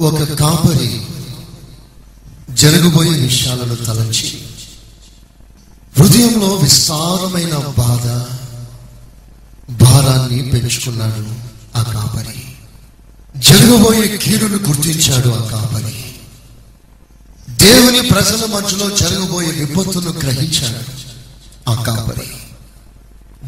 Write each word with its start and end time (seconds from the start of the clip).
ఒక 0.00 0.22
కాపరి 0.22 1.00
జరగబోయే 2.50 3.10
విషయాలను 3.10 3.74
తలంచి 3.74 4.44
హృదయంలో 5.98 6.54
విస్తారమైన 6.54 7.56
బాధ 7.56 8.06
భారాన్ని 9.72 10.50
పెంచుకున్నాడు 10.50 11.34
ఆ 11.78 11.82
కాపరి. 11.82 12.44
జరగబోయే 13.40 14.16
కీడును 14.16 14.56
గుర్తించాడు 14.56 15.28
ఆ 15.28 15.48
కాపరి. 15.48 16.04
దేవుని 17.50 18.00
ప్రజల 18.10 18.46
మధ్యలో 18.54 18.96
జరగబోయే 18.96 19.50
విపత్తును 19.50 20.10
గ్రహించాడు 20.12 20.84
ఆ 21.70 21.82
కాపరి. 21.82 22.28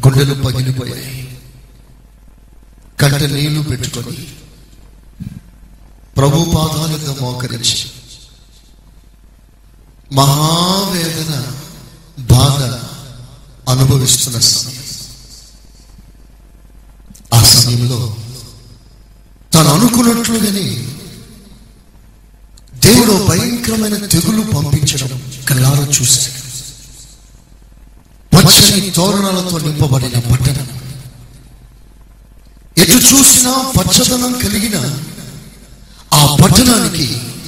గుండెలు 0.07 0.33
పగిలిపోయాయి. 0.33 1.37
కంట 3.01 3.23
నీళ్ళు 3.23 3.61
పెట్టుకొని 3.61 4.27
ప్రభు 6.19 6.51
పాదాలకు 6.55 7.21
మోకరించి 7.21 7.85
మహావేదన 10.11 11.51
బాధ 12.19 12.63
అనుభవిస్తున్న 13.69 14.39
సమయం. 14.39 14.83
ఆ 17.33 17.43
సమయంలో 17.43 18.15
తను 19.53 19.69
అనుకున్నట్లుగానే 19.69 20.87
దేవుడు 22.79 23.25
భయంకరమైన 23.27 24.05
తెగులు 24.05 24.41
పంపించడం 24.41 25.31
కళ్ళారా 25.49 25.87
చూశాడు. 26.01 26.39
పచ్చని 28.35 28.89
తోరణాలతో 28.89 29.57
నింపబడిన 29.57 30.19
పట్టణం. 30.19 30.67
ఎటు 32.77 32.91
చూసినా 32.91 33.73
పచ్చదనం 33.79 34.33
కలిగిన 34.33 35.05
ఆ 36.19 36.35
పట్టణానికి 36.35 37.07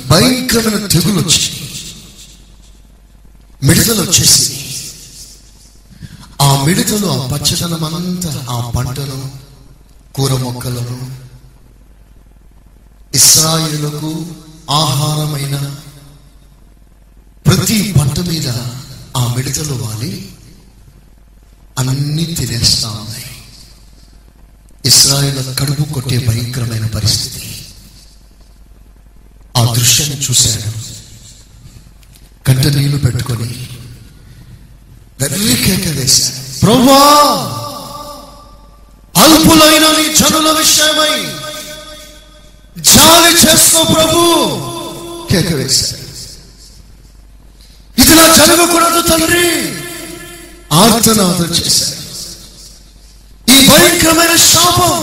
భయంకరమైన 0.09 0.87
తెగులు 0.87 1.21
వచ్చి 1.21 1.51
మిడతలు 3.63 4.01
వచ్చేసి. 4.01 4.57
ఆ 6.41 6.63
మిడతలు 6.65 7.07
ఆ 7.07 7.27
పచ్చదనం 7.27 7.95
అంతా 7.95 8.45
ఆ 8.49 8.69
పంటలు 8.69 9.29
కూర 10.13 10.33
మొక్కలను 10.33 11.11
ఇస్రాయిలకు 13.15 14.25
ఆహారమైన 14.69 15.55
ప్రతి 17.47 17.93
పంట 17.99 18.19
మీద 18.19 18.47
ఆ 19.17 19.33
మిడతలు 19.35 19.73
వాలి. 19.73 20.29
అన్ని 21.77 22.25
తినేస్తా 22.35 22.89
ఉన్నాయి. 22.89 23.25
ఇస్రాయిల్ 24.85 25.59
కడుపు 25.59 25.93
కొట్టే 25.93 26.17
భయంకరమైన 26.27 26.87
పరిస్థితి. 26.87 27.60
ఆ 29.55 29.61
దృశ్యాన్ని 29.73 30.17
చూశాడు 30.25 30.69
కంట 32.47 32.65
నీళ్ళు 32.75 32.97
పెట్టుకొని 32.97 33.49
వెర్రి 35.21 35.55
కేక 35.65 35.85
ప్రభా 36.63 36.99
అల్పులైన 39.15 39.85
నీ 39.97 40.05
జనుల 40.13 40.49
విషయమై 40.57 41.15
జాలి 42.89 43.31
చేసుకో 43.43 43.81
ప్రభు 43.93 44.19
కేక 45.31 45.51
ఇది 45.57 45.77
ఇదిలా 48.01 48.25
జరగకూడదు 48.37 49.01
తండ్రి 49.01 49.47
ఆర్తనాదం 50.73 51.49
చేశారు 51.59 51.97
ఈ 53.47 53.57
భయంకరమైన 53.67 54.35
శాపం 54.43 54.93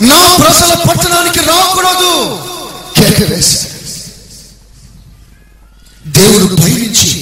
నా 0.00 0.20
ప్రజల 0.40 0.72
పట్టణానికి 0.88 1.40
రాకూడదు. 1.40 2.14
కేక 2.96 3.30
వేశాడు 3.30 3.76
దేవుడు 6.10 6.54
పయనించి 6.54 7.20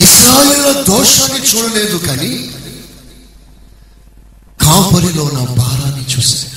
ఇస్రాయేల 0.00 0.84
దోషాన్ని 0.88 1.38
చూడలేదు 1.38 1.96
కానీ 1.96 2.50
కాపరిలో 4.60 5.30
నా 5.30 5.44
భారాన్ని 5.44 6.04
చూశాడు. 6.04 6.50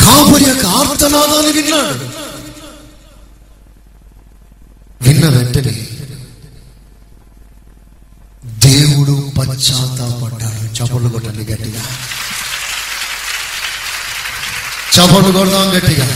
కాపరి 0.00 0.44
యొక్క 0.48 0.66
ఆర్తనాదాన్ని 0.66 1.52
విన్నాడు. 1.52 2.10
విన్న 5.02 5.28
వెంటనే 5.28 5.88
దేవుడు 8.44 9.32
పశ్చాత్తాపడ్డాడు. 9.38 10.68
చపలు 10.74 11.08
కొట్టండి 11.08 11.52
గట్టిగా. 11.52 11.82
చపలు 14.92 15.30
కొడదాం 15.32 15.68
గట్టిగా 15.74 16.06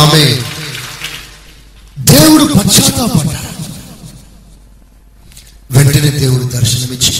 ఆమె 0.00 0.24
దేవుడు 2.10 2.44
పశ్చాత్తాపడ్డాడు 2.54 3.48
వెంటనే 5.70 6.10
దేవుడు 6.18 6.44
దర్శనమిచ్చి 6.54 7.14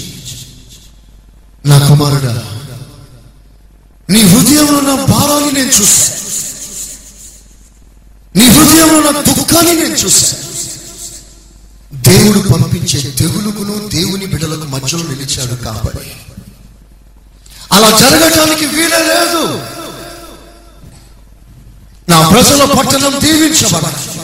నా 1.65 1.77
కుమారుడా 1.89 2.35
నీ 4.09 4.21
హృదయంలో 4.31 4.79
నా 4.89 4.95
భారాన్ని 5.11 5.53
నేను 5.53 5.73
చూశాను 5.79 6.19
నీ 8.35 8.47
హృదయంలో 8.57 8.99
నా 9.09 9.23
దుఃఖాన్ని 9.31 9.75
నేను 9.75 9.99
చూశాను 10.05 10.49
దేవుడు 12.11 12.49
పంపించే 12.49 13.11
తెగులుకును 13.11 13.89
దేవుని 13.89 14.27
బిడ్డలకు 14.27 14.65
మధ్యలో 14.65 15.03
నిలిచాడు 15.03 15.55
కాబట్టి. 15.55 16.13
అలా 17.73 17.91
జరగటానికి 17.99 18.67
వీలే 18.67 18.99
లేదు. 18.99 19.61
నా 22.09 22.29
ప్రజల 22.29 22.65
పట్టణం 22.65 23.21
దీవించబడాలి. 23.23 24.21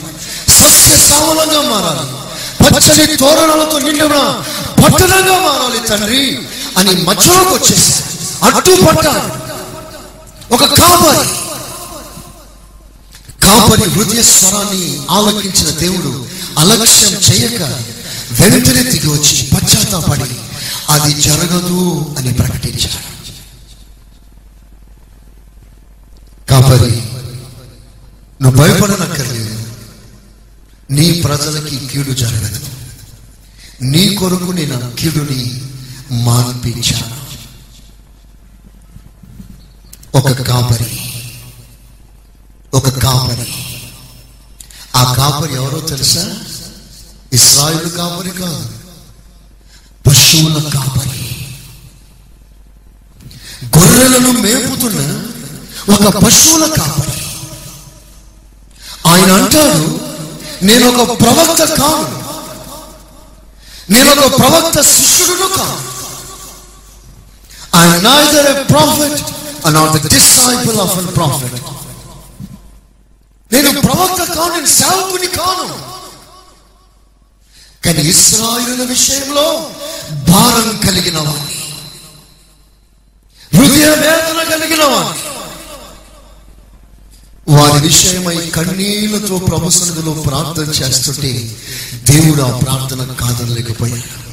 సస్య 0.53 0.97
సావలంగా 0.97 1.63
మారాలి. 1.63 2.27
పచ్చని 2.65 3.17
తోరణాలతో 3.17 3.79
నిండిన 3.79 4.45
పట్టణంగా 4.85 5.39
మారాలి 5.39 5.89
తండ్రి 5.89 6.49
అని 6.77 7.03
మధ్యలోకి 7.03 7.55
వచ్చేసి 7.55 8.03
అడ్డు 8.43 8.87
పట్టాలి 8.87 9.33
ఒక 10.55 10.65
కాపరి. 10.65 11.29
కాపరి 13.45 13.91
హృదయ 13.91 14.23
స్వరాన్ని 14.23 15.01
ఆలోచించిన 15.11 15.71
దేవుడు 15.71 16.26
అలక్ష్యం 16.59 17.13
చేయక 17.13 17.63
వెంటనే 18.43 18.83
తిరిగి 18.83 19.11
వచ్చి 19.11 19.51
పశ్చాత్తాపడి 19.55 20.37
అది 20.91 21.21
జరగదు 21.21 22.15
అని 22.19 22.33
ప్రకటించాడు. 22.33 23.17
కాపరి 26.49 27.03
నువ్వు 28.43 28.51
భయపడనక్కర్లేదు. 28.51 29.65
నీ 30.91 31.13
ప్రజలకి 31.13 31.87
కీడు 31.87 32.13
జరగదు. 32.13 32.61
నీ 33.83 34.15
కొరకు 34.15 34.53
నేను 34.53 34.93
కీడుని 34.99 35.63
మాన్పించాను. 36.13 37.17
ఒక 40.19 40.33
కాపరి 40.33 41.01
ఒక 42.75 42.89
కాపరి. 42.89 43.66
ఆ 44.97 45.15
కాపరి 45.15 45.55
ఎవరో 45.55 45.81
తెలుసా? 45.81 46.35
ఇస్రాయిల్ 47.33 47.91
కాపరి 47.91 48.31
కాదు 48.31 48.69
పశువుల 50.07 50.71
కాపరి. 50.75 51.47
గొర్రెలను 53.79 54.31
మేపుతున్న 54.33 55.23
ఒక 55.95 56.17
పశువుల 56.25 56.67
కాపరి. 56.67 57.27
ఆయన 59.07 59.33
అంటాడు 59.33 60.01
నేను 60.65 61.03
ఒక 61.03 61.21
ప్రవక్త 61.21 61.65
కాను. 61.65 62.27
నేను 63.93 64.11
ఒక 64.11 64.39
ప్రవక్త 64.39 64.81
శిష్యుడును 64.81 65.47
కాను. 65.47 65.97
I 67.77 67.89
am 67.89 68.07
a 68.37 68.63
prophet 68.63 69.27
and 69.67 69.79
and 69.79 69.99
the 69.99 70.09
disciple 70.09 70.81
of 70.81 70.99
a 70.99 71.03
prophet. 71.03 71.86
నేను 73.53 73.81
ప్రవక్త 73.81 74.33
కాను 74.33 74.55
నేను 74.55 74.67
సేవకుని 74.67 75.27
కాను. 75.27 75.97
కానీ 77.85 78.09
ఇస్రాయిల 78.09 78.85
విషయంలో 78.85 79.71
భారం 80.13 80.81
కలిగిన 80.87 81.19
వాణ్ణి. 81.19 81.75
హృదయ 83.59 83.91
వేదన 83.91 84.43
కలిగిన 84.51 84.85
వాణ్ణి. 84.85 85.37
వారి 87.57 87.87
విషయమై 87.87 88.37
కన్నీళ్ళతో 88.37 89.39
ప్రభు 89.39 89.71
సన్నిధిలో 89.71 90.13
ప్రార్థన 90.13 90.71
చేస్తుంటే 90.71 91.57
దేవుడు 91.95 92.43
ఆ 92.43 92.59
ప్రార్థన 92.59 93.13
కాదనలేకపోయాడు. 93.13 94.27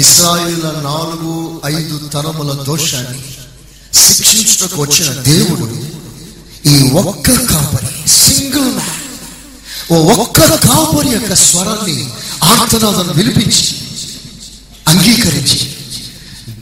ఇస్రాయిల 0.00 0.70
నాలుగు 0.70 1.60
ఐదు 1.64 2.08
తరముల 2.08 2.52
దోషాన్ని 2.52 3.24
శిక్షించుటకు 3.94 4.82
వచ్చిన 4.82 5.12
దేవుడు 5.12 5.91
ఈ 6.64 6.90
ఒక్క 6.92 7.30
కాపరి 7.46 8.08
సింగిల్ 8.08 8.70
మ్యాన్. 8.74 8.98
ఓ 9.92 9.96
ఒక్క 10.14 10.38
కాపరి 10.66 11.08
యొక్క 11.08 11.34
స్వరాన్ని 11.34 11.96
ఆర్తనాదం 12.42 13.08
వినిపించి 13.16 13.66
అంగీకరించి 14.88 15.60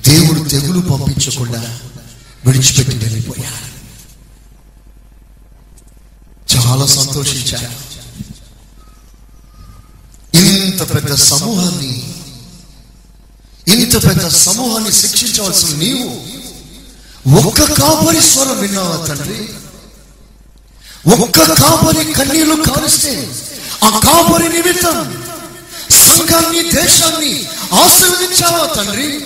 దేవుడు 0.08 0.49
తెగులు 0.49 0.81
పంపించకుండా 0.81 1.61
విడిచిపెట్టి 2.47 2.97
వెళ్ళిపోయాడు 2.97 3.67
చాలా 6.56 6.87
సంతోషించాడు 6.87 7.70
ఇంత 10.38 10.94
పెద్ద 10.94 11.14
సమూహాన్ని 11.14 11.93
ఇంత 13.69 14.05
పెద్ద 14.06 14.29
సమూహాన్ని 14.29 14.93
శిక్షించవలసిన 14.93 15.76
నీవు 15.76 16.08
ఒక్క 17.38 17.73
కాపరి 17.73 18.20
స్వరం 18.20 18.61
విన్నావా 18.61 19.06
తండ్రి? 19.06 19.38
ఒక్క 21.06 21.52
కాపరి 21.52 22.12
కన్నీళ్ళు 22.12 22.55
కారిస్తే 22.55 23.31
ఆ 23.85 23.99
కాపరి 23.99 24.49
నిమిత్తం 24.49 25.25
సంఘాన్ని 25.91 26.62
దేశాన్ని 26.62 27.47
ఆశీర్వదించావా 27.73 28.75
తండ్రి? 28.75 29.25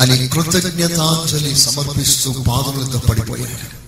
అని 0.00 0.28
కృతజ్ఞతాంజలి 0.28 1.58
సమర్పిస్తూ 1.58 2.32
పాదములతో 2.32 2.98
పడిపోయాడు. 2.98 3.80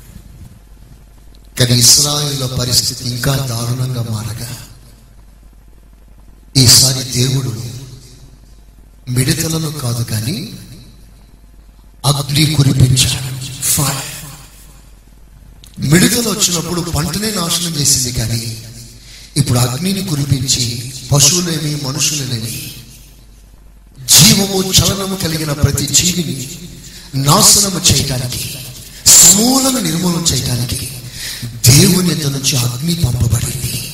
కానీ 1.59 1.79
ఇస్రాయిల్ 1.79 2.59
పరిస్థితి 2.59 3.05
ఇంకా 3.05 3.37
దారుణంగా 3.37 4.07
మారగా. 4.11 4.57
ఈసారి 6.57 7.05
దేవుడు 7.05 7.63
మిడతలను 9.11 9.73
కాదు 9.73 10.03
కానీ 10.03 10.53
అగ్ని 12.07 12.55
కురిపించాడు. 12.55 13.63
ఫైర్ 13.63 14.12
మిడతలు 15.83 16.29
వచ్చినప్పుడు 16.29 16.81
పంటనే 16.81 17.31
నాశనం 17.31 17.73
చేసింది 17.81 18.13
కానీ 18.13 18.57
ఇప్పుడు 19.37 19.59
అగ్నిని 19.59 20.03
కురిపించి 20.03 20.93
పశువులేమి 21.13 21.85
మనుషులనేమి 21.85 22.73
జీవము 24.07 24.73
చలనము 24.73 25.17
కలిగిన 25.17 25.53
ప్రతి 25.53 25.87
జీవిని 25.87 26.49
నాశనము 27.15 27.81
చేయటానికి 27.81 28.59
సమూలను 29.07 29.79
నిర్మూలన 29.79 30.23
చేయటానికి 30.23 30.89
దేవుని 31.71 32.15
నుంచి 32.25 32.57
అగ్ని 32.57 32.95
పంపబడింది. 32.95 33.93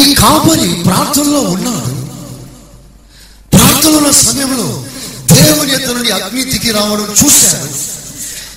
ఈ 0.00 0.14
కాపరి 0.14 0.82
ప్రార్థనలో 0.82 1.40
ఉన్నాడు. 1.40 1.94
ప్రార్థనల 3.56 4.10
సమయంలో 4.10 4.84
దేవుని 5.34 5.72
ఎద్ద 5.72 5.90
నుండి 5.90 6.10
అగ్ని 6.10 6.44
దిగి 6.44 6.70
రావడం 6.70 7.14
చూశాడు. 7.24 7.91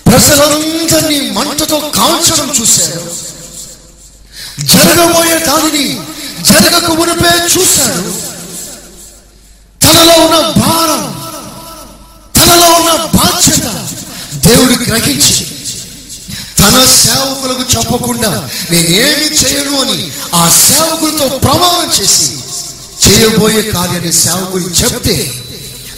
ప్రజలందరినీ 0.05 1.19
మంటతో 1.37 1.77
కాల్చడం 1.97 2.49
చూశాడు 2.57 3.01
జరగబోయే 4.71 5.37
దానిని 5.47 5.87
జరగక 6.43 6.89
మునిపే 6.93 7.33
చూశాడు 7.53 8.03
తనలో 9.81 10.15
ఉన్న 10.25 10.37
భారం 10.59 11.03
తనలో 12.35 12.69
ఉన్న 12.77 12.91
బాధ్యత 13.15 13.67
దేవుడు 14.45 14.75
గ్రహించి 14.83 15.35
తన 16.59 16.75
సేవకులకు 16.97 17.63
చెప్పకుండా 17.73 18.31
నేనేమి 18.71 19.27
చేయను 19.39 19.73
అని 19.83 19.99
ఆ 20.33 20.43
సేవకులతో 20.61 21.27
ప్రమాణం 21.39 21.89
చేసి 21.97 22.27
చేయబోయే 23.05 23.63
కార్యాన్ని 23.73 24.13
సేవకుడు 24.19 24.69
చెప్తే 24.79 25.17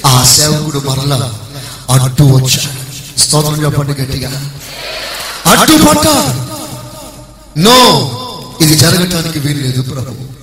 ఆ 0.08 0.18
సేవకుడు 0.34 0.80
మరలా 0.88 1.20
అడ్డు 1.96 2.24
వచ్చాడు. 2.34 2.77
స్తోత్రం 3.18 3.66
చెప్పండి 3.66 4.02
గట్టిగా. 4.02 4.52
అడ్డు 5.46 5.86
పట్టాడు 5.86 6.58
నో 7.60 7.78
ఇది 8.62 8.78
జరగటానికి 8.78 9.40
వీల్లేదు 9.40 9.82
ప్రభు. 9.82 10.38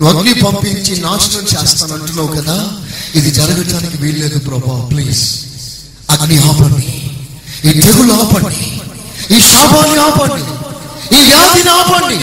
నువ్వు 0.00 0.18
అగ్ని 0.18 0.34
పంపించి 0.34 1.00
నాశనం 1.00 1.44
చేస్తాను 1.44 1.92
అంటున్నావు 1.94 2.28
కదా 2.28 2.70
ఇది 3.14 3.30
జరగటానికి 3.30 3.96
వీల్లేదు 3.96 4.38
ప్రభా. 4.38 4.88
ప్లీజ్ 4.90 5.40
అగ్ని 6.10 6.38
ఆపండి. 6.38 7.12
ఈ 7.64 7.80
తెగులు 7.80 8.12
ఆపండి. 8.12 8.80
ఈ 9.34 9.40
శాపాన్ని 9.40 9.98
ఆపండి. 9.98 10.44
ఈ 11.16 11.24
వ్యాధిని 11.24 11.70
ఆపండి. 11.70 12.20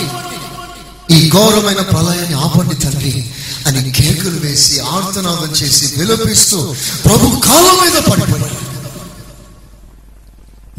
ఈ 1.15 1.29
ఘోరమైన 1.29 1.81
ప్రళయాన్ని 1.81 2.33
ఆపండి 2.33 2.75
తండ్రి 2.75 3.25
అని 3.67 3.91
కేకులు 3.91 4.39
వేసి 4.39 4.79
ఆర్తనాదం 4.79 5.51
చేసి 5.51 5.93
విలపిస్తూ 5.97 6.75
ప్రభు 7.05 7.39
కాలం 7.39 7.77
మీద 7.83 8.01
పడిపోయాడు. 8.03 8.74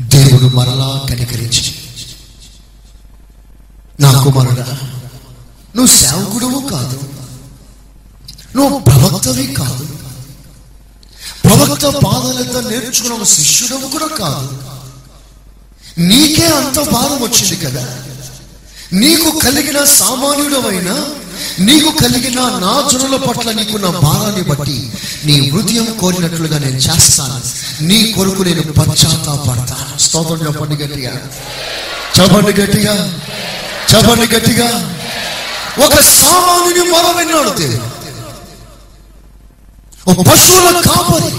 దేవుడు 0.01 0.57
మరలా 0.57 1.07
కనికరించి. 1.11 1.75
నా 4.01 4.23
కుమారుడా 4.23 4.79
నువ్వు 5.77 5.87
సేవకుడవు 5.87 6.69
కాదు. 6.69 7.01
నువ్వు 8.57 8.79
ప్రవక్తవి 8.79 9.47
కాదు. 9.47 9.89
ప్రవక్త 11.45 11.87
పాదాలతో 11.87 12.61
నేర్చుకున్న 12.61 13.23
శిష్యుడవు 13.23 13.89
కూడా 13.89 14.07
కాదు. 14.07 14.63
నీకే 16.01 16.47
అంత 16.47 16.91
భారం 16.91 17.23
వచ్చింది 17.23 17.57
కదా. 17.57 17.99
నీకు 18.93 19.39
కలిగిన 19.39 19.85
సామాన్యుడవైనా 19.85 21.07
నీకు 21.59 21.91
కలిగిన 21.91 22.41
నా 22.41 22.89
జనుల 22.93 23.17
పట్ల 23.17 23.53
నీకున్న 23.53 23.87
భారాన్ని 23.87 24.43
బట్టి 24.43 24.91
నీ 25.25 25.51
హృదయం 25.51 25.99
కోరినట్లుగా 26.01 26.59
నేను 26.59 26.77
చేస్తాను. 26.77 27.41
నీ 27.83 28.13
కొరకు 28.13 28.43
నేను 28.43 28.63
పశ్చాత్తాపడతాను. 28.63 29.99
స్తోత్రం 29.99 30.47
చెప్పండి 30.47 30.75
గట్టిగా. 30.83 31.13
చెప్పండి 32.21 32.61
గట్టిగా. 32.61 33.19
చెప్పండి 33.95 34.37
గట్టిగా. 34.37 34.99
ఒక 35.85 35.95
సామాన్యుని 35.95 36.91
మొర 36.91 37.17
విన్నాడు 37.17 37.49
దేవుడు 37.49 37.97
ఒక 40.11 40.27
పశువుల 40.27 40.81
కాపరి 40.81 41.35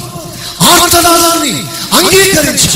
ఆర్తనాదాన్ని 0.68 1.60
అంగీకరించి. 1.94 2.70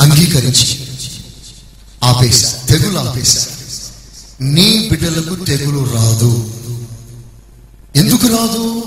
అంగీకరించి. 0.00 0.83
ఆపేశా. 2.04 2.48
తెగులు 2.68 2.98
ఆపేశా. 2.98 3.46
నీ 4.40 4.88
బిడ్డలకు 4.88 5.44
తెగులు 5.44 5.88
రాదు. 5.94 6.50
ఎందుకు 7.96 8.26
రాదు? 8.26 8.82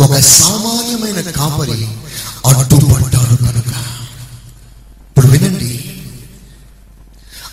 ఒక 0.00 0.18
సామాన్యమైన 0.20 1.20
కాపరి 1.30 1.88
అడ్డుపడ్డాడు 2.46 3.36
కనుక. 3.36 3.72
ఇప్పుడు 5.08 5.26
వినండి. 5.26 5.72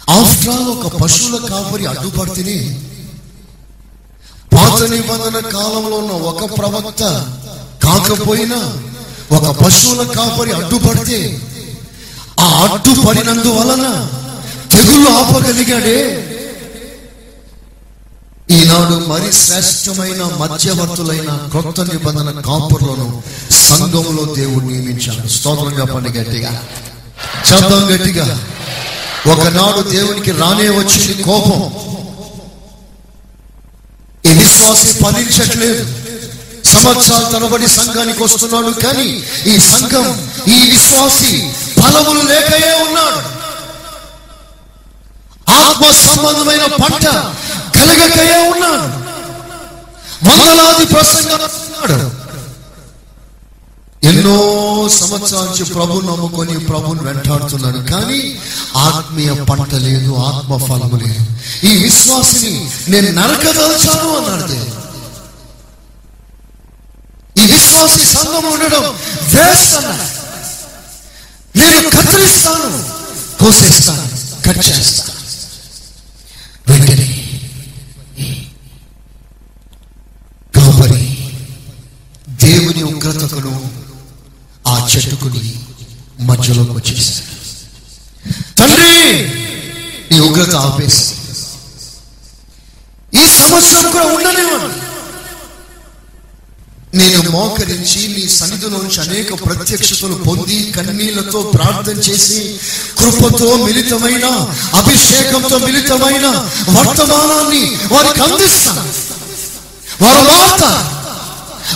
ఆఫ్టర్ 0.10 0.50
ఆల్ 0.50 0.68
ఒక 0.68 1.02
పశువుల 1.02 1.48
కాపరి 1.48 1.86
అడ్డుపడితేనే 1.86 2.80
పాత 4.54 4.84
నిబంధన 4.84 5.40
కాలంలో 5.40 5.98
ఉన్న 5.98 6.12
ఒక 6.12 6.58
ప్రవక్త 6.58 7.04
కాకపోయినా 7.84 8.78
ఒక 9.32 9.66
పశువుల 9.66 10.08
కాపరి 10.08 10.52
అడ్డుపడితే 10.52 11.42
ఆ 12.40 12.46
అడ్డుపడినందు 12.46 13.48
వలన 13.48 14.10
తెగులు 14.74 15.10
ఆపగలిగాడే. 15.10 16.30
ఈనాడు 18.52 19.06
మరి 19.08 19.34
శ్రేష్టమైన 19.34 20.24
మధ్యవర్తులైన 20.24 21.50
కొత్త 21.54 21.82
నిబంధన 21.82 22.32
కాపుర్లను 22.32 23.24
సంఘంలో 23.52 24.36
దేవుడు 24.36 24.66
నియమించాడు. 24.66 25.28
స్తోత్రం 25.28 25.80
చెప్పండి 25.80 26.10
గట్టిగా. 26.10 26.64
శబ్దం 27.50 27.96
గట్టిగా. 27.96 28.40
ఒకనాడు 29.32 29.90
దేవునికి 29.90 30.32
రానే 30.32 30.70
వచ్చింది 30.70 31.24
కోపం. 31.24 31.72
ఈ 34.32 34.34
విశ్వాసి 34.34 34.88
ఫలించట్లేదు. 34.88 35.96
సంవత్సరాల 36.66 37.24
తరబడి 37.32 37.68
సంఘానికి 37.68 38.24
వస్తున్నాడు 38.24 38.70
కానీ 38.70 39.24
ఈ 39.48 39.60
సంఘం 39.60 40.32
ఈ 40.48 40.72
విశ్వాసి 40.72 41.52
ఫలములు 41.82 42.22
లేకయే 42.22 42.84
ఉన్నాడు. 42.90 43.43
ఆత్మ 45.54 45.92
సంబంధమైన 45.92 46.66
పంట 46.66 47.06
కలగకయే 47.76 48.50
ఉన్నాడు. 48.52 49.04
వందలాది 50.28 50.86
ప్రసంగాడు 50.86 52.24
ఎన్నో 54.04 54.36
సంవత్సరాల 54.90 55.46
నుంచి 55.46 55.64
ప్రభు 55.64 56.00
నమ్ముకొని 56.00 56.60
ప్రభుని 56.60 57.00
వెంటాడుతున్నాడు. 57.00 57.80
కానీ 57.92 58.38
ఆత్మీయ 58.76 59.34
పంట 59.34 59.76
లేదు 59.76 60.16
ఆత్మ 60.16 60.58
ఫలము 60.58 60.96
లేదు. 60.96 61.26
ఈ 61.68 61.84
విశ్వాసిని 61.84 62.70
నేను 62.90 63.22
నరకదల్చాను 63.22 64.18
అన్నాడు 64.18 64.48
దేవుడు. 64.48 64.82
ఈ 67.42 67.46
విశ్వాసి 67.46 68.06
సంఘం 68.06 68.46
ఉండడం 68.54 68.84
వేస్ట్ 69.34 69.76
అన్నాడు. 69.76 70.10
నేను 71.56 71.90
కత్తిరిస్తాను 71.90 72.84
కోసేస్తాను 73.44 74.10
కట్ 74.46 74.66
చేస్తాను 74.68 75.12
వెంటనే 76.68 77.08
కాపరి 80.56 81.18
దేవుని 82.28 82.84
ఉగ్రతకును 82.84 83.84
ఆ 84.68 84.83
చెట్టుకుని 84.96 85.56
మధ్యలోకి 86.20 86.72
వచ్చేసాడు 86.72 87.32
తండ్రి 88.60 88.94
ఈ 90.16 90.20
ఉగ్రత 90.20 90.56
ఆపేసి 90.56 91.14
ఈ 93.22 93.28
సంవత్సరం 93.28 93.92
కూడా 93.92 94.06
ఉండనివ్వండి. 94.06 94.80
నేను 96.98 97.30
మోకరించి 97.30 98.02
నీ 98.08 98.30
సన్నిధిలోంచి 98.30 99.00
అనేక 99.02 99.46
ప్రత్యక్షతలు 99.46 100.14
పొంది 100.14 100.72
కన్నీళ్ళతో 100.76 101.42
ప్రార్థన 101.42 101.98
చేసి 101.98 102.60
కృపతో 102.98 103.66
మిలితమైన 103.66 104.26
అభిషేకంతో 104.74 105.58
మిలితమైన 105.58 106.26
వర్తమానాన్ని 106.76 107.64
వారికి 107.94 108.22
అందిస్తాను. 108.22 108.86
వారు 110.04 110.24
మారుతారు 110.32 110.84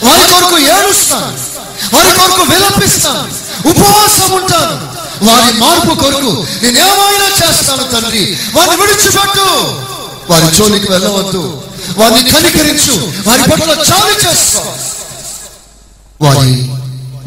వారి 0.05 0.25
కొరకు 0.31 0.57
ఏడుస్తాను. 0.75 1.46
వారి 1.93 2.17
కొరకు 2.17 2.41
విలపిస్తాను. 2.41 3.19
ఉపవాసం 3.69 4.31
ఉంటాను. 4.31 4.98
వారి 5.25 5.57
మార్పు 5.57 5.96
కొరకు 5.96 6.46
నేను 6.63 6.79
ఏమైనా 6.79 7.50
చేస్తాను 7.50 7.84
తండ్రి. 7.84 8.38
వారిని 8.53 8.75
విడిచిపెట్టు. 8.75 9.48
వారి 10.31 10.55
జోలికి 10.55 10.91
వెళ్ళవద్దు. 10.91 11.63
వారిని 11.98 12.31
కనికరించు. 12.31 13.29
వారి 13.29 13.43
పట్ల 13.51 13.69
చాలు 13.72 14.29
చేస్తా 14.29 14.77
వారి 16.22 16.72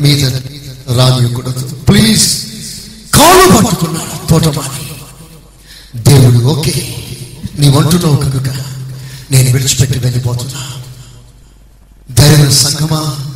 మీద 0.01 0.27
రానియకూడదు 0.99 1.75
ప్లీజ్ 1.89 2.39
కాలు 3.15 3.57
పట్టుకున్నాడు 3.57 4.29
తోటమాని 4.29 4.91
దేవుడు 6.03 6.39
ఓకే. 6.45 6.97
నీ 7.59 7.69
వంటున్నావు 7.69 8.17
కనుక 8.17 8.55
నేను 9.31 9.53
విడిచిపెట్టి 9.53 9.99
వెళ్ళిపోతున్నా. 9.99 10.73
దైవ 12.11 12.51
సంగమా. 12.51 13.30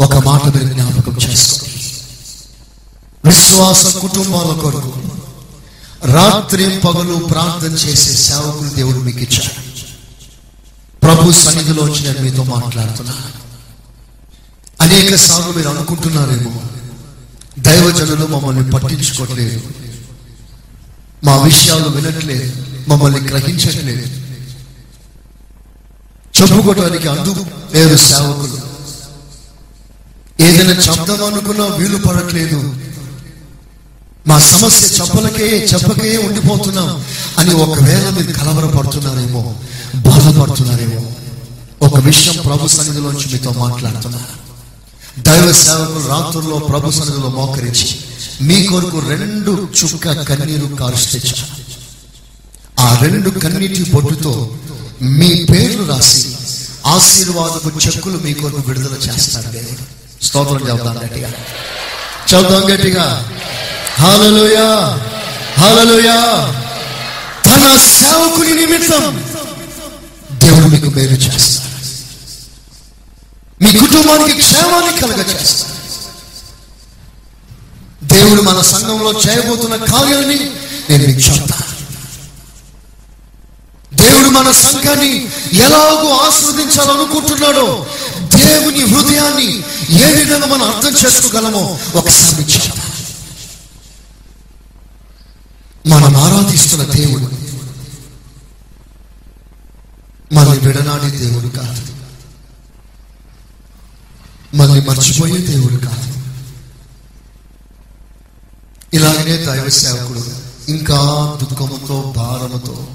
ఒక 0.00 0.16
మాట 0.16 0.56
మీరు 0.56 0.72
జ్ఞాపకం 0.72 1.12
చేసుకోండి. 1.12 1.80
విశ్వాస 3.24 3.96
కుటుంబాల 3.96 4.60
కొరకు 4.60 4.92
రాత్రి 6.04 6.78
పగలు 6.78 7.14
ప్రార్థన 7.14 7.72
చేసే 7.72 8.12
సేవకులు 8.12 8.68
దేవుడు 8.68 8.98
మీకు 8.98 9.18
ఇచ్చాడు. 9.18 9.68
ప్రభు 11.02 11.32
సన్నిధిలో 11.32 11.82
వచ్చి 11.82 12.02
నేను 12.02 12.20
మీతో 12.20 12.44
మాట్లాడుతున్నాను 12.44 13.30
అనేక 14.80 15.14
సార్లు 15.14 15.52
మీరు 15.52 15.68
అనుకుంటున్నారేమో 15.68 16.62
దైవజనులు 17.58 18.26
మమ్మల్ని 18.26 18.70
పట్టించుకోవట్లేదు 18.70 19.60
మా 21.24 21.36
విషయాలు 21.42 21.88
వినట్లేదు 21.88 22.64
మమ్మల్ని 22.88 23.20
గ్రహించట్లేదు. 23.20 24.08
చెప్పుకోవడానికి 26.38 27.08
అందు 27.08 27.46
లేరు 27.74 27.96
సేవకులు. 27.96 28.67
ఏదైనా 30.40 30.72
చెప్దాం 30.72 31.24
అనుకున్నా 31.24 31.64
వీలు 31.64 31.98
పడట్లేదు. 31.98 32.74
మా 34.26 34.38
సమస్య 34.38 35.04
చెప్పలకే 35.04 35.66
చెప్పకే 35.74 36.16
ఉండిపోతున్నాం. 36.16 37.04
అని 37.38 37.54
ఒకవేళ 37.54 38.10
మీరు 38.10 38.32
కలవరపడుతున్నారేమో 38.32 39.54
బాధపడుతున్నారేమో 39.96 41.12
ఒక 41.82 41.98
విషయం 41.98 42.36
ప్రభు 42.44 42.68
సన్నిధిలోంచి 42.68 43.32
మీతో 43.32 43.50
మాట్లాడుతున్నారు 43.50 44.34
దైవ 45.22 45.52
సేవకులు 45.52 46.06
రాత్రుల్లో 46.08 46.58
ప్రభు 46.58 46.90
సన్నిధిలో 46.90 47.28
మోకరించి 47.28 47.98
మీ 48.42 48.66
కొరకు 48.66 49.02
రెండు 49.08 49.68
చుక్క 49.78 50.22
కన్నీరు 50.22 50.74
కారుసి 50.74 51.18
తెచ్చారు. 51.18 51.46
ఆ 52.80 52.98
రెండు 53.02 53.30
కన్నీటి 53.30 53.90
బొట్టుతో 53.90 54.50
మీ 55.02 55.46
పేర్లు 55.52 55.84
రాసి 55.84 56.36
ఆశీర్వాదపు 56.86 57.86
చెక్కులు 57.86 58.18
మీ 58.24 58.32
కొరకు 58.34 58.62
విడుదల 58.66 58.94
చేస్తారు 58.94 59.50
దేవుడు. 59.50 59.97
స్తోత్రం 60.22 60.68
చెబుతాం 60.68 60.98
గట్టిగా. 61.04 61.28
చెబుతాం 62.34 62.74
గట్టిగా. 62.74 63.32
హాలలుయా 63.98 64.66
హాలలుయా 65.58 66.18
తన 67.44 67.76
సేవకుని 67.76 68.54
నిమిత్తం 68.54 69.24
దేవుడు 70.32 70.66
మీకు 70.66 70.86
మేలు 70.86 71.12
చేస్తాడు. 71.12 71.68
మీ 73.64 73.78
కుటుంబానికి 73.78 74.38
క్షేమాన్ని 74.38 75.00
కలగ 75.00 75.20
చేస్తాడు 75.20 75.78
దేవుడు 78.06 78.42
మన 78.42 78.60
సంఘంలో 78.60 79.12
చేయబోతున్న 79.12 79.76
కార్యాన్ని 79.76 80.38
నేను 80.90 81.06
మీకు 81.06 81.20
చెప్తాను. 81.20 81.68
దేవుడు 83.94 84.28
మన 84.28 84.52
సంఘాన్ని 84.52 85.28
ఎలాగో 85.52 86.16
ఆస్వాదించాలనుకుంటున్నాడో 86.16 87.86
దేవుని 88.38 88.94
హృదయాన్ని 88.94 89.48
ఏ 90.02 90.14
విధంగా 90.14 90.46
మనం 90.46 90.74
అర్థం 90.74 90.94
చేసుకోగలమో 90.96 91.78
ఒకసారి 91.94 92.44
మనం 95.88 96.16
ఆరాధిస్తున్న 96.16 96.84
దేవుడు 96.84 97.28
మనల్ని 100.34 100.66
విడనాడే 100.66 101.10
దేవుడు 101.10 101.48
కాదు. 101.48 101.82
మనల్ని 104.54 104.86
మర్చిపోయే 104.86 105.38
దేవుడు 105.38 105.76
కాదు. 105.76 106.04
ఇలాగనే 108.94 109.36
దైవ 109.36 109.68
సేవకుడు 109.68 110.22
ఇంకా 110.68 110.98
దుఃఖముతో 111.42 112.14
భారముతో 112.16 112.88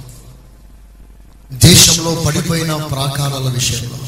దేశంలో 1.52 2.14
పడిపోయిన 2.14 2.76
ప్రాకారాల 2.76 3.48
విషయంలో 3.48 3.98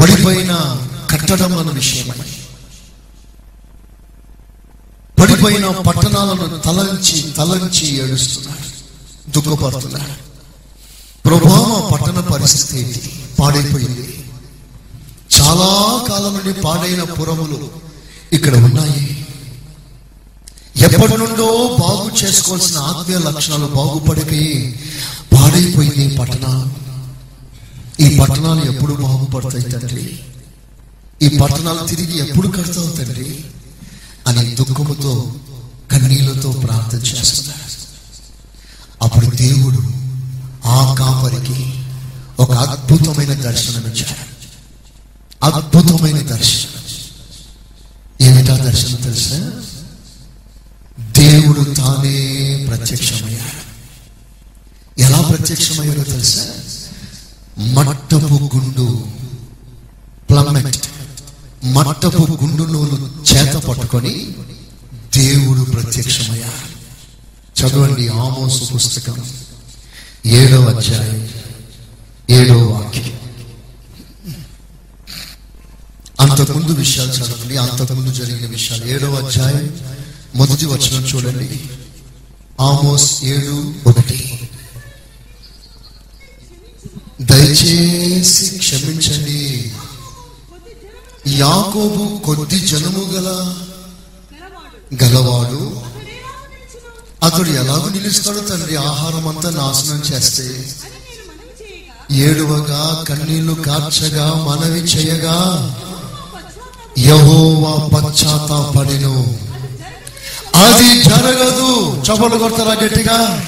పడిపోయిన 0.00 0.86
కట్టడముల 1.10 1.74
విషయమై. 1.74 2.26
పడిపోయిన 5.20 5.68
పట్టణాలను 5.68 6.58
తలంచి 6.58 7.32
తలంచి 7.32 7.96
ఏడుస్తున్నాడు. 7.96 8.82
దుఃఖపడుతున్నాడు. 9.30 10.32
ప్రభావ 11.28 11.88
పట్టణ 11.92 12.20
పరిస్థితి 12.20 13.10
పాడైపోయింది. 13.40 14.24
చాలా 15.40 16.04
కాలం 16.08 16.32
నుండి 16.32 16.60
పాడైన 16.60 17.02
పురములు 17.02 17.70
ఇక్కడ 18.32 18.54
ఉన్నాయి. 18.56 19.26
ఎప్పటి 20.80 21.16
నుండో 21.16 21.76
బాగు 21.80 22.10
చేసుకోవాల్సిన 22.24 22.78
ఆత్మీయ 22.78 23.18
లక్షణాలు 23.18 23.66
బాగుపడిపోయి 23.66 24.80
పాడైపోయింది 25.32 26.16
పట్టణాలు. 26.16 26.81
ఈ 28.00 28.18
పట్టణాలు 28.18 28.72
ఎప్పుడు 28.72 28.92
బాగుపడతాయి 28.94 29.64
తండ్రి? 29.64 30.20
ఈ 31.22 31.38
పట్టణాలు 31.38 31.86
తిరిగి 31.86 32.18
ఎప్పుడు 32.18 32.48
కడతావు 32.48 32.90
తండ్రి? 32.90 33.44
అని 34.26 34.54
దుఃఖముతో 34.54 35.34
కన్నీళ్ళతో 35.92 36.52
ప్రార్థన 36.52 36.98
చేస్తున్నాడు 36.98 37.62
అప్పుడు 39.04 39.36
దేవుడు 39.36 39.78
ఆ 40.68 40.94
కాపరికి 40.94 41.84
ఒక 42.38 42.50
అద్భుతమైన 42.50 43.32
దర్శనం 43.34 43.82
ఇచ్చాడు. 43.82 44.32
అద్భుతమైన 45.44 46.18
దర్శనం. 46.18 46.72
ఏమిటా 48.20 48.56
దర్శనం 48.56 48.96
తెలుసా? 48.96 49.50
దేవుడు 51.00 51.74
తానే 51.74 52.64
ప్రత్యక్షమయ్యాడు. 52.68 53.72
ఎలా 55.00 55.20
ప్రత్యక్షమయ్యాడో 55.20 56.02
తెలుసా? 56.02 56.46
మట్టపు 57.58 58.50
గుండు 58.56 59.04
ప్లమెట్ 60.30 60.76
మట్టపు 61.64 62.38
గుండును 62.44 63.12
చేత 63.32 63.54
పట్టుకొని 63.54 64.26
దేవుడు 65.16 65.62
ప్రత్యక్షమయ్యాడు 65.62 66.72
చదవండి 67.60 68.08
ఆమోసు 68.08 68.64
పుస్తకం. 68.64 69.24
ఏడవ 70.26 70.64
అధ్యాయం. 70.64 71.28
ఏడవ 72.30 72.72
వాక్యం. 72.72 73.12
అంతకుముందు 76.20 76.72
విషయాలు 76.72 77.12
చదవండి. 77.12 77.56
అంతకుముందు 77.56 78.12
జరిగిన 78.12 78.50
విషయాలు. 78.50 78.86
ఏడవ 78.86 79.14
అధ్యాయం. 79.14 79.74
మొదటి 80.34 80.66
వచనం 80.66 81.02
చూడండి. 81.02 81.60
ఆమోస్ 82.60 83.24
ఏడు 83.24 83.74
ఒకటి. 83.86 84.21
దయచేసి 87.22 88.58
క్షమించండి. 88.58 89.72
యాకోబు 91.26 92.20
కొద్ది 92.24 92.60
జనము 92.60 93.12
గల 93.12 93.54
గలవాడు 95.04 95.80
అతడు 97.22 97.50
ఎలాగో 97.50 97.88
నిలుస్తాడు 97.88 98.38
తండ్రి 98.38 98.76
ఆహారం 98.76 99.28
అంతా 99.28 99.50
నాశనం 99.50 100.02
చేస్తే 100.12 100.74
ఏడువగా 102.10 103.04
కన్నీళ్ళు 103.08 103.52
కార్చగా 103.52 104.34
మనవి 104.34 104.80
చేయగా 104.80 105.36
యహోవా 106.98 107.86
పశ్చాత్తాపడెను. 107.86 109.38
అది 110.54 111.02
జరగదు. 111.02 112.02
చపలు 112.02 112.38
కొడతారా 112.38 112.72
గట్టిగా? 112.72 113.46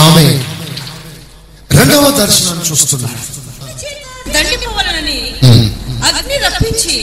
ఆమె 0.00 0.26
రెండవ 1.70 2.04
దర్శనం 2.18 2.58
చూస్తున్నాడు 2.68 3.20
అగ్ని 6.08 6.36
రప్పించి 6.44 6.96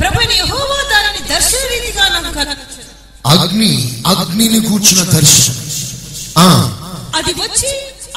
ప్రభుని 0.00 0.34
యెహోవా 0.34 0.78
దానిని 0.90 1.20
దర్శన 1.28 1.62
రీతిగా 1.72 2.04
నాకు 2.14 2.30
కనపరచెను. 2.34 2.86
అగ్ని 3.32 3.72
అగ్నిని 4.12 4.60
కూర్చున్న 4.68 5.02
దర్శనం. 5.12 5.56
ఆ. 6.36 6.46
అది 7.18 7.32
వచ్చి 7.40 7.70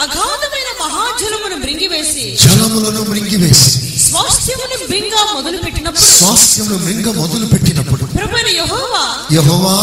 అగాధమైన 0.03 0.69
మహాజలమును 0.81 1.57
మృంగివేసి 1.57 2.23
జలములను 2.43 3.01
మృంగివేసి 3.09 3.71
స్వాస్థ్యమును 4.05 4.77
మృంగా 4.83 5.21
మొదలు 5.33 5.57
పెట్టినప్పుడు 5.65 6.07
స్వాస్థ్యమును 6.13 6.77
మృంగ 6.85 7.07
మొదలు 7.19 7.45
పెట్టినప్పుడు 7.45 8.05
ప్రభువైన 8.15 8.49
యెహోవా 8.57 9.03
యహోవా 9.33 9.75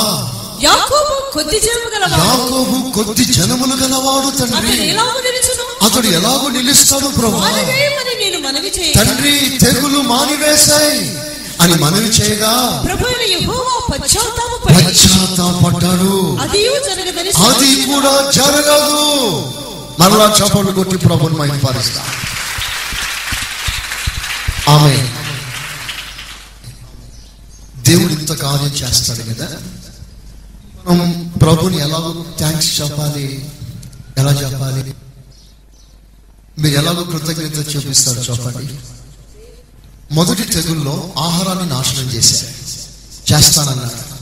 యాకోబు 0.62 1.31
కొద్ది 1.33 1.61
జలము 1.61 1.88
గలవాడు. 1.95 2.25
యాకోబు 2.25 2.90
కొద్ది 2.90 3.25
జనములు 3.25 3.76
గలవాడు 3.76 4.31
తండ్రి. 4.37 4.90
అతడు 5.83 6.07
ఎలాగో 6.07 6.49
నిలుస్తాడు 6.49 7.09
ప్రభా? 7.09 7.38
మానవేయమని 7.38 8.14
నేను 8.25 8.38
మనవి 8.38 8.73
చేయ 8.81 8.93
తండ్రి 8.93 9.59
తెగులు 9.64 9.99
మానివేశాయి. 10.00 11.19
అని 11.61 11.75
మనవి 11.75 12.09
చేయగా 12.09 12.83
పశ్చాత్తాపడ్డాడు. 14.87 16.12
అది 17.45 17.85
కూడా 17.85 18.31
జరగదు. 18.31 19.52
మరలా 20.00 20.35
చపలు 20.38 20.73
కొట్టి 20.73 20.97
ప్రభుని 20.97 21.37
మహింపరుస్తా. 21.37 22.02
ఆమె 24.73 24.95
దేవుడు 27.79 28.12
ఇంత 28.12 28.33
కార్యం 28.33 28.69
చేస్తాడు 28.69 29.35
కదా? 29.35 29.49
మనం 30.89 31.33
ప్రభుని 31.43 31.79
ఎలాగో 31.79 32.27
థ్యాంక్స్ 32.39 32.81
చెప్పాలి? 32.81 33.47
ఎలా 34.19 34.33
చెప్పాలి? 34.33 34.95
మీరు 36.59 36.75
ఎలాగో 36.75 37.03
కృతజ్ఞత 37.05 37.77
చూపిస్తారు 37.77 38.21
చెప్పండి? 38.21 38.79
మొదటి 40.15 40.43
తెగుల్లో 40.43 41.13
ఆహారాన్ని 41.19 41.67
నాశనం 41.67 42.05
చేశారు. 42.05 42.61
చేస్తానన్నారు 43.33 44.21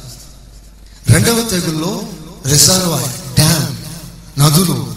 రెండవ 1.12 1.48
తెగుల్లో 1.48 2.02
రిజర్వాయర్ 2.46 3.34
డ్యామ్ 3.34 3.76
నదులు 4.40 4.94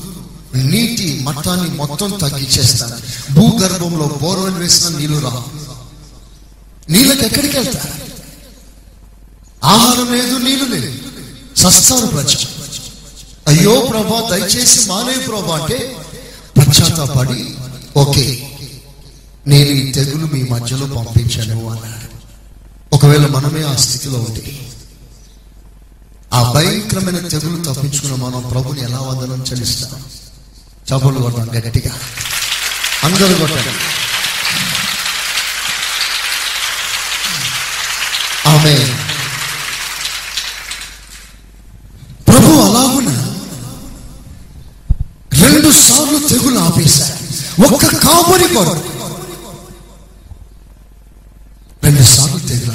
నీటి 0.56 1.20
మట్టాన్ని 1.24 1.70
మొత్తం 1.70 2.10
తగ్గించేస్తారు 2.10 2.96
భూగర్భంలో 3.34 4.08
బోర్వెల్ 4.22 4.56
వేసిన 4.56 4.98
నీళ్ళు 4.98 5.20
రా. 5.20 5.44
నీళ్ళకి 6.90 7.26
ఎక్కడికి 7.26 7.60
వెళ్తారు? 7.60 7.94
ఆహారం 9.64 10.14
లేదు 10.14 10.38
నీళ్ళు 10.38 10.66
లేదు 10.66 11.01
సస్తారు 11.56 12.08
ప్రజ 12.08 12.34
అయ్యో 13.48 13.82
ప్రభా 13.82 14.20
దయచేసి 14.30 14.90
మానే 14.90 15.14
ప్రభా 15.20 15.56
అంటే 15.56 15.78
పశ్చాత్తాపడి 16.58 17.40
ఓకే 17.98 18.26
నేను 19.48 19.70
ఈ 19.72 19.92
తెగులు 19.92 20.26
మీ 20.26 20.42
మధ్యలో 20.50 20.86
పంపించాను 20.98 21.56
అన్నాడు. 21.70 22.08
ఒకవేళ 22.92 23.28
మనమే 23.28 23.64
ఆ 23.64 23.76
స్థితిలో 23.76 24.18
ఉంటే 24.20 24.44
ఆ 26.32 26.52
భయంకరమైన 26.54 27.28
తెగులు 27.28 27.62
తప్పించుకున్న 27.64 28.16
మనం 28.24 28.42
ప్రభుని 28.52 28.82
ఎలా 28.82 29.00
వందనం 29.00 29.40
చెల్లిస్తాం? 29.42 30.02
చపలు 30.88 31.20
కొట్టాం 31.22 31.50
గట్టిగా. 31.58 31.94
అందరూ 33.04 33.34
కొట్టాలి 33.36 33.74
ఆమె 38.48 38.76
ప్రభు 42.28 42.52
అలాగున 42.62 43.10
రెండు 45.42 45.70
సార్లు 45.80 46.20
తెగులు 46.32 46.60
ఆపేశారు 46.60 47.18
ఒక్క 47.66 47.86
కాపరి 47.98 48.48
కొరకు 48.56 48.90
రెండు 51.84 52.04
సార్లు 52.06 52.40
తెగులు 52.48 52.74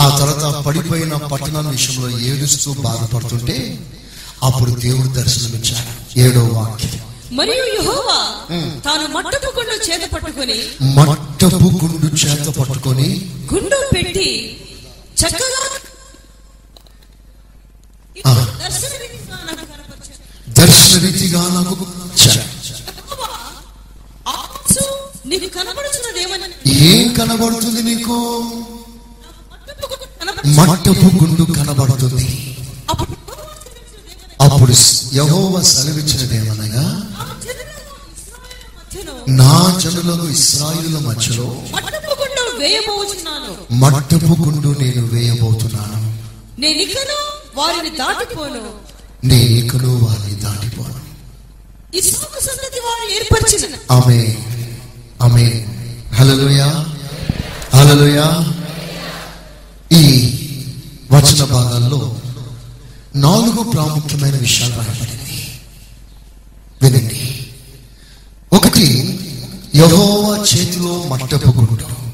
ఆ 0.00 0.06
తర్వాత 0.18 0.64
పడిపోయిన 0.64 1.16
పట్టణం 1.26 1.68
విషయంలో 1.68 2.18
ఏడుస్తూ 2.20 2.72
బాధపడుతుంటే 2.78 3.56
అప్పుడు 4.42 4.70
దేవుడు 4.80 5.08
దర్శనమిచ్చాడు. 5.08 5.92
ఏడో 6.20 6.40
వాక్యం. 6.54 6.96
మరియు 7.36 7.64
యెహోవా 7.76 8.18
తాను 8.84 9.06
మట్టపు 9.08 9.50
గుండు 9.58 9.76
చేత 9.86 10.04
పట్టుకొని 10.12 10.58
మట్టపు 10.96 11.68
గుండు 11.82 12.08
చేత 12.16 12.48
పట్టుకొని 12.58 13.08
గుండు 13.54 13.78
పెట్టి 13.94 14.28
చక్కగా. 15.20 15.62
దర్శనరీతిగా 20.58 21.42
నాకు 21.42 21.86
ఏం 26.66 27.12
కనబడుతుంది 27.12 27.82
నీకు? 27.82 28.42
మట్టపు 30.46 31.24
గుండు 31.24 31.52
కనబడుతుంది. 31.52 32.56
అప్పుడు 34.40 34.72
యహోవ 35.14 35.62
సెలవిచ్చినదేమనగా 35.62 37.12
నా 39.28 39.78
జనులను 39.80 40.30
ఇస్రాయిల 40.30 40.98
మధ్యలో 40.98 41.62
మట్టపు 43.72 44.42
గుండు 44.42 44.68
నేను 44.68 45.06
వేయబోతున్నాను. 45.06 46.16
నేనికను 46.60 47.18
వారిని 47.56 47.96
దాటిపోను. 47.96 48.86
నేను 49.24 49.54
వారిని 49.88 50.15
ఇస్సాకు 51.96 52.40
సంతతి 52.40 52.80
వారు 52.80 53.12
ఏర్పరిచిన 53.12 53.74
ఆమె 53.90 54.36
ఆమె 55.22 55.66
హల్లెలూయా. 56.14 56.86
హల్లెలూయా. 57.74 58.54
ఈ 59.92 60.32
వచన 61.12 61.44
భాగాల్లో 61.44 62.20
నాలుగు 63.16 63.62
ప్రాముఖ్యమైన 63.62 64.36
విషయాలు 64.36 64.74
రాయబడింది. 64.74 65.60
వినండి. 66.82 67.46
ఒకటి 68.52 69.18
యహోవా 69.74 70.38
చేతిలో 70.38 71.02
మట్టపు 71.02 71.48
గుండు. 71.48 72.06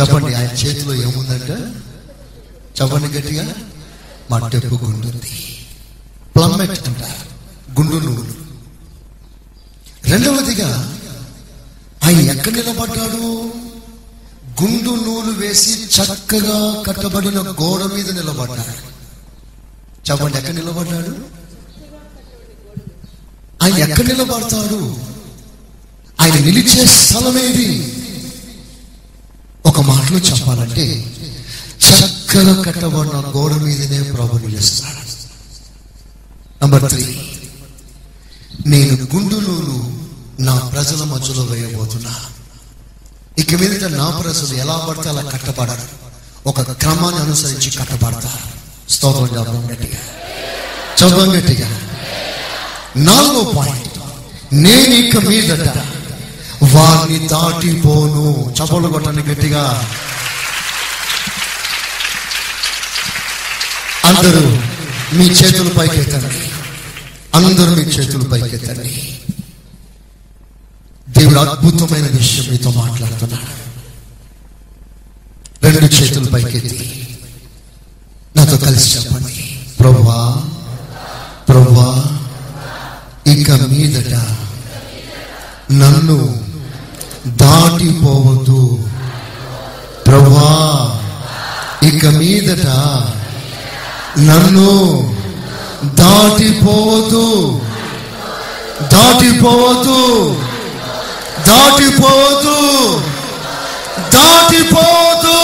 చెప్పండి 0.00 0.34
ఆయన 0.34 0.46
చేతిలో 0.46 0.94
ఏముందంట? 0.94 1.50
చెప్పండి 2.82 3.18
గట్టిగా. 3.18 3.54
మట్టపు 4.30 4.84
గుండు 4.84 5.06
ప్లమ్మెట్ 6.36 6.88
అంటారు 6.88 7.27
గుండు 7.78 8.24
రెండవదిగా 10.04 10.98
ఆయన 12.04 12.20
ఎక్కడ 12.20 12.52
నిలబడ్డాడు? 12.52 13.52
గుండు 14.62 14.90
నూలు 14.90 15.32
వేసి 15.38 15.84
చక్కగా 15.84 16.82
కట్టబడిన 16.86 17.40
గోడ 17.62 17.94
మీద 17.94 18.10
నిలబడ్డాడు. 18.10 18.74
చెప్పండి 20.10 20.38
ఎక్కడ 20.38 20.54
నిలబడ్డాడు? 20.54 21.12
ఆయన 23.62 23.78
ఎక్కడ 23.78 24.06
నిలబడతాడు? 24.06 24.96
ఆయన 26.20 26.34
నిలిచే 26.34 26.86
స్థలమేది? 26.86 27.94
ఒక 29.66 29.80
మాటలో 29.80 30.18
చెప్పాలంటే 30.18 31.14
చక్కగా 31.80 32.62
కట్టబడిన 32.62 33.32
గోడ 33.36 33.52
మీదనే 33.54 34.12
ప్రభు 34.12 34.38
నిలుస్తాడు 34.38 34.94
నంబర్ 36.64 36.90
త్రీ 36.92 37.27
నేను 38.68 39.08
గుండులోను 39.14 40.06
నా 40.40 40.58
ప్రజల 40.58 41.04
మధ్యలో 41.04 41.42
వేయబోతున్నా. 41.42 42.14
ఇక 43.38 43.54
మీదట 43.54 43.84
నా 43.84 44.10
ప్రజలు 44.10 44.56
ఎలా 44.56 44.76
పడితే 44.76 45.08
అలా 45.08 45.22
కట్టబడరు. 45.22 46.08
ఒక 46.48 46.60
క్రమాన్ని 46.60 47.20
అనుసరించి 47.20 47.70
కట్టబడతారు. 47.70 48.58
స్తోత్రం 48.92 49.26
చదవం 49.26 49.68
గట్టిగా. 49.72 49.98
చదవం 50.96 51.38
గట్టిగా. 51.38 51.80
నాలుగో 52.96 53.52
పాయింట్. 53.56 53.92
నేను 54.54 54.94
ఇక 54.94 55.16
మీదట 55.16 55.68
వారిని 56.62 57.28
దాటిపోను. 57.28 58.54
చపలు 58.58 58.88
కొట్టండి 58.88 59.22
గట్టిగా. 59.22 59.90
అందరూ 64.04 64.40
మీ 65.18 65.24
చేతులు 65.24 65.70
పైకెత్తండి. 65.70 66.47
అందరూ 67.34 67.74
మీ 67.74 67.82
చేతులు 67.82 68.24
పైకెత్తండి. 68.24 69.18
దేవుడు 71.08 71.38
అద్భుతమైన 71.38 72.06
విషయం 72.06 72.46
మీతో 72.50 72.70
మాట్లాడుతున్నాడు. 72.70 73.68
రెండు 75.66 75.94
చేతులు 75.94 76.30
పైకెత్తి. 76.30 77.08
నాతో 78.36 78.56
కలిసి 78.56 78.98
చెప్పండి. 78.98 79.60
ప్రభువా 79.80 80.48
ప్రభువా 81.48 82.04
ఇక 83.32 83.50
మీదట 83.50 84.14
నన్ను 85.72 86.44
దాటిపోవద్దు. 87.26 88.90
ప్రభువా 90.06 91.00
ఇక 91.88 92.06
మీదట 92.06 92.66
నన్ను 94.18 95.17
దాటిపోవద్దు. 95.84 97.60
దాటిపోవద్దు. 98.92 100.34
దాటిపోవద్దు. 101.46 103.00
దాటిపోవద్దు. 104.10 105.38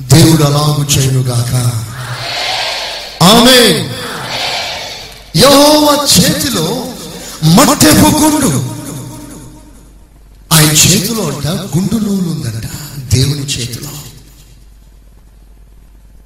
దేవుడు 0.00 0.42
అలాగు 0.42 0.84
చేయనుగాక. 0.84 1.54
ఆమె 3.24 3.88
యహోవ 5.36 6.06
చేతిలో 6.18 6.86
మట్టెపు 7.44 8.16
గుండు. 8.16 8.76
ఆయన 10.54 10.70
చేతిలో 10.70 11.22
అంట 11.22 11.46
గుండు 11.46 11.94
నూనె 11.94 12.28
ఉందంట 12.28 12.64
దేవుని 13.14 13.40
చేతిలో. 13.40 13.85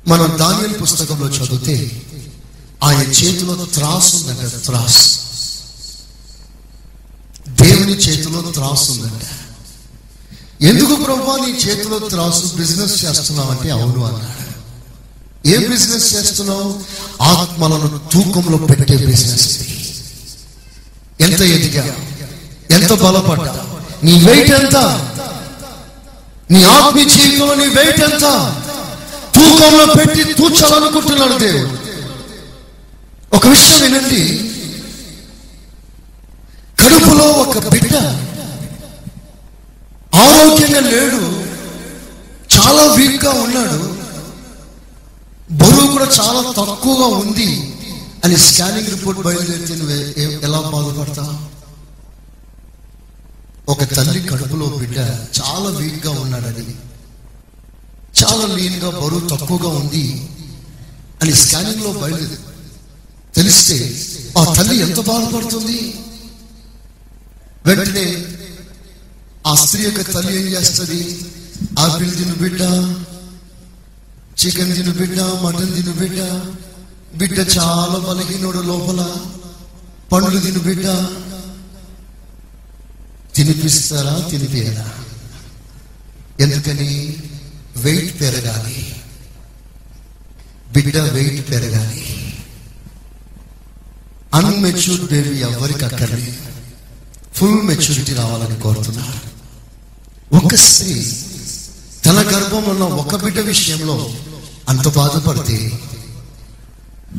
మనం 0.08 0.38
దానియల్ 0.38 0.82
పుస్తకంలో 0.82 1.28
చదివితే 1.28 2.02
ఆయన 2.84 3.00
చేతిలో 3.00 3.54
త్రాసు 3.74 4.16
ఉందంట 4.16 4.64
త్రాసు. 4.64 5.20
దేవుని 7.48 7.92
చేతిలో 7.92 8.40
త్రాసు 8.40 8.92
ఉందంట. 8.92 9.22
ఎందుకు 10.62 10.94
ప్రభా 10.94 11.36
నీ 11.36 11.52
చేతిలో 11.52 11.98
త్రాసు? 11.98 12.54
బిజినెస్ 12.54 13.04
చేస్తున్నావు 13.04 13.50
అంటే 13.50 13.70
అవును 13.70 14.04
అన్నాడు. 14.04 14.50
ఏం 15.48 15.70
బిజినెస్ 15.70 16.14
చేస్తున్నావు? 16.14 16.80
ఆత్మలను 17.22 18.00
తూకంలో 18.12 18.58
పెట్టే 18.58 18.96
బిజినెస్ 18.96 19.58
ఎంత 21.20 21.40
ఎదిగా 21.40 21.96
ఎంత 22.70 22.92
బలపడ్డా? 22.92 23.66
నీ 24.04 24.24
వెయిట్ 24.24 24.50
ఎంత? 24.50 24.76
నీ 26.50 26.62
ఆత్మీయ 26.62 27.04
జీవితంలో 27.04 27.54
నీ 27.54 27.66
వెయిట్ 27.66 28.00
ఎంత? 28.00 28.56
తూకంలో 29.40 29.84
పెట్టి 29.94 30.22
తూచాలనుకుంటున్నాడు 30.34 31.38
దేవుడు. 31.38 31.76
ఒక 33.36 33.46
విషయం 33.46 33.80
వినండి. 33.82 34.22
కడుపులో 36.80 37.24
ఒక 37.24 37.68
బిడ్డ 37.68 37.94
ఆరోగ్యంగా 40.14 40.80
లేడు 40.80 41.20
చాలా 42.54 42.82
వీక్గా 42.92 43.30
ఉన్నాడు 43.30 43.78
బరువు 45.54 45.86
కూడా 45.92 46.04
చాలా 46.04 46.40
తక్కువగా 46.58 47.06
ఉంది 47.06 47.48
అని 48.24 48.36
స్కానింగ్ 48.36 48.88
రిపోర్ట్ 48.88 49.20
బయలుదేరితే 49.20 49.74
ఎలా 50.42 50.60
బాధపడతా? 50.60 51.24
ఒక 53.68 53.84
తల్లి 53.84 54.20
కడుపులో 54.28 54.66
బిడ్డ 54.66 54.98
చాలా 55.40 55.70
వీక్గా 55.80 56.12
ఉన్నాడని. 56.20 56.74
చాలా 58.20 58.54
లీన్గా 58.54 58.90
బరువు 58.90 59.28
తక్కువగా 59.28 59.68
ఉంది 59.68 60.04
అని 61.22 61.32
స్కానింగ్లో 61.32 61.92
బయలుదేరి 61.92 62.38
తెలిస్తే 63.34 63.76
ఆ 64.38 64.54
తల్లి 64.54 64.76
ఎంత 64.80 65.00
బాధపడుతుంది? 65.00 65.78
వెంటనే 67.66 68.06
ఆ 69.46 69.54
స్త్రీ 69.54 69.82
యొక్క 69.82 70.12
తల్లి 70.12 70.36
ఏం 70.36 70.46
చేస్తుంది? 70.46 71.00
ఆపిల్ 71.78 72.16
తిను 72.16 72.34
బిడ్డ 72.34 72.62
చికెన్ 74.40 74.74
తిను 74.76 74.92
బిడ్డ 74.92 75.20
మటన్ 75.20 75.74
తిను 75.74 75.92
బిడ్డ 75.92 76.20
బిడ్డ 77.14 77.38
చాలా 77.58 77.98
బలహీనుడు 77.98 78.58
లోపల. 78.58 79.00
పండ్లు 80.12 80.40
తిను 80.40 80.60
బిడ్డ. 80.60 80.86
తినిపిస్తారా? 83.34 84.28
తినిపియరా 84.30 84.86
ఎందుకని? 86.40 86.90
వెయిట్ 87.76 88.20
పెరగాలి. 88.20 88.94
బిడ్డ 90.74 90.96
వెయిట్ 90.96 91.50
పెరగాలి. 91.50 92.04
అన్మెచ్యూర్డ్ 94.34 95.04
బేబీ 95.04 95.40
ఎవరికి 95.40 95.84
అక్కర్లేదు 95.84 96.32
ఫుల్ 97.34 97.62
మెచ్యూరిటీ 97.62 98.12
రావాలని 98.12 98.60
కోరుతున్నారు 98.60 99.18
ఒక 100.32 100.54
స్త్రీ 100.54 101.04
తన 102.04 102.18
గర్భంలో 102.34 102.86
ఒక 102.86 103.24
బిడ్డ 103.24 103.38
విషయంలో 103.38 104.10
అంత 104.68 104.88
బాధపడితే 104.88 105.72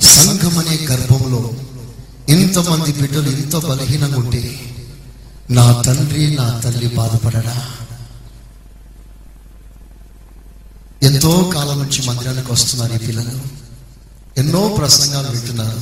సంఘం 0.02 0.58
అనే 0.58 0.88
గర్భంలో 0.92 1.54
ఇంతమంది 2.30 2.92
బిడ్డలు 2.92 3.30
ఇంత 3.30 3.56
బలహీనంగా 3.56 4.18
ఉంటే 4.18 4.60
నా 5.50 5.82
తండ్రి 5.82 6.36
నా 6.36 6.60
తల్లి 6.60 6.88
బాధపడడా? 6.88 7.81
ఎంతో 11.04 11.52
కాలం 11.56 11.80
నుంచి 11.80 12.06
మందిరానికి 12.06 12.52
వస్తున్నారు 12.52 12.94
ఈ 12.94 12.98
పిల్లలు. 12.98 13.42
ఎన్నో 14.38 14.68
ప్రసంగాలు 14.68 15.32
వింటున్నారు. 15.32 15.82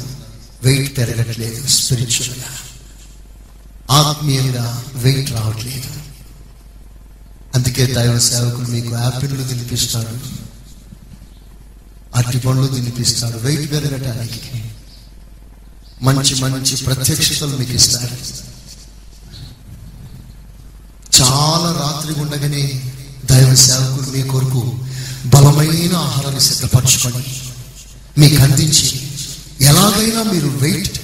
వెయిట్ 0.63 0.97
పెరగట్లేదు 0.97 1.67
స్పిరిచువల్గా. 1.67 2.45
ఆత్మీయంగా 3.91 4.83
వెయిట్ 4.93 5.31
రావట్లేదు. 5.31 5.99
అందుకే 7.55 7.85
దైవ 7.85 8.19
సేవకులు 8.19 8.65
మీకు 8.65 8.95
యాపిల్లు 8.95 9.43
తినిపిస్తారు. 9.43 10.19
అరటి 12.15 12.39
పండ్లు 12.39 12.67
తినిపిస్తారు. 12.67 13.37
వెయిట్ 13.37 13.71
పెరగటానికి. 13.71 14.63
మంచి 16.01 16.41
మంచి 16.41 16.77
ప్రత్యక్షతలు 16.83 17.57
మీకు 17.57 17.71
ఇస్తారు. 17.71 18.15
చాలా 21.21 21.71
రాత్రి 21.71 22.21
ఉండగానే 22.21 22.93
దైవ 23.25 23.55
సేవకులు 23.55 24.17
మీ 24.17 24.23
కొరకు 24.23 24.85
బలమైన 25.25 25.95
ఆహారాన్ని 25.95 26.41
సిద్ధపరచుకొని 26.41 27.41
మీకు 28.17 28.41
అందించి 28.41 29.01
ఎలాగైనా 29.61 30.23
మీరు 30.23 30.47
వెయిట్ 30.47 30.99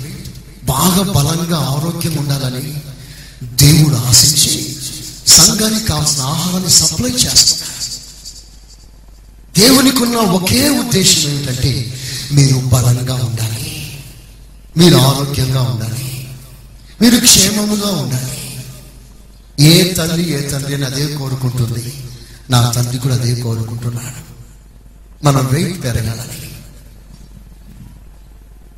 బాగా 0.66 1.02
బలంగా 1.02 1.58
ఆరోగ్యం 1.58 2.18
ఉండాలని 2.18 2.82
దేవుడు 3.44 3.96
ఆశించి 3.96 4.76
సంఘానికి 5.28 5.86
కావాల్సిన 5.86 6.22
ఆహారాన్ని 6.22 6.70
సప్లై 6.70 7.10
చేస్తాడు 7.10 7.76
దేవునికి 9.60 10.04
ఉన్న 10.04 10.16
ఒకే 10.16 10.70
ఉద్దేశం 10.70 11.30
ఏమిటంటే 11.30 12.02
మీరు 12.32 12.56
బలంగా 12.56 13.14
ఉండాలి. 13.14 14.00
మీరు 14.78 14.96
ఆరోగ్యంగా 14.96 15.62
ఉండాలి. 15.62 16.28
మీరు 17.02 17.20
క్షేమముగా 17.20 17.88
ఉండాలి. 17.88 18.64
ఏ 19.60 19.94
తల్లి 19.94 20.30
ఏ 20.30 20.42
తండ్రి 20.42 20.74
అని 20.74 20.86
అదే 20.86 21.16
కోరుకుంటుంది. 21.16 21.94
నా 22.50 22.72
తండ్రి 22.72 22.98
కూడా 22.98 23.16
అదే 23.16 23.42
కోరుకుంటున్నాడు. 23.42 24.36
మనం 25.26 25.48
వెయిట్ 25.48 25.84
పెరగాలని 25.84 26.46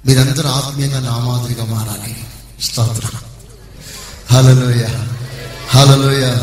మీరందరూ 0.06 0.50
ఆత్మీయంగా 0.50 1.00
నా 1.00 1.18
మాదిరిగా 1.18 1.66
మారాలి. 1.66 2.28
స్తోత్ర. 2.62 3.18
హలలోయ 4.32 4.86
హలలోయ 5.70 6.36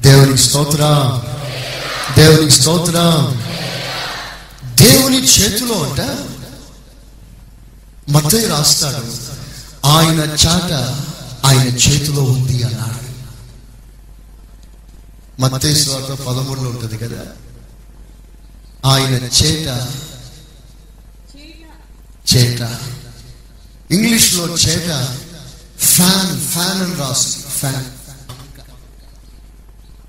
దేవునికి 0.00 0.38
స్తోత్ర. 0.38 1.10
దేవునికి 2.16 2.50
స్తోత్ర. 2.50 2.92
దేవుని 4.64 5.24
చేతిలో 5.24 5.74
అంట 5.74 6.00
మత్తయి 8.10 8.46
రాస్తాడు. 8.46 9.34
ఆయన 9.86 10.18
చాట 10.20 10.72
ఆయన 11.46 11.68
చేతిలో 11.68 12.22
ఉంది 12.22 12.62
అన్నాడు. 12.62 13.03
మత్తయి 15.40 15.84
పదమూడులో 16.14 16.70
ఉంటుంది 16.70 16.98
కదా? 16.98 17.26
ఆయన 18.84 19.14
చేట 19.14 19.66
చేట 22.34 22.60
ఇంగ్లీష్లో 23.90 24.46
చేట 24.46 25.08
ఫ్యాన్ 25.78 26.40
ఫ్యాన్ 26.40 26.82
అని 26.82 26.94
రాసు 26.94 27.48
ఫ్యాన్. 27.48 27.84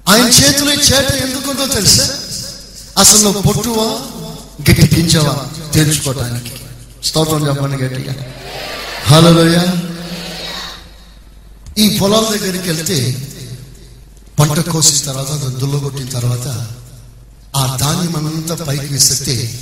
ఆయన 0.09 0.25
చేతిలో 0.25 0.73
ఈ 0.73 0.77
చేట 0.77 1.11
ఎందుకుందో 1.11 1.65
తెలుసా? 1.65 2.19
అసలు 2.97 3.29
పొట్టువా 3.29 3.85
గట్టి 4.61 4.95
గింజవా? 4.95 5.49
తెలుసుకోవటానికి. 5.73 6.51
స్తోత్రం 7.03 7.47
చెప్పండి 7.47 7.83
గట్టిగా. 7.83 8.13
హలోయ 9.05 9.57
ఈ 11.77 11.99
పొలాల 11.99 12.23
దగ్గరికి 12.23 12.69
వెళ్తే 12.69 12.95
పంట 14.39 14.59
కోసిన 14.59 15.05
తర్వాత 15.05 15.29
దాన్ని 15.29 15.59
దుల్లగొట్టిన 15.59 16.09
తర్వాత 16.09 16.67
ఆ 17.55 17.77
ధాన్యం 17.79 18.15
అంతా 18.15 18.55
పైకి 18.55 18.85
విసిరితే 18.85 19.59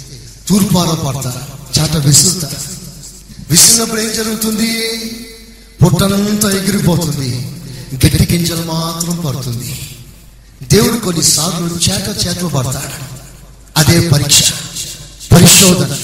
తూర్పార 0.47 0.87
పడతారు 0.87 1.79
చాట 1.79 1.97
విసురుతారు 1.97 2.83
విసిరినప్పుడు 3.49 4.01
ఏం 4.01 4.13
జరుగుతుంది? 4.13 4.71
పొట్టనంతా 5.81 6.49
ఎగిరిపోతుంది. 6.51 7.51
గట్టి 7.95 8.27
గింజలు 8.31 8.63
మాత్రం 8.63 9.15
పడుతుంది. 9.25 9.89
దేవుడు 10.63 10.97
కొన్నిసార్లు 10.97 11.75
చేత 11.89 12.27
చేతలు 12.27 12.47
పడతాడు. 12.47 13.03
అదే 13.77 14.09
పరీక్ష 14.09 14.53
పరిశోధన. 15.31 15.97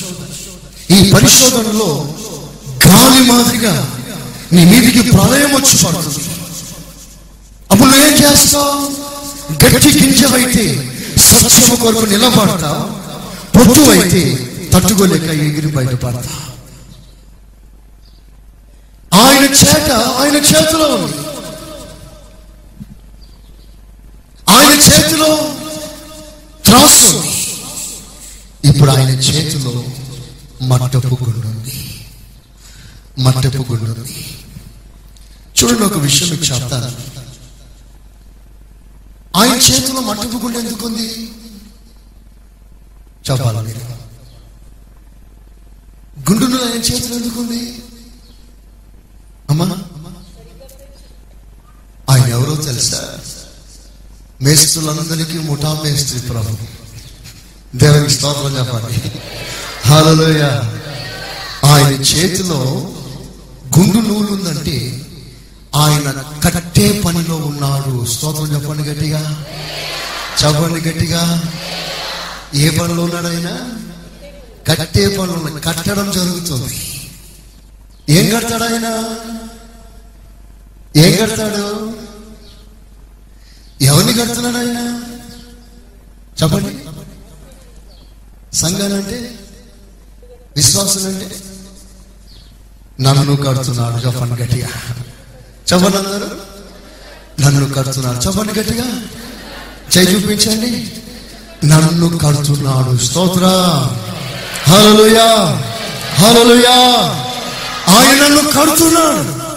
ఈ 0.94 1.12
పరిశోధనలో 1.12 2.16
గాలి 2.88 3.20
మాదిరిగా 3.20 3.94
నీ 4.52 4.66
మీదికి 4.66 5.12
ప్రళయం 5.12 5.56
వచ్చి 5.56 5.86
పడుతుంది. 5.86 6.29
అప్పుడు 7.72 7.90
నువ్వేం 7.90 8.14
చేస్తావు 8.22 8.76
గట్టి 9.64 9.90
గింజవైతే 10.00 10.66
సత్యము 11.28 11.76
కొరకు 11.76 12.06
నిలబడతా. 12.06 12.72
పొత్తు 13.56 13.82
అయితే 13.92 14.22
తట్టుకోలేక 14.74 15.28
ఎగిరి 15.46 15.70
బయటపడతా. 15.78 16.36
ఆయన 19.22 19.46
చేత 19.60 19.90
ఆయన 20.22 20.38
చేతిలో 20.50 20.88
ఉంది. 20.96 21.18
ఆయన 24.56 24.74
చేతిలో 24.88 25.30
త్రాసు 26.66 27.12
ఇప్పుడు 28.70 28.92
ఆయన 28.92 29.10
చేతిలో 29.28 29.74
మట్టపు 30.62 31.18
గుండుంది 31.24 31.76
మట్టపు 33.20 33.66
గుండుంది 33.72 34.18
చూడండి 35.58 35.84
ఒక 35.84 35.98
విషయం 35.98 36.30
చెప్తాను. 36.50 36.90
ఆయన 39.38 39.54
చేతిలో 39.54 40.02
మట్టుపు 40.02 40.38
గుండె 40.38 40.60
ఎందుకుంది 40.60 41.30
చెప్పాలి 43.32 43.58
మీరు. 43.58 44.00
గుండును 46.32 46.64
ఆయన 46.64 46.82
చేతిలో 46.82 47.16
ఎందుకుంది 47.16 47.84
అమ్మా 49.50 49.66
ఆయన 52.10 52.28
ఎవరో 52.28 52.56
తెలుసా? 52.56 53.20
మేస్తులందరికీ 54.42 55.40
ముఠా 55.40 55.82
మేస్త్రి 55.84 56.20
ప్రభు. 56.22 56.58
దేవుని 57.78 58.10
స్తోత్రం 58.10 58.58
చెప్పాలి 58.58 59.12
హలోయ 59.86 60.42
ఆయన 61.66 62.02
చేతిలో 62.02 62.58
గుండు 63.80 63.98
నూలు 63.98 64.32
ఉందంటే 64.32 65.06
ఆయన 65.76 66.24
కట్టే 66.44 67.02
పనిలో 67.06 67.36
ఉన్నాడు. 67.36 68.06
స్తోత్రం 68.06 68.56
చెప్పండి 68.56 68.90
గట్టిగా. 68.90 69.46
చెప్పండి 70.46 70.90
గట్టిగా. 70.90 71.44
ఏ 72.54 72.70
పనిలో 72.70 73.04
ఉన్నాడు 73.04 73.28
ఆయన? 73.28 73.60
కట్టే 74.68 75.18
పనులు 75.18 75.60
కట్టడం 75.60 76.12
జరుగుతుంది. 76.12 77.02
ఏం 78.10 78.40
కడతాడు 78.40 78.64
ఆయన? 78.64 79.16
ఏం 80.96 81.26
కడతాడు? 81.26 81.94
ఎవరిని 83.82 84.14
కడుతున్నాడు 84.14 84.58
ఆయన? 84.58 85.04
చెప్పండి. 86.44 86.80
సంఘాలంటే 88.56 89.40
విశ్వాసులంటే 90.56 91.36
నన్ను 93.02 93.36
కడుతున్నాడు. 93.36 94.08
చెప్పండి 94.08 94.44
గట్టిగా. 94.44 94.68
చెప్పండి 95.74 95.98
అందరు 95.98 96.42
నన్ను 97.42 97.74
కడుతున్నాడు 97.74 98.18
చెప్పండి 98.18 98.60
గట్టిగా. 98.60 98.86
చేయి 99.98 100.16
చూపించండి. 100.16 100.92
నన్ను 101.68 102.18
కడుతున్నాడు. 102.18 102.98
స్తోత్ర. 102.98 103.46
హలలుయా 104.72 105.28
హలలుయా 106.14 106.76
ఆయనను 107.88 108.42
కడుతున్నాడు. 108.42 109.50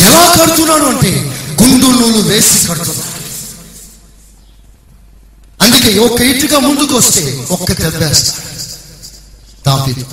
ఎలా 0.00 0.34
కడుతున్నాడు 0.40 0.84
అంటే 0.84 1.12
గుండు 1.62 1.86
నూలు 1.86 2.22
వేసి 2.28 2.66
కడుతున్నాడు. 2.66 3.18
అందుకే 5.62 5.98
ఒక 5.98 6.20
ఇటుక 6.20 6.54
ముందుకు 6.54 6.94
వస్తే 6.94 7.46
ఒక్క 7.50 7.72
దెబ్బేస్తాడు 7.72 8.48
దాపీదు 9.66 10.06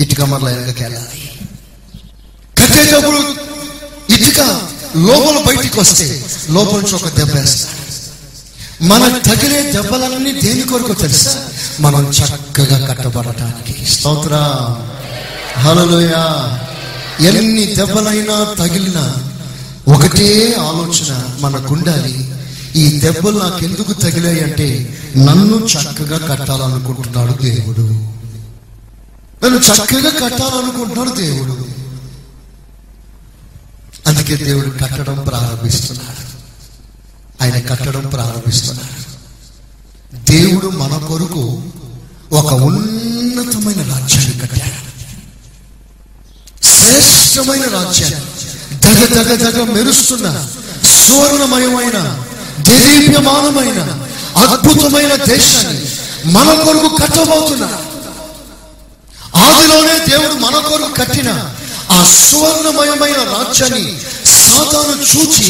ఇటుక 0.00 0.20
మరలా 0.20 0.50
వెనకకి 0.50 0.82
వెళ్ళాలి 0.82 1.21
కట్టేటప్పుడు 2.82 3.18
ఇటుక 4.12 4.40
లోపల 4.96 5.44
బయటికి 5.48 5.80
వస్తే 5.80 6.24
లోపల 6.50 6.76
నుంచి 6.76 6.94
ఒక 6.94 7.08
దెబ్బేస్తాడు 7.08 7.82
మన 8.84 9.18
తగిలే 9.18 9.72
దెబ్బలన్నీ 9.72 10.32
దేని 10.32 10.62
కొరకు 10.62 10.92
తెలుసా? 10.92 11.44
మనం 11.80 12.10
చక్కగా 12.10 12.86
కట్టబడటానికి. 12.86 13.86
స్తోత్ర. 13.90 14.34
హలోయ 15.60 16.10
ఎన్ని 17.26 17.66
దెబ్బలైనా 17.66 18.54
తగిలినా 18.58 19.14
ఒకటే 19.94 20.56
ఆలోచన 20.58 21.24
మనకుండాలి. 21.40 22.34
ఈ 22.76 23.00
దెబ్బలు 23.00 23.38
నాకెందుకు 23.38 23.92
తగిలాయి 23.92 24.40
అంటే 24.40 24.98
నన్ను 25.16 25.66
చక్కగా 25.66 26.18
కట్టాలనుకుంటున్నాడు 26.18 27.42
దేవుడు. 27.42 27.82
నన్ను 29.44 29.58
చక్కగా 29.58 30.10
కట్టాలనుకుంటున్నాడు 30.10 31.10
దేవుడు. 31.10 31.81
అందుకే 34.06 34.36
దేవుడు 34.36 34.70
కట్టడం 34.70 35.24
ప్రారంభిస్తున్నాడు. 35.28 36.32
ఆయన 37.42 37.58
కట్టడం 37.58 38.00
ప్రారంభిస్తున్నాడు. 38.00 39.02
దేవుడు 40.16 40.66
మన 40.66 41.06
కొరకు 41.06 41.62
ఒక 42.32 42.52
ఉన్నతమైన 42.52 43.94
రాజ్యాన్ని 43.94 44.38
కట్టాడు. 44.38 44.92
శ్రేష్టమైన 46.64 47.62
రాజ్యాన్ని 47.62 48.20
దగ 48.78 49.22
దగ 49.22 49.50
దగ 49.50 49.62
మెరుస్తున్న 49.62 50.48
సువర్ణమయమైన 50.84 52.24
దేదీప్యమానమైన 52.60 53.80
అద్భుతమైన 54.36 55.14
దేశాన్ని 55.14 55.84
మన 56.32 56.54
కొరకు 56.54 56.96
కట్టబోతున్నాడు. 56.96 57.92
ఆదిలోనే 59.36 60.06
దేవుడు 60.06 60.34
మన 60.34 60.58
కొరకు 60.58 60.92
కట్టిన 60.92 61.54
ఆ 61.92 61.98
సువర్ణమయమైన 62.18 63.20
రాజ్యాన్ని 63.32 63.84
సాతాను 64.36 64.94
చూచి 65.10 65.48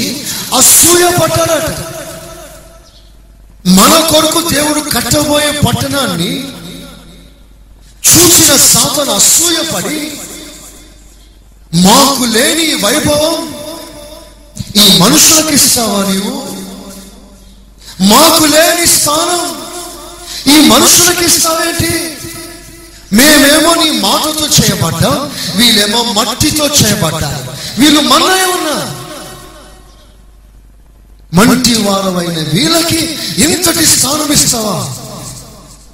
అసూయ 0.59 1.05
పట్టాడట 1.19 1.71
మన 3.71 3.93
కొరకు 4.11 4.41
దేవుడు 4.51 4.81
కట్టబోయే 4.95 5.51
పట్టణాన్ని 5.67 6.33
చూసిన 8.09 8.53
సాతాను 8.67 9.13
అసూయపడి 9.13 10.01
మాకు 11.85 12.25
లేని 12.35 12.67
వైభవం 12.85 13.37
ఈ 14.77 14.87
మనుషులకు 14.99 15.53
ఇస్తావా 15.55 16.01
నీవు? 16.05 16.33
మాకు 18.09 18.45
లేని 18.47 18.87
స్థానం 18.95 19.43
ఈ 20.47 20.57
మనుషులకు 20.69 21.23
ఇస్తావేంటి? 21.25 21.93
మేమేమో 23.13 23.75
నీ 23.75 23.91
మాటతో 24.01 24.47
చేయబడ్డాం 24.57 25.17
వీళ్ళేమో 25.57 26.03
మట్టితో 26.13 26.67
చేయబడ్డారు 26.79 27.43
వీళ్ళు 27.79 28.01
మన్ననే 28.03 28.47
ఉన్నారు. 28.53 28.89
మంటి 31.33 31.75
వారమైన 31.83 32.39
వీళ్ళకి 32.53 33.01
ఇంతటి 33.45 33.87
స్థానం 33.87 34.33
ఇస్తావా? 34.33 34.77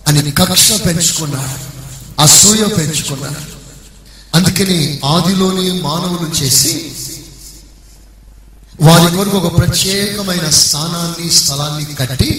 అని 0.08 0.30
కక్ష 0.32 0.72
పెంచుకున్నాడు 0.86 1.56
అసూయ 2.22 2.64
పెంచుకున్నాడు 2.78 3.42
అందుకని 4.34 4.78
ఆదిలోని 5.04 5.80
మానవులు 5.82 6.30
చేసి 6.34 6.72
వారి 8.80 9.16
కొరకు 9.16 9.36
ఒక 9.36 9.58
ప్రత్యేకమైన 9.58 10.50
స్థానాన్ని 10.58 11.30
స్థలాన్ని 11.30 11.94
కట్టి 11.94 12.30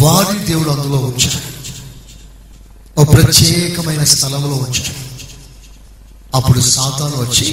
వారి 0.00 0.38
దేవుడు 0.46 0.70
అందులో 0.70 0.98
ఉంచాడు. 0.98 1.40
ఒక 3.00 3.06
ప్రత్యేకమైన 3.14 4.02
స్థలంలో 4.12 4.56
వచ్చాడు. 4.56 4.94
అప్పుడు 6.34 6.60
సాతాను 6.70 7.16
వచ్చి 7.20 7.48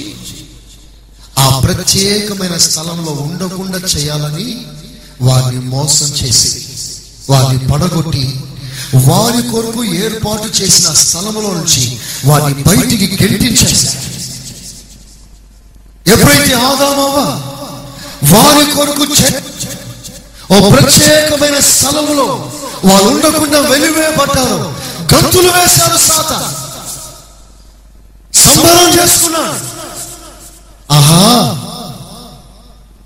ఆ 1.37 1.47
ప్రత్యేకమైన 1.59 2.55
స్థలంలో 2.65 3.11
ఉండకుండా 3.25 3.79
చేయాలని 3.93 4.47
వారిని 5.21 5.61
మోసం 5.69 6.09
చేసి 6.19 6.51
వారిని 7.29 7.59
పడగొట్టి 7.71 8.25
వారి 9.07 9.41
కొరకు 9.51 9.83
ఏర్పాటు 9.99 10.47
చేసిన 10.59 10.89
స్థలంలో 11.01 11.49
నుంచి 11.53 11.83
వారిని 12.25 12.63
బయటికి 12.63 13.07
గెలిపించేశారు 13.15 14.01
ఎప్పుడైతే 16.05 16.53
ఆదామావా 16.67 17.25
వారి 18.33 18.65
కొరకు 18.75 19.05
ఓ 20.53 20.57
ప్రత్యేకమైన 20.75 21.57
స్థలంలో 21.71 22.27
వాళ్ళు 22.83 23.07
ఉండకుండా 23.11 23.59
వెలివేయబడ్డారు 23.71 24.59
గంతులు 25.13 25.51
వేశారు 25.51 25.97
సాత 25.97 26.31
సంబరం 28.33 28.99
చేసుకున్నాడు 28.99 29.55
ఆహా. 30.93 31.21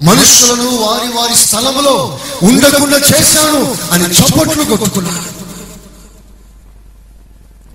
మనుషులను 0.03 0.69
వారి 0.77 1.13
వారి 1.13 1.35
స్థలంలో 1.35 2.19
ఉండకుండా 2.43 2.97
చేశాను 2.97 3.61
అని 3.91 4.03
చప్పట్లు 4.05 4.63
కొట్టుకున్నాడు. 4.63 5.29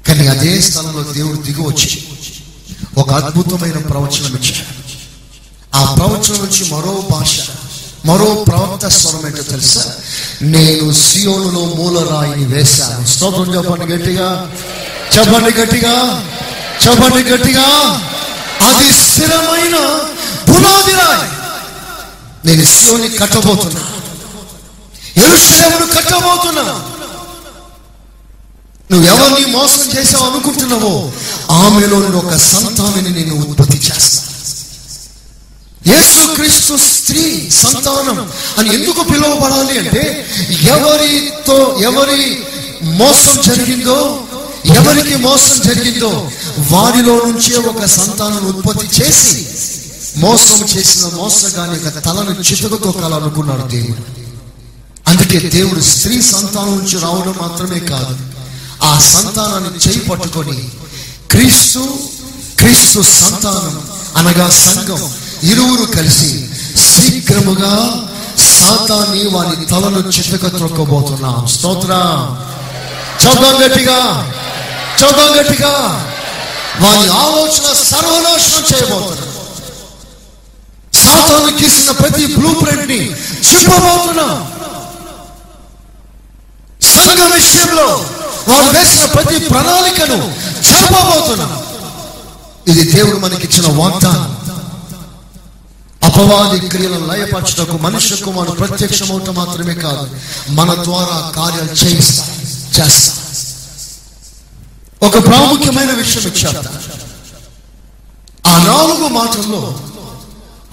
కానీ 0.07 0.27
అదే 0.27 0.61
స్థలంలో 0.61 1.03
దేవుడు 1.13 1.37
దిగి 1.43 1.61
వచ్చి 1.61 1.91
ఒక 2.97 3.13
అద్భుతమైన 3.13 3.79
ప్రవచనం 3.89 4.35
ఇచ్చాడు. 4.37 4.73
ఆ 5.75 5.95
ప్రవచనం 5.95 6.39
నుంచి 6.39 6.75
మరో 6.75 7.07
భాష 7.11 7.35
మరో 8.07 8.45
ప్రవక్త 8.49 8.89
స్వరం 8.89 9.27
ఏంటో 9.27 9.43
తెలుసా? 9.43 9.83
నేను 10.43 10.93
సియోనులో 10.93 11.65
మూలరాయిని 11.65 12.45
వేశాను. 12.45 13.07
స్తోత్రం 13.07 13.55
చెప్పండి 13.55 13.95
గట్టిగా. 13.95 14.53
చెప్పండి 15.19 15.61
గట్టిగా. 15.61 16.25
చెప్పండి 16.89 17.31
గట్టిగా. 17.31 17.65
అది 18.67 18.93
స్థిరమైన 18.93 19.77
పునాది 20.49 20.93
రాయి. 20.93 21.31
నేను 22.47 22.65
సియోని 22.65 23.09
కట్టబోతున్నా. 23.09 23.81
ఎరుషలేమును 25.17 25.87
కట్టబోతున్నా. 25.87 26.83
నువ్వు 28.91 29.09
ఎవరిని 29.09 29.51
మోసం 29.51 29.99
చేసావు 29.99 30.31
అనుకుంటున్నావో 30.31 31.13
ఆమెలో 31.51 32.19
ఒక 32.19 32.37
సంతానాన్ని 32.37 33.11
నేను 33.11 33.35
ఉత్పత్తి 33.35 33.77
చేస్తా 33.77 34.26
యేసు 35.87 36.35
క్రీస్తు 36.35 36.77
స్త్రీ 36.87 37.25
సంతానం. 37.63 38.19
అని 38.59 38.75
ఎందుకు 38.75 39.03
పిలువబడాలి 39.03 39.79
అంటే 39.79 40.05
ఎవరితో 40.69 41.59
ఎవరి 41.83 42.23
మోసం 42.93 43.43
జరిగిందో 43.43 43.99
ఎవరికి 44.75 45.17
మోసం 45.17 45.63
జరిగిందో 45.63 46.11
వారిలో 46.71 47.21
నుంచే 47.27 47.57
ఒక 47.67 47.85
సంతానం 47.85 48.47
ఉత్పత్తి 48.47 49.03
చేసి 49.03 49.43
మోసం 50.19 50.67
చేసిన 50.67 51.11
మోసగాని 51.15 51.75
యొక్క 51.75 51.99
తలను 52.05 52.31
చితుకతో 52.43 52.93
కలనుకున్నాడు 52.93 53.69
దేవుడు. 53.69 54.03
అందుకే 55.07 55.39
దేవుడు 55.49 55.81
స్త్రీ 55.83 56.23
సంతానం 56.23 56.79
నుంచి 56.79 56.99
రావడం 56.99 57.35
మాత్రమే 57.41 57.81
కాదు 57.89 58.15
ఆ 58.83 58.99
సంతానాన్ని 59.13 59.79
చేయి 59.79 60.09
పట్టుకొని 60.09 60.57
క్రీస్తు 61.31 61.83
క్రీస్తు 62.59 63.01
సంతానం 63.15 63.77
అనగా 64.17 64.49
సంఘం. 64.65 65.03
ఇరువురు 65.43 65.91
కలిసి 65.91 66.49
శీఘ్రముగా 66.77 68.03
సాతాన్ని 68.39 69.29
వారి 69.29 69.67
తలను 69.67 70.09
చితక 70.09 70.57
త్రొక్కబోతున్నాం. 70.57 71.47
స్తోత్ర. 71.47 71.93
చదువు 73.25 73.65
గట్టిగా. 73.65 74.33
చదువు 75.01 75.35
గట్టిగా. 75.35 76.07
వారి 76.81 77.09
ఆలోచన 77.11 77.73
సర్వనాశనం 77.73 78.65
చేయబోతున్నాం. 78.75 79.27
సాతాను 81.05 81.63
గీసిన 81.63 81.91
ప్రతి 81.91 82.27
బ్లూ 82.27 82.55
ప్రింట్ని 82.55 83.11
చెప్పబోతున్నాం 83.55 84.57
సంఘ 86.83 87.33
విషయంలో 87.33 87.87
వారు 88.49 88.77
వేసిన 88.77 89.05
ప్రతి 89.05 89.39
ప్రణాళికను 89.39 90.35
చెప్పబోతున్నాం 90.73 91.63
ఇది 92.69 92.93
దేవుడు 92.93 93.17
మనకిచ్చిన 93.17 93.77
వాగ్దానం. 93.77 94.36
అపవాది 96.07 96.69
క్రియలను 96.69 97.07
లయపరచుటకు 97.07 97.79
మనుష్య 97.79 98.17
కుమారుడు 98.17 98.53
ప్రత్యక్షమవుట 98.53 99.31
మాత్రమే 99.31 99.75
కాదు 99.75 100.17
మన 100.51 100.85
ద్వారా 100.85 101.33
కార్యాలు 101.37 101.73
చేయిస్తా 101.73 102.29
చేస్తా. 102.79 103.13
ఒక 105.07 105.27
ప్రాముఖ్యమైన 105.27 105.91
విషయం 105.91 106.23
ఇచ్చారు 106.23 106.59
ఆ 108.49 108.65
నాలుగు 108.65 109.09
మాటల్లో 109.09 109.81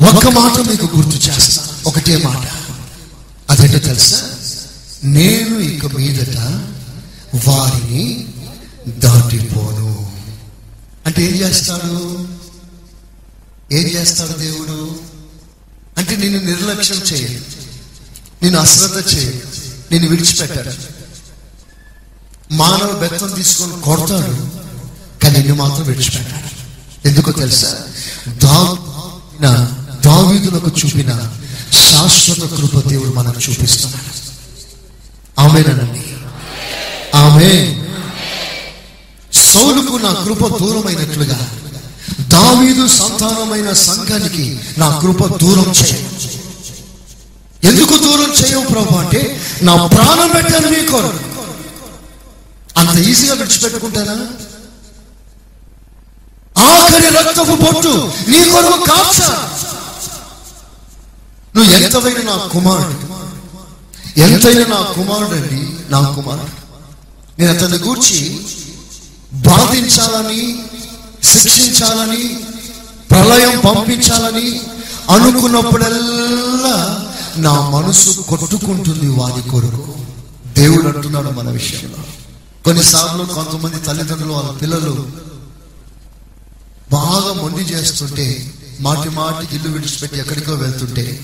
ఒక 0.09 0.27
మాట 0.27 0.69
మీకు 0.69 0.97
గుర్తు 0.97 1.29
చేస్తా. 1.29 1.67
ఒకటే 1.87 2.17
మాట. 2.17 2.47
అదేంటో 3.49 3.79
తెలుసా? 3.79 4.21
నేను 5.03 5.59
ఇక 5.59 5.85
మీదట 5.85 6.37
వారిని 7.49 8.27
దాటిపోను. 8.87 10.11
అంటే 11.05 11.23
ఏం 11.23 11.35
చేస్తాడు? 11.35 12.27
ఏం 13.71 13.87
చేస్తాడు 13.87 14.33
దేవుడు? 14.37 15.12
అంటే 15.97 16.15
నేను 16.15 16.39
నిర్లక్ష్యం 16.39 16.97
చేయను. 16.97 17.41
నేను 18.43 18.59
అశ్రద్ధ 18.59 19.15
చేయను. 19.15 19.39
నేను 19.91 20.07
విడిచిపెట్టాను. 20.07 21.03
మానవ 22.51 23.07
బెత్తం 23.07 23.31
తీసుకొని 23.31 23.81
కొడతాడు 23.81 24.63
కానీ 25.23 25.37
నిన్ను 25.37 25.55
మాత్రం 25.55 25.87
విడిచిపెట్టాడు. 25.87 26.53
ఎందుకో 27.07 27.31
తెలుసా? 27.31 27.77
దా 28.27 28.77
దావీదులకు 30.05 30.71
చూపిన 30.85 31.33
శాశ్వత 31.71 32.37
కృప 32.37 32.87
దేవుడు 32.87 33.09
మనకు 33.09 33.39
చూపిస్తున్నాడు. 33.49 34.23
ఆమెనండి 35.41 36.03
ఆమె 37.17 37.79
సౌలుకు 39.33 39.97
నా 39.97 40.13
కృప 40.13 40.57
దూరమైనట్లుగా. 40.59 41.62
దావీదు 42.19 42.87
సంతానమైన 42.87 43.73
సంఘానికి 43.73 44.59
నా 44.77 44.99
కృప 44.99 45.35
దూరం 45.35 45.71
చేయ. 45.71 46.03
ఎందుకు 47.63 47.97
దూరం 47.97 48.33
చేయవు 48.33 48.65
ప్రభు 48.65 48.95
అంటే 48.95 49.41
నా 49.61 49.87
ప్రాణం 49.87 50.29
పెట్టాను 50.29 50.69
మీ 50.69 50.87
కొరకు 50.87 51.19
అంత 52.79 52.99
ఈజీగా 52.99 53.33
విడిచిపెట్టుకుంటానా? 53.33 54.27
ఆఖరి 56.63 57.09
రక్తపు 57.09 57.55
పొట్టు 57.65 58.11
నీ 58.27 58.49
కొరకు 58.51 58.83
కాచ? 58.85 59.21
నువ్వు 61.55 61.71
ఎంతవైన 61.71 62.21
నా 62.21 62.35
కుమారుడు. 62.37 63.13
ఎంతైనా 64.19 64.65
నా 64.67 64.81
కుమారుడు 64.81 65.35
అండి 65.35 65.91
నా 65.91 66.01
కుమారుడు. 66.01 66.63
నేను 67.39 67.53
అతన్ని 67.53 67.77
గూర్చి 67.77 68.45
బాధించాలని 69.33 70.63
శిక్షించాలని 71.23 72.39
ప్రళయం 73.11 73.59
పంపించాలని 73.59 74.61
అనుకున్నప్పుడల్లా 75.09 77.05
నా 77.37 77.69
మనసు 77.69 78.21
కొట్టుకుంటుంది 78.21 79.07
వారి 79.07 79.49
కొరకు. 79.49 79.95
దేవుడు 80.57 80.87
అంటున్నాడు 80.87 81.29
మన 81.29 81.49
విషయంలో. 81.49 81.97
కొన్నిసార్లు 82.65 83.23
కొంతమంది 83.25 83.79
తల్లిదండ్రులు 83.79 84.33
వాళ్ళ 84.33 84.51
పిల్లలు 84.51 85.07
బాగా 86.91 87.33
మొండి 87.33 87.61
చేస్తుంటే 87.61 88.53
మాటి 88.79 89.09
మాటి 89.09 89.55
ఇల్లు 89.55 89.69
విడిచిపెట్టి 89.69 90.19
ఎక్కడికో 90.19 90.53
వెళ్తుంటే 90.53 91.19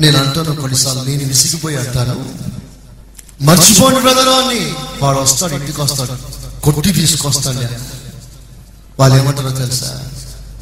నేను 0.00 0.18
అంటాను 0.18 0.56
కొన్నిసార్లు 0.56 1.02
నేను 1.02 1.24
విసిగిపోయి 1.24 1.76
అంటాను. 1.76 2.34
మర్చిపోండి 3.44 4.00
బ్రదర్ 4.00 4.28
అని 4.28 4.74
వాడు 5.02 5.18
వస్తాడు 5.18 5.54
ఇంటికి 5.54 5.80
వస్తాడు 5.80 6.16
కొట్టి 6.60 6.92
తీసుకొస్తాడు. 6.92 7.97
వాళ్ళు 9.00 9.16
ఏమంటారో 9.18 9.50
తెలుసా? 9.50 10.08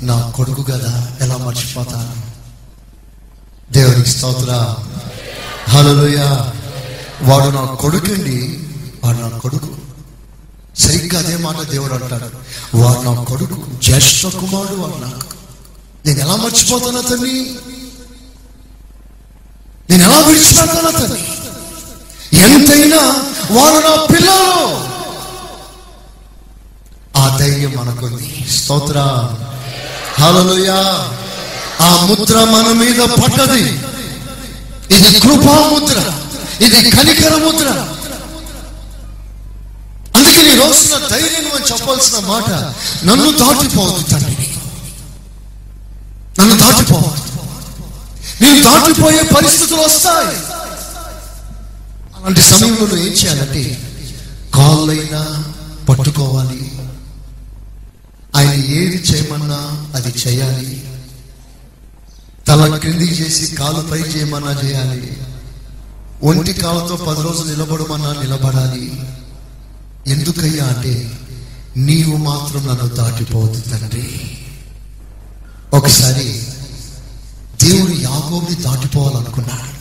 నా 0.02 0.30
కొడుకు 0.30 0.62
కదా 0.62 1.16
ఎలా 1.20 1.36
మర్చిపోతాను? 1.36 2.26
దేవునికి 3.72 4.08
స్తోత్ర 4.08 4.74
హలోయ 5.68 6.16
వాడు 7.22 7.50
నా 7.50 7.64
కొడుకండి 7.64 8.60
వాడు 9.04 9.18
నా 9.18 9.28
కొడుకు. 9.28 9.68
సరిగ్గా 10.78 11.18
అదే 11.20 11.36
మాట 11.36 11.60
దేవుడు 11.60 11.94
అంటాడు. 11.94 12.30
వాడు 12.76 13.00
నా 13.00 13.24
కొడుకు 13.24 13.66
జ్యేష్ఠ 13.82 14.26
కుమారుడు 14.26 14.80
వాడు 14.80 15.04
నాకు 15.04 15.20
నేను 16.06 16.18
ఎలా 16.20 16.36
మర్చిపోతాను 16.36 16.98
అతన్ని? 16.98 17.56
నేను 19.90 20.04
ఎలా 20.04 20.20
విడిచిపెడతాను 20.20 20.88
అతన్ని? 20.88 21.22
ఎంతైనా 22.38 22.96
వారు 23.50 23.88
నా 23.88 24.04
పిల్లలు. 24.04 24.95
ధైర్యం 27.28 27.74
మనకుంది 27.76 28.46
స్తోత్ర 28.52 28.98
హలలుయా 30.22 31.10
ఆ 31.80 32.04
ముద్ర 32.04 32.44
మన 32.44 32.72
మీద 32.72 32.98
పడ్డది. 32.98 33.80
ఇది 34.94 35.20
కృపా 35.20 35.68
ముద్ర. 35.68 36.12
ఇది 36.64 36.90
కనికర 36.90 37.34
ముద్ర. 37.36 37.68
అందుకే 40.16 40.42
నీ 40.42 40.54
రోజున 40.54 41.06
ధైర్యం 41.10 41.46
చెప్పాల్సిన 41.72 42.18
మాట 42.18 42.50
నన్ను 43.04 43.32
దాటిపోవద్దు 43.32 44.10
తండ్రి. 44.10 44.48
నన్ను 46.40 46.56
దాటిపోవద్దు. 46.56 47.26
నేను 48.44 48.62
దాటిపోయే 48.62 49.22
పరిస్థితులు 49.22 49.80
వస్తాయి. 49.80 50.38
అలాంటి 52.16 52.40
సమయంలో 52.40 52.96
ఏం 52.96 53.12
చేయాలంటే 53.12 53.82
కాళ్ళైనా 54.54 55.44
పట్టుకోవాలి. 55.88 56.72
ఆయన 58.36 58.52
ఏది 58.52 58.96
చేయమన్నా 58.96 59.90
అది 59.94 60.14
చేయాలి. 60.28 60.90
తల 62.48 62.76
క్రిందికి 62.76 63.14
చేసి 63.14 63.54
కాలు 63.54 63.88
పై 63.88 63.98
చేయమన్నా 63.98 64.60
చేయాలి. 64.64 65.16
ఒంటి 66.22 66.52
కాలుతో 66.52 66.96
పది 66.96 67.22
రోజులు 67.22 67.50
నిలబడమన్నా 67.50 68.12
నిలబడాలి. 68.12 68.92
ఎందుకయ్యా 70.06 70.64
అంటే 70.64 71.18
నీవు 71.76 72.16
మాత్రం 72.16 72.66
నన్ను 72.66 72.86
దాటిపోదు 72.88 73.60
తండ్రి. 73.60 74.20
ఒకసారి 75.72 76.46
దేవుడు 77.62 77.92
యాకోబుని 77.92 78.62
దాటిపోవాలనుకున్నాడు. 78.62 79.76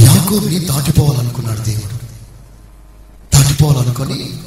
యాకోబుని 0.00 0.58
దాటిపోవాలనుకున్నాడు 0.58 1.60
దేవుడు. 1.60 1.94
దాటిపోవాలనుకొని 3.36 4.41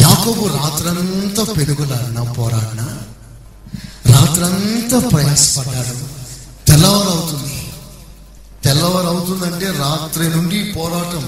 యాకోబు 0.00 0.46
రాత్రంతా 0.46 1.42
పెనుగులాడిన 1.52 2.20
పోరాడిన 2.32 2.82
రాత్రంతా 4.12 4.98
ప్రయాసపడ్డాడు. 5.08 5.94
తెల్లవారు 6.66 7.10
అవుతుంది 7.10 7.56
తెల్లవారు 8.64 9.06
అవుతుందంటే 9.06 9.66
రాత్రి 9.66 10.28
నుండి 10.28 10.58
పోరాటం. 10.72 11.24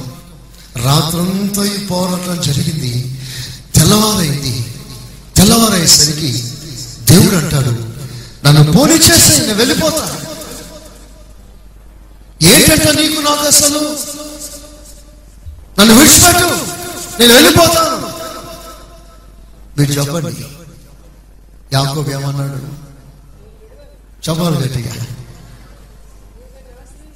రాత్రంతా 0.77 1.65
ఈ 1.65 1.87
పోరాటం 1.87 2.41
జరిగింది. 2.41 2.93
తెల్లవారైంది. 3.75 4.55
తెల్లవారయ్యేసరికి 5.37 6.31
దేవుడు 7.11 7.37
అంటాడు 7.37 7.73
నన్ను 8.45 8.73
పోనీ 8.73 8.93
చేస్తే 8.93 9.39
నేను 9.39 9.55
వెళ్ళిపోతా. 9.55 10.05
ఏంటంటే 12.43 12.93
నీకు 12.93 13.21
నాకు 13.21 13.47
అసలు? 13.47 13.81
నన్ను 15.79 15.95
విడిచిపెట్టు 15.99 16.49
నేను 17.21 17.35
వెళ్ళిపోతాను 17.35 17.92
మీరు 19.79 19.93
చెప్పండి. 19.93 20.45
యాకోబు 21.73 22.11
ఏమన్నాడు? 22.11 22.83
చెప్పాలి 24.31 24.57
గట్టిగా. 24.57 25.07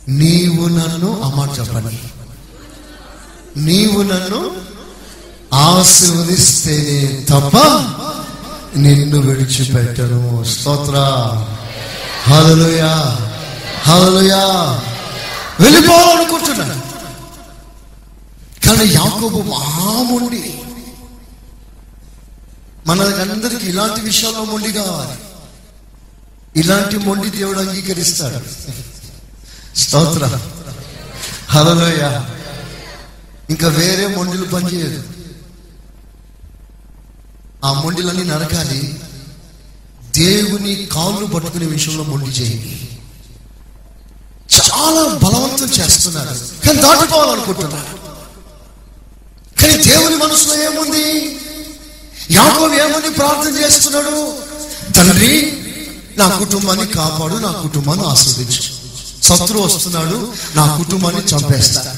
నీవు 0.09 0.69
నన్ను 0.69 1.21
అమ్మ 1.21 1.55
చెప్పండి. 1.59 1.99
నీవు 3.61 4.03
నన్ను 4.03 4.57
ఆశీర్వదిస్తేనే 5.55 7.25
తప్ప 7.25 7.57
నిన్ను 8.79 9.19
విడిచిపెట్టను. 9.19 10.45
స్తోత్ర. 10.45 10.95
హల్లెలూయా. 12.31 13.19
హల్లెలూయా. 13.83 14.43
వెళ్ళిపోవాలనుకుంటున్నాను 15.61 16.87
కానీ 18.67 18.93
యాకోబు 18.93 19.39
మామూడి 19.39 20.61
మనకందరికి 22.87 23.67
ఇలాంటి 23.67 24.01
విషయాల్లో 24.01 24.45
మొండి 24.45 24.73
కావాలి. 24.73 25.19
ఇలాంటి 26.61 26.97
మొండి 26.99 27.31
దేవుడు 27.31 27.59
అంగీకరిస్తాడు. 27.59 28.41
స్తోత్ర. 29.79 30.39
హలోయ 31.49 32.23
ఇంకా 33.51 33.69
వేరే 33.69 34.07
మొండిలు 34.07 34.45
పనిచేయదు 34.45 35.05
ఆ 37.65 37.73
మొండిలన్నీ 37.73 38.25
నరకాలి. 38.25 39.01
దేవుని 40.17 40.89
కాళ్ళు 40.93 41.27
పట్టుకునే 41.27 41.67
విషయంలో 41.67 42.05
మొండి 42.05 42.31
చేయండి. 42.31 42.89
చాలా 44.55 45.03
బలవంతం 45.03 45.65
చేస్తున్నారు. 45.65 46.67
కానీ 46.67 46.83
దాటుకోవాలనుకుంటున్నారు 46.83 47.99
కానీ 49.61 49.85
దేవుని 49.85 50.17
మనసులో 50.17 50.65
ఏముంది? 50.65 51.39
యాకోబు 52.31 52.75
ఏమని 52.75 53.11
ప్రార్థన 53.15 53.59
చేస్తున్నాడు? 53.59 54.35
తండ్రి 54.93 55.57
నా 56.19 56.29
కుటుంబాన్ని 56.29 56.87
కాపాడు 56.87 57.35
నా 57.35 57.53
కుటుంబాన్ని 57.53 58.07
ఆస్వాదించు. 58.07 58.77
శత్రువు 59.23 59.65
వస్తున్నాడు 59.65 60.33
నా 60.55 60.77
కుటుంబాన్ని 60.77 61.23
చంపేస్తా. 61.23 61.97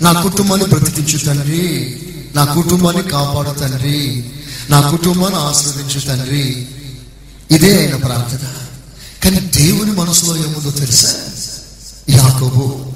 నా 0.00 0.12
కుటుంబాన్ని 0.12 0.66
బ్రతికించు 0.66 1.24
తండ్రి. 1.24 2.00
నా 2.34 2.44
కుటుంబాన్ని 2.44 3.02
కాపాడు 3.02 3.50
తండ్రి. 3.50 4.30
నా 4.70 4.90
కుటుంబాన్ని 4.90 5.38
ఆస్వాదించు 5.38 6.06
తండ్రి. 6.06 6.68
ఇదే 7.50 7.80
ఆయన 7.80 7.96
ప్రార్థన. 7.96 8.52
కానీ 9.24 9.40
దేవుని 9.40 9.92
మనసులో 9.92 10.36
ఏముందో 10.36 10.70
తెలుసా? 10.70 11.14
యాకోబు 12.10 12.86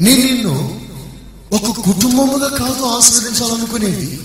నేను 0.00 0.24
నిన్ను 0.24 0.80
ఒక 1.52 1.80
కుటుంబముగా 1.80 2.48
కాదు 2.48 2.82
ఆస్వాదించాలనుకునేది. 2.82 4.20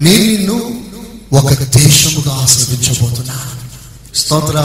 నేను 0.00 0.24
నిన్ను 0.24 0.84
ఒక 1.32 1.52
దేశముగా 1.52 2.42
ఆస్వాదించబోతున్నా 2.42 3.52
స్తోత్ర. 4.14 4.58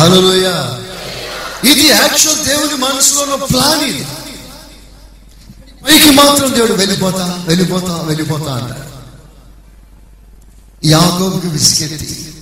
హలోయ 0.00 0.46
ఇది 1.70 1.86
యాక్చువల్ 1.86 2.44
దేవుని 2.44 2.74
మనసులో 2.74 3.22
ఉన్న 3.22 3.44
ప్లాన్ 3.44 3.82
ఇది. 3.82 4.04
పైకి 5.84 6.10
మాత్రం 6.10 6.54
దేవుడు 6.54 6.72
వెళ్ళిపోతా 6.72 7.44
వెళ్ళిపోతా 7.46 8.02
వెళ్ళిపోతా 8.02 8.52
అంటాడు 8.52 8.90
యాగోబుకి 10.86 11.46
విసిగెత్తి 11.46 12.34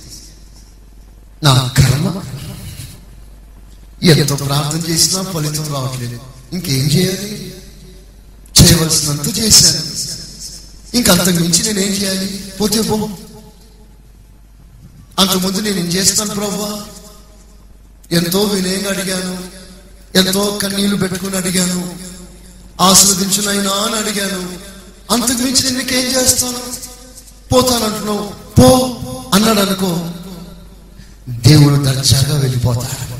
నా 1.43 1.71
కర్మ? 1.77 2.21
ఎంతో 4.03 4.35
ప్రార్థన 4.35 4.91
చేసినా 4.91 5.21
ఫలితం 5.21 5.73
రావట్లేదు. 5.73 6.19
ఇంకేం 6.53 6.85
చేయాలి? 6.85 7.53
చేయవలసినంత 8.61 9.37
చేశాను. 9.37 9.98
ఇంకంతకు 10.93 11.29
మించి 11.29 11.73
నేనేం 11.73 11.91
చేయాలి? 11.91 12.53
పోతే 12.61 12.81
పో. 12.81 13.09
అంతకుముందు 15.19 15.57
నేను 15.57 15.79
ఏం 15.79 15.85
చేస్తాను 15.85 16.33
ప్రభా 16.33 16.85
ఎంతో 18.11 18.41
వినయంగా 18.41 18.89
అడిగాను. 18.89 19.43
ఎంతో 20.17 20.59
కన్నీళ్ళు 20.61 20.95
పెట్టుకుని 20.95 21.37
అడిగాను. 21.37 21.97
ఆస్వాదించునైనా 22.81 23.71
అని 23.71 23.95
అడిగాను. 23.95 24.57
అంతకు 25.13 25.37
మించి 25.37 25.71
నేను 25.71 25.91
చేస్తాను? 25.93 26.59
పోతానంటున్నావు. 27.53 28.27
పో 28.61 28.97
అన్నాడు 29.33 29.59
అనుకో. 29.59 30.09
దేవుడు 31.29 31.75
దర్జాగా 31.75 32.39
వెళ్ళిపోతాడు. 32.39 33.19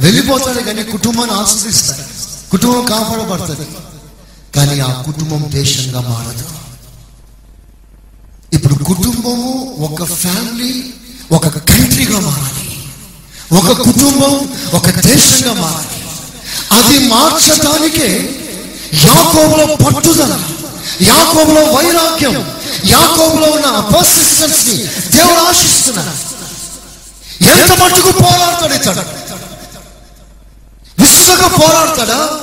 వెళ్ళిపోతాడు 0.00 0.60
కానీ 0.60 0.82
కుటుంబాన్ని 0.82 1.34
ఆస్వాదిస్తాడు. 1.34 2.02
కుటుంబం 2.50 2.86
కాపాడబడుతుంది. 2.86 3.68
కానీ 4.54 4.80
ఆ 4.80 5.02
కుటుంబం 5.02 5.44
దేశంగా 5.48 6.00
మారదు. 6.00 6.44
ఇప్పుడు 8.52 8.84
కుటుంబము 8.84 9.76
ఒక 9.80 10.04
ఫ్యామిలీ 10.04 10.84
ఒక 11.32 11.48
కంట్రీగా 11.48 12.20
మారాలి. 12.20 12.78
ఒక 13.58 13.76
కుటుంబం 13.76 14.48
ఒక 14.74 14.90
దేశంగా 14.90 15.52
మారాలి. 15.52 16.04
అది 16.72 17.08
మార్చడానికే 17.08 18.40
యాకోబులో 19.04 19.76
పట్టుదల 19.76 20.42
యాకోబులో 21.02 21.62
వైరాగ్యం 21.62 22.54
యాకోబులో 22.86 23.46
ఉన్న 23.46 23.80
పర్సిస్టెన్స్ని 23.96 24.76
దేవుడు 25.10 25.40
ఆశిస్తున్నాడు. 25.40 26.34
ఎంత 27.44 27.82
మట్టుకు 27.82 28.12
పోరాడతాడు 28.12 28.74
ఇతడు? 28.74 29.00
విసుగగా 31.02 31.48
పోరాడతాడా? 31.48 32.40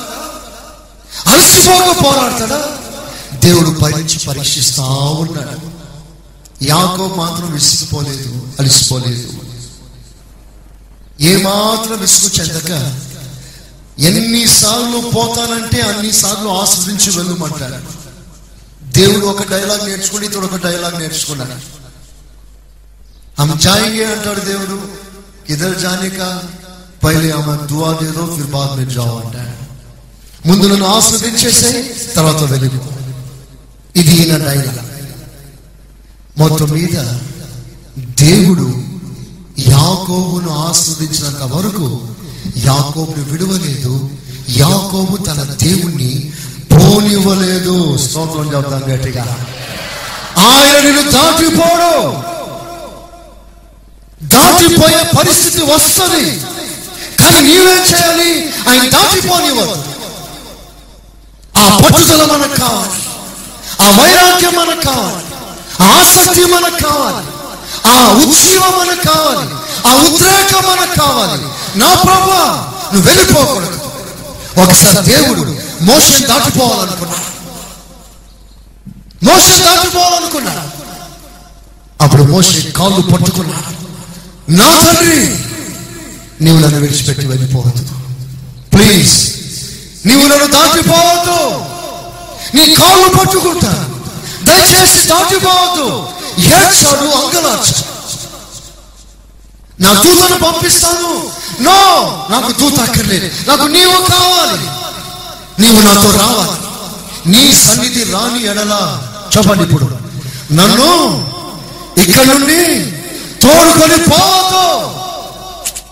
అలసిపోగా 1.28 1.93
పోరాడతాడా? 1.93 2.78
దేవుడు 3.38 3.69
పరీక్ష 3.69 4.28
పరీక్షిస్తా 4.28 4.84
ఉన్నాడు. 4.84 5.72
యాకో 6.63 7.07
మాత్రం 7.15 7.53
విసిగిపోలేదు 7.53 8.47
అలసిపోలేదు. 8.59 9.34
ఏమాత్రం 11.22 12.01
విసుగు 12.01 12.30
చెందక 12.30 12.99
ఎన్నిసార్లు 13.99 15.09
పోతానంటే 15.09 15.82
అన్నిసార్లు 15.82 16.49
ఆస్వాదించి 16.49 17.17
వెళ్ళమంటాడు. 17.17 18.11
దేవుడు 18.84 19.26
ఒక 19.26 19.51
డైలాగ్ 19.51 19.89
నేర్చుకుని 19.89 20.26
ఇతడు 20.26 20.39
ఒక 20.39 20.55
డైలాగ్ 20.55 20.99
నేర్చుకున్నాడు. 20.99 21.82
हम 23.41 23.49
जाएंगे 23.49 24.05
అంటాడు 24.05 24.39
దేవుడు. 24.39 24.88
ఇద్దరు 25.49 25.74
జానిక? 25.74 26.43
పైలే 27.03 27.32
ఆమె 27.32 27.67
దువా 27.67 27.97
దే 28.01 28.07
దో 28.07 28.36
ఫిర్ 28.36 28.47
బాద్ 28.47 28.72
అంటాడు. 28.72 29.61
ముందు 30.46 30.68
నన్ను 30.68 30.86
ఆస్వాదించేసే 30.86 31.96
తర్వాత 32.16 32.44
వెళ్ళిపో 32.44 32.89
ఇది 33.96 34.12
ఈయన 34.16 34.38
డైలాగ్. 34.38 34.80
మొత్తం 36.38 36.70
మీద 36.70 36.98
దేవుడు 38.02 38.84
యాకోబును 39.72 40.68
ఆస్వాదించినంత 40.68 41.44
వరకు 41.44 42.08
యాకోబును 42.58 43.24
విడవలేదు. 43.24 44.10
యాకోబు 44.50 45.18
తన 45.18 45.56
దేవుణ్ణి 45.62 46.32
పోనివ్వలేదు. 46.72 47.98
స్తోత్రం 47.98 48.56
చెప్తాం 48.56 48.94
గట్టిగా. 48.94 49.46
ఆయన 50.38 50.84
నిన్ను 50.84 51.12
దాటిపోడు. 51.12 52.14
దాటిపోయే 54.26 55.04
పరిస్థితి 55.20 55.64
వస్తుంది. 55.64 56.42
కానీ 57.20 57.39
నీవేం 57.39 57.78
చేయాలి? 57.78 58.50
ఆయన 58.70 58.89
దాటిపోనివ్వదు 58.89 59.91
ఆ 61.62 61.78
పట్టుదల 61.78 62.26
మనకు 62.34 62.59
కావాలి 62.59 63.01
ఆ 63.82 64.01
వైరాగ్యం 64.01 64.53
మనకు 64.55 64.82
కావాలి 64.82 65.26
ఆ 65.84 65.99
ఆసక్తి 65.99 66.45
మనకు 66.45 66.84
కావాలి 66.84 67.28
ఆ 67.86 68.12
ఉజ్జీవం 68.12 68.74
మనకు 68.80 69.14
కావాలి 69.14 69.55
ఆ 69.88 70.07
ఉద్రేకం 70.07 70.64
మనకు 70.70 70.99
కావాలి 70.99 71.43
నా 71.80 71.95
ప్రభా 71.95 72.41
నువ్వు 72.93 73.07
వెళ్ళిపోకూడదు. 73.09 73.78
ఒకసారి 74.62 75.05
దేవుడు 75.05 75.41
మోషన్ 75.82 76.24
దాటిపోవాలనుకున్నాడు. 76.24 77.28
మోషన్ 79.26 79.64
దాటిపోవాలనుకున్నాడు. 79.64 80.68
అప్పుడు 82.01 82.24
మోషన్ 82.24 82.72
కాళ్ళు 82.72 83.01
పట్టుకున్నాడు. 83.01 83.72
నా 84.49 84.82
తండ్రి 84.82 85.38
నీవు 86.41 86.59
నన్ను 86.59 86.80
విడిచిపెట్టి 86.80 87.26
వెళ్ళిపోవద్దు. 87.26 87.84
ప్లీజ్ 88.74 89.41
నీవు 90.06 90.22
నన్ను 90.22 90.47
దాటిపోవద్దు 90.47 91.66
నీ 92.58 92.76
కాళ్ళు 92.76 93.18
పట్టుకుంటా. 93.18 93.89
దయచేసి 94.43 95.08
దాటిపోవద్దు 95.08 96.10
ఏడ్చాడు 96.39 97.06
అంగలార్చాడు 97.06 97.91
నా 99.82 99.93
దూతను 99.93 100.39
పంపిస్తాను. 100.39 101.32
నో 101.62 101.78
నాకు 102.30 102.52
దూత 102.52 102.80
అక్కర్లేదు. 102.80 103.49
నాకు 103.49 103.64
నీవు 103.64 104.06
కావాలి. 104.06 104.66
నీవు 105.62 105.82
నాతో 105.82 106.10
రావాలి. 106.10 106.72
నీ 107.30 107.56
సన్నిధి 107.56 108.04
రాని 108.04 108.45
ఎడలా 108.45 109.08
చెప్పండి 109.38 109.64
ఇప్పుడు. 109.64 109.86
నన్ను 110.54 110.89
ఇక్కడ 111.97 112.20
నుండి 112.20 112.91
తోడుకొని 113.41 114.10
పోవద్దు. 114.10 114.91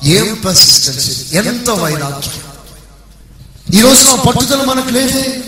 ఏం 0.08 0.42
పర్సిస్టెన్సీ 0.46 1.38
ఎంత 1.38 1.70
వైరాగ్యం? 1.70 2.49
ఈ 3.74 3.82
రోజు 3.82 4.10
ఆ 4.10 4.16
పట్టుదల 4.16 4.64
మనకు 4.64 4.90
లేదే. 4.90 5.44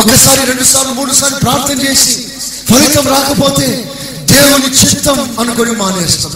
ఒకసారి 0.00 0.46
రెండు 0.46 0.62
సార్లు 0.62 0.92
మూడు 0.92 1.12
సార్లు 1.12 1.38
ప్రార్థన 1.38 1.80
చేసి 1.80 2.26
ఫలితం 2.70 3.06
రాకపోతే 3.08 3.92
దేవుని 4.24 4.66
చిత్తం 4.66 5.36
అనుకుని 5.40 5.72
మానేస్తాం. 5.72 6.32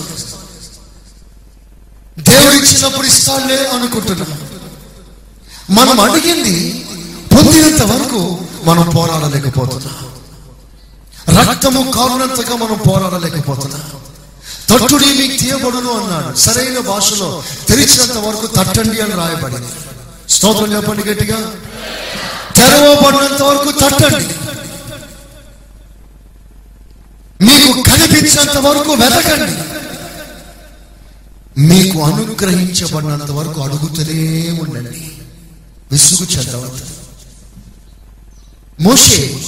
దేవుడు 2.18 2.54
ఇచ్చినప్పుడు 2.54 3.06
ఇస్తాడులే 3.06 3.66
అనుకుంటున్నాం. 3.66 4.38
మనం 5.70 6.00
అడిగింది 6.00 6.86
పొందినంత 7.34 7.82
వరకు 7.82 8.38
మనం 8.64 8.90
పోరాడలేకపోతున్నాం. 8.90 10.14
రక్తము 11.48 11.90
కారునంతగా 11.90 12.56
మనం 12.56 12.78
పోరాడలేకపోతున్నాం. 12.88 13.90
తట్టుడి 14.68 15.06
మీకు 15.06 15.36
తీయబడును 15.40 15.92
అన్నాడు. 15.92 16.36
సరైన 16.36 16.78
భాషలో 16.78 17.42
తెరిచినంత 17.68 18.16
వరకు 18.16 18.46
తట్టండి 18.46 19.00
అని 19.00 19.12
రాయబడింది. 19.12 19.72
స్తోత్రం 20.28 20.76
చెప్పండి 20.76 21.08
గట్టిగా. 21.08 21.54
తెరవబడినంత 22.56 23.42
వరకు 23.42 23.72
తట్టండి. 23.72 24.24
మీకు 27.44 27.82
కనిపించినంత 27.82 28.56
వరకు 28.56 28.92
వెతకండి. 28.92 29.74
మీకు 31.60 32.02
అనుగ్రహించబడినంత 32.02 33.30
వరకు 33.30 33.60
అడుగుతూనే 33.60 34.50
ఉండండి. 34.62 35.12
విసుగు 35.92 36.28
చెందవద్దు. 36.28 36.84
మోషే 38.80 39.44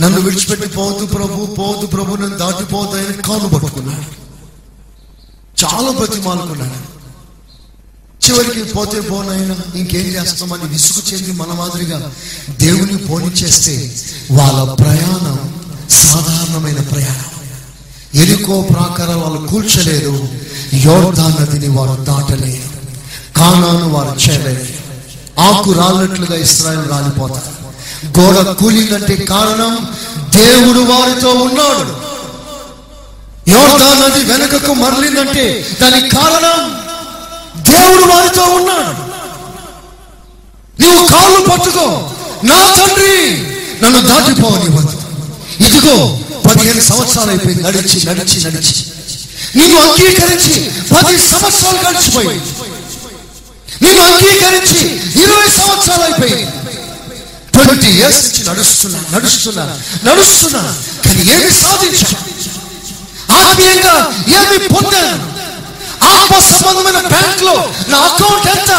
నన్ను 0.00 0.20
విడిచిపెట్టి 0.20 0.68
పోదు 0.68 1.06
ప్రభు 1.06 1.46
పోదు 1.46 1.86
ప్రభు 1.86 2.16
నన్ను 2.16 2.36
దాటిపోతాయని 2.36 3.08
అని 3.08 3.22
కాలు 3.22 3.48
పట్టుకున్నాడు. 3.48 4.24
చాలా 5.64 5.90
బ్రతిమాలుకున్నాడు. 5.90 6.93
చివరికి 8.24 8.62
పోతే 8.62 9.00
పోనైనా 9.00 9.54
ఇంకేం 9.74 10.06
చేస్తామని 10.06 10.64
విసుగు 10.64 11.12
చెంది 11.12 11.32
మన 11.32 11.46
మాదిరిగా 11.46 12.12
దేవుని 12.50 12.96
పోనిచ్చేస్తే 12.96 13.94
వాళ్ళ 14.30 14.74
ప్రయాణం 14.74 15.38
సాధారణమైన 15.90 16.80
ప్రయాణం. 16.80 17.30
ఎరుకో 18.14 18.62
ప్రాకారం 18.62 19.20
వాళ్ళు 19.20 19.48
కూల్చలేరు 19.48 20.28
యోర్ధా 20.74 21.28
నదిని 21.28 21.68
వారు 21.68 22.04
దాటలేరు 22.04 22.68
కానాను 23.36 23.88
వారు 23.88 24.30
చేయలేరు 24.30 24.66
ఆకు 25.40 25.72
రాలినట్లుగా 25.72 26.36
ఇస్రాయల్ 26.36 26.88
రాలిపోతారు. 26.90 27.52
గోడ 28.20 28.50
కూలిందంటే 28.50 29.16
కారణం 29.16 29.88
దేవుడు 30.30 30.80
వారితో 30.80 31.30
ఉన్నాడు. 31.30 32.04
యోర్ధా 33.50 33.94
నది 33.94 34.24
వెనుకకు 34.24 34.72
మరలిందంటే 34.74 35.66
దానికి 35.82 36.16
కారణం 36.16 36.83
దేవుడు 37.68 38.04
వారితో 38.12 38.42
ఉన్నాడు 38.42 39.02
నీవు 40.82 41.06
కాళ్ళు 41.08 41.40
పట్టుకో. 41.50 41.86
నా 42.44 42.56
తండ్రి 42.76 43.16
నన్ను 43.82 44.00
దాటిపోవని 44.00 44.68
ఇదిగో 45.66 46.18
పదిహేను 46.46 46.80
సంవత్సరాలు 46.80 47.30
అయిపోయింది. 47.30 47.62
నడిచి 47.62 48.06
నడిచి 48.06 48.44
నడిచి. 48.44 48.74
నీవు 49.56 49.76
అంగీకరించి 49.84 50.54
పది 50.94 51.18
సంవత్సరాలు 51.30 51.78
గడిచిపోయి. 51.88 52.40
నీవు 53.82 54.00
అంగీకరించి 54.08 54.80
ఇరవై 55.22 55.48
సంవత్సరాలు 55.58 56.02
అయిపోయింది 56.02 56.46
ట్వంటీ 57.52 57.86
ఇయర్స్ 57.86 58.22
నుంచి 58.24 58.48
నడుస్తున్నా 58.48 59.00
నడుస్తున్నా 59.12 59.64
నడుస్తున్నా. 60.04 60.62
కానీ 61.04 61.20
ఏమి 61.34 61.50
సాధించా 61.62 62.10
ఆత్మీయంగా 63.36 63.96
ఏమి 64.38 64.58
పొందాను? 64.68 65.33
ఆత్మ 66.04 66.40
సంబంధమైన 66.40 67.08
బ్యాంక్లో 67.08 67.72
నా 67.88 67.98
అకౌంట్ 67.98 68.48
ఎంత? 68.48 68.72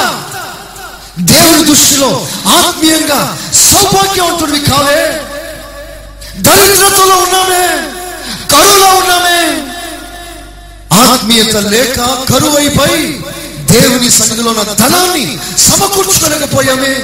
దేవుని 1.20 1.64
దృష్టిలో 1.64 2.28
ఆత్మీయంగా 2.48 3.38
సౌభాగ్యవంతుడివి 3.54 4.60
కావే. 4.60 5.22
దరిద్రతలో 6.38 7.16
ఉన్నామే 7.16 7.66
కరువులో 8.52 8.90
ఉన్నామే. 8.96 9.40
ఆత్మీయత 11.02 11.56
లేక 11.56 12.00
కరువైపోయి 12.34 13.24
దేవుని 13.72 14.10
సన్నిధిలో 14.10 14.50
ఉన్న 14.52 14.74
ధనాన్ని 14.74 15.38
సమకూర్చుకోలేకపోయామే. 15.58 16.96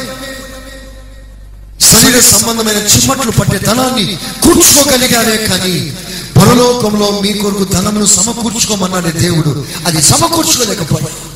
శరీర 1.82 2.20
సంబంధమైన 2.20 2.78
చిమ్మట్లు 2.78 3.32
పట్టే 3.32 3.58
ధనాన్ని 3.58 4.18
కూర్చుకోగలిగానే 4.44 5.38
కానీ 5.38 5.94
పరలోకంలో 6.42 7.22
మీ 7.22 7.34
కొరకు 7.34 7.64
ధనమును 7.64 8.06
సమకూర్చుకోమన్నాడు 8.06 9.10
దేవుడు. 9.10 9.66
అది 9.86 10.02
సమకూర్చుకోలేకపోయాడు. 10.02 11.32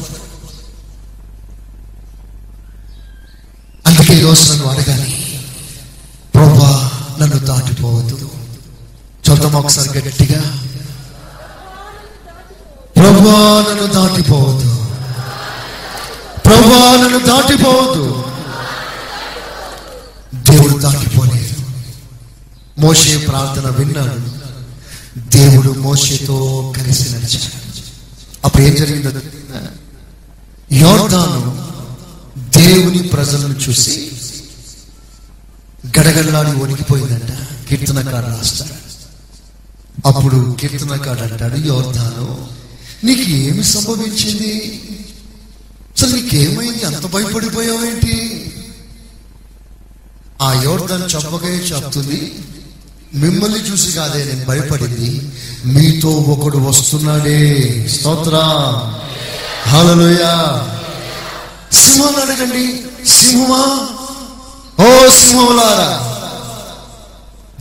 అందుకే 3.87 4.13
ఈరోజు 4.13 4.53
నన్ను 4.53 4.65
అడగాలి 4.65 5.39
ప్రభా 6.33 6.91
నన్ను 7.21 7.37
దాటిపోవద్దు. 7.37 8.29
చూద్దాం 9.29 9.53
ఒకసారి 9.53 9.99
గట్టిగా. 9.99 10.41
ప్రభా 12.95 13.65
నన్ను 13.69 13.85
దాటిపోవద్దు. 13.85 14.75
ప్రభా 16.45 17.01
నన్ను 17.03 17.19
దాటిపోవద్దు. 17.19 18.23
దేవుడు 20.51 20.77
దాటిపోలేదు. 20.77 21.55
మోసే 22.77 23.17
ప్రార్థన 23.17 23.69
విన్నాడు. 23.69 24.34
దేవుడు 25.17 25.71
మోసతో 25.71 26.73
కలిసి 26.77 27.15
నడిచాడు. 27.15 27.65
అప్పుడు 28.45 28.63
ఏం 28.63 28.75
జరిగిందో 28.75 29.11
యోర్ధాను 30.71 31.65
దేవుని 32.49 33.03
ప్రజలను 33.03 33.53
చూసి 33.53 34.11
గడగడలాడి 35.99 36.59
వణికిపోయిందంట. 36.59 37.31
కీర్తనకాడు 37.69 38.25
రాస్తాడు. 38.25 38.85
అప్పుడు 40.07 40.55
కీర్తనకాడు 40.59 41.21
అంటాడు 41.21 41.57
యోర్ధాను 41.57 42.47
నీకు 43.03 43.21
ఏమి 43.21 43.63
సంభవించింది? 43.63 44.81
అసలు 45.97 46.15
నీకేమైంది? 46.15 46.83
అంత 46.83 47.05
భయపడిపోయావేంటి? 47.05 48.45
ఆ 50.41 50.61
యోర్ధాను 50.63 51.05
చెప్పగా 51.05 51.47
చెప్తుంది 51.47 52.35
మిమ్మల్ని 53.15 53.59
చూసి 53.59 53.91
కాదే 53.91 54.23
నేను 54.23 54.45
భయపడింది. 54.45 55.31
మీతో 55.65 56.09
ఒకడు 56.09 56.57
వస్తున్నాడే. 56.57 57.87
స్తోత్ర. 57.95 58.35
హల్లెలూయా. 59.69 60.67
సింహాన్ని 61.73 62.21
అడగండి. 62.21 62.83
సింహమా? 63.07 63.87
ఓ 64.79 65.07
సింహములారా. 65.09 66.11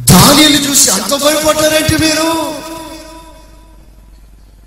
దానిని 0.00 0.70
చూసి 0.70 0.90
అంత 0.90 1.14
భయపడ్డారేంటి 1.14 2.04
మీరు? 2.04 2.54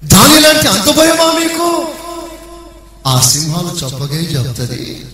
దానిలాంటి 0.04 0.68
అంత 0.68 0.98
భయమా 0.98 1.40
మీకు? 1.40 1.88
ఆ 3.08 3.20
సింహాలు 3.20 3.84
చెప్పగే 3.84 4.18
చెప్తుంది 4.18 5.06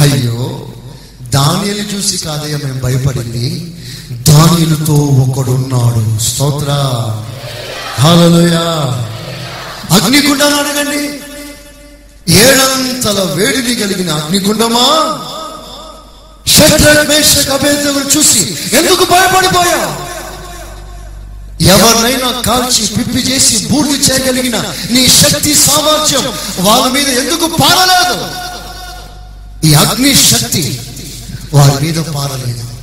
అయ్యో 0.00 0.68
దానిని 1.22 1.94
చూసి 1.94 2.16
కాదయ్య 2.24 2.56
మేము 2.56 2.80
భయపడింది. 2.80 3.74
దానితో 4.10 4.94
ఒకడున్నాడు. 4.94 6.18
స్తోత్ర. 6.22 6.70
హల్లెలూయా. 8.02 8.60
అగ్నిగుండాన్ని 9.90 10.60
అడగండి. 10.60 11.20
ఏడంతల 12.32 13.22
వేడిని 13.34 13.74
కలిగిన 13.74 14.12
అగ్నిగుండమా 14.12 15.18
షడ్రక్ 16.46 18.16
చూసి 18.16 18.58
ఎందుకు 18.72 19.04
భయపడిపోయా? 19.04 19.96
ఎవరినైనా 21.60 22.40
కాల్చి 22.40 22.86
పిప్పి 22.86 23.18
చేసి 23.18 23.66
బూడిద 23.66 24.10
చేయగలిగిన 24.10 24.58
నీ 24.90 25.08
శక్తి 25.08 25.54
సామర్థ్యం 25.54 26.32
వాళ్ళ 26.60 26.92
మీద 26.92 27.08
ఎందుకు 27.08 27.46
పారలేదు? 27.46 28.26
ఈ 29.66 29.74
అగ్ని 29.74 30.14
శక్తి 30.14 30.80
వారి 31.54 31.86
మీద 31.86 32.02
పారలేదు. 32.02 32.73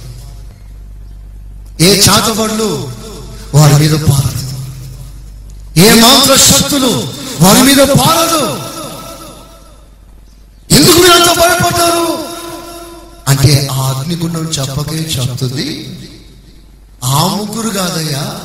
ఏ 1.81 2.01
చాతబడులు 2.09 2.91
వారి 3.53 3.75
మీద 3.75 3.91
పారదు. 3.91 4.41
ఏ 5.79 6.01
మాంత్ర 6.01 6.35
శక్తులు 6.35 7.07
వారి 7.41 7.61
మీద 7.63 7.87
పారదు. 7.87 8.59
ఎందుకు 10.75 10.97
మీరు 10.97 11.13
అంత 11.13 11.39
భయపడ్డారు? 11.39 12.25
అంటే 13.27 13.67
ఆ 13.71 13.89
అగ్నిగుండం 13.89 14.41
చెప్పకే 14.41 14.95
చెప్తుంది. 14.95 15.99
ఆ 17.03 17.27
ముగ్గురు 17.27 17.69
కాదయ్యా 17.69 18.39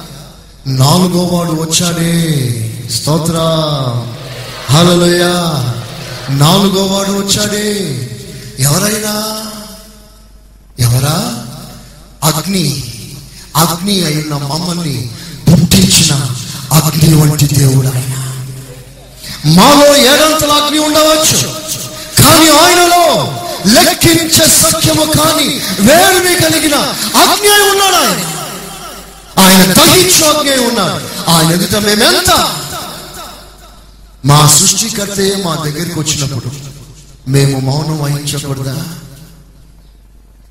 నాలుగో 0.66 1.24
వాడు 1.24 1.50
వచ్చాడే. 1.50 2.42
స్తోత్ర. 2.90 3.36
హలలోయ 4.72 5.24
నాలుగో 6.30 6.86
వాడు 6.86 7.12
వచ్చాడే. 7.12 7.72
ఎవరైనా? 8.58 9.42
ఎవరా? 10.78 11.44
అగ్ని. 12.24 12.92
అగ్ని 13.56 14.04
అయిన 14.04 14.34
మమ్మల్ని 14.44 14.96
పుట్టించిన 15.50 16.12
అగ్ని 16.72 17.14
వంటి 17.14 17.46
దేవుడు 17.54 17.88
ఆయన 17.88 18.14
మాలో 19.56 19.96
ఏడంతల 20.04 20.52
అగ్ని 20.52 20.78
ఉండవచ్చు 20.78 21.40
కానీ 22.18 22.48
ఆయనలో 22.56 23.04
లెక్కించే 23.66 24.46
సత్యము 24.56 25.12
కానీ 25.12 25.48
వేరుని 25.80 26.34
కలిగిన 26.42 26.76
అగ్ని 27.22 27.50
ఉన్నాడు 27.70 27.96
ఆయన. 27.96 28.22
ఆయన 29.38 29.72
దహించు 29.72 30.24
అగ్ని 30.24 30.66
ఉన్నాడు. 30.66 31.00
ఆయన 31.30 31.50
ఎదుట 31.52 31.76
మేమెంత? 31.84 32.30
మా 34.24 34.46
సృష్టికర్తయే 34.48 35.36
మా 35.44 35.54
దగ్గరికి 35.64 35.98
వచ్చినప్పుడు 35.98 36.50
మేము 37.28 37.60
మౌనం 37.60 37.98
వహించకూడదా? 37.98 38.76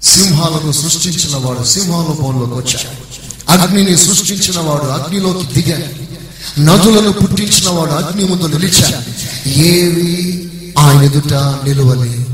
సింహాలను 0.05 0.71
సృష్టించిన 0.71 1.45
వాడు 1.45 1.63
సింహానుభవంలోకి 1.63 2.53
వచ్చాడు. 2.53 3.15
అగ్నిని 3.51 3.97
సృష్టించిన 3.97 4.59
వాడు 4.59 4.81
అగ్నిలోకి 4.81 5.61
దిగాడు. 5.61 6.05
నదులను 6.61 7.11
పుట్టించిన 7.11 7.69
వాడు 7.69 7.91
అగ్ని 7.91 8.23
ముందు 8.23 8.47
నిలిచాడు. 8.47 9.49
ఏవి 9.49 10.49
ఆయన 10.77 11.01
ఎదుట 11.01 11.33
నిలువలే. 11.33 12.25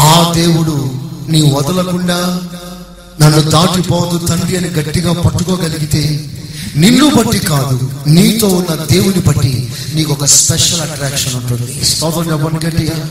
ఆ 0.00 0.32
దేవుడు 0.36 0.90
నీ 1.28 1.42
వదలకుండా 1.42 2.40
నన్ను 3.20 3.40
దాటిపోదు 3.40 4.26
తండ్రి 4.26 4.56
అని 4.56 4.68
గట్టిగా 4.68 5.12
పట్టుకోగలిగితే 5.12 6.30
నిన్ను 6.76 7.10
బట్టి 7.14 7.38
కాదు 7.38 7.90
నీతో 8.06 8.48
ఉన్న 8.48 8.84
దేవుని 8.90 9.20
బట్టి 9.20 9.72
నీకు 9.94 10.12
ఒక 10.12 10.24
స్పెషల్ 10.24 10.80
అట్రాక్షన్ 10.80 11.34
ఉంటుంది. 11.34 11.84
స్తోత్రం 11.84 12.30
చెప్పండి 12.32 12.66
గట్టిగా. 12.66 13.10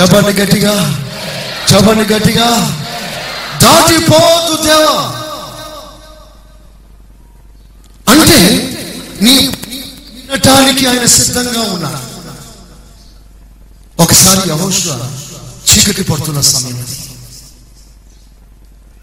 చెప్పండి 0.00 0.40
గట్టిగా. 0.40 1.00
చెప్పండి 1.74 2.14
గట్టిగా. 2.14 2.80
దాటిపోదు 3.66 4.62
దేవా. 4.62 4.98
అంటే 8.08 8.38
నీ 9.22 9.46
వినటానికి 9.48 10.86
ఆయన 10.86 11.06
సిద్ధంగా 11.06 11.60
ఉన్నాడు. 11.60 12.02
ఒకసారి 14.02 14.48
యహోషువ 14.48 15.10
చీకటి 15.68 16.02
పడుతున్న 16.02 16.40
సమయం 16.40 16.86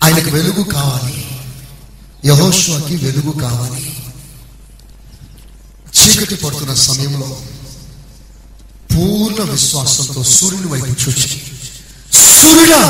ఆయనకు 0.04 0.30
వెలుగు 0.30 0.64
కావాలి. 0.64 1.26
యహోషువకి 2.26 2.96
వెలుగు 2.96 3.40
కావాలి. 3.40 3.96
చీకటి 5.98 6.36
పడుతున్న 6.36 6.74
సమయంలో 6.74 7.38
పూర్ణ 8.92 9.52
విశ్వాసంతో 9.52 10.24
సూర్యుని 10.24 10.68
వైపు 10.68 10.86
చూచి 10.86 11.42
సూర్యుడా 12.14 12.82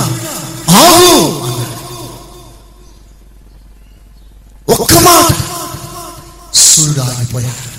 ఆగు! 0.70 1.53
ఒక్క 4.70 4.94
మాట. 4.94 5.34
సూర్యుడు 6.56 7.00
ఆగిపోయాడు 7.00 7.74